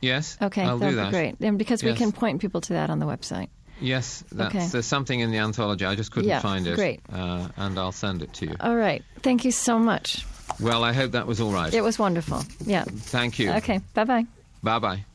Yes. 0.01 0.37
Okay, 0.41 0.63
I'll 0.63 0.77
that. 0.77 1.05
be 1.05 1.09
great. 1.11 1.39
And 1.41 1.57
because 1.57 1.83
we 1.83 1.93
can 1.93 2.11
point 2.11 2.39
people 2.41 2.61
to 2.61 2.73
that 2.73 2.89
on 2.89 2.99
the 2.99 3.05
website. 3.05 3.49
Yes, 3.79 4.23
that's 4.31 4.55
okay. 4.55 4.67
there's 4.67 4.85
something 4.85 5.19
in 5.19 5.31
the 5.31 5.37
anthology. 5.37 5.85
I 5.85 5.95
just 5.95 6.11
couldn't 6.11 6.29
yeah, 6.29 6.39
find 6.39 6.65
it. 6.67 6.75
Great. 6.75 6.99
Uh, 7.11 7.49
and 7.57 7.77
I'll 7.77 7.91
send 7.91 8.21
it 8.21 8.33
to 8.33 8.47
you. 8.47 8.55
All 8.59 8.75
right. 8.75 9.03
Thank 9.21 9.45
you 9.45 9.51
so 9.51 9.77
much. 9.77 10.25
Well, 10.59 10.83
I 10.83 10.93
hope 10.93 11.11
that 11.11 11.27
was 11.27 11.39
all 11.39 11.51
right. 11.51 11.73
It 11.73 11.81
was 11.81 11.99
wonderful. 11.99 12.43
Yeah. 12.65 12.83
Thank 12.83 13.39
you. 13.39 13.51
Okay. 13.51 13.79
Bye 13.93 14.05
bye. 14.05 14.25
Bye 14.63 14.79
bye. 14.79 15.05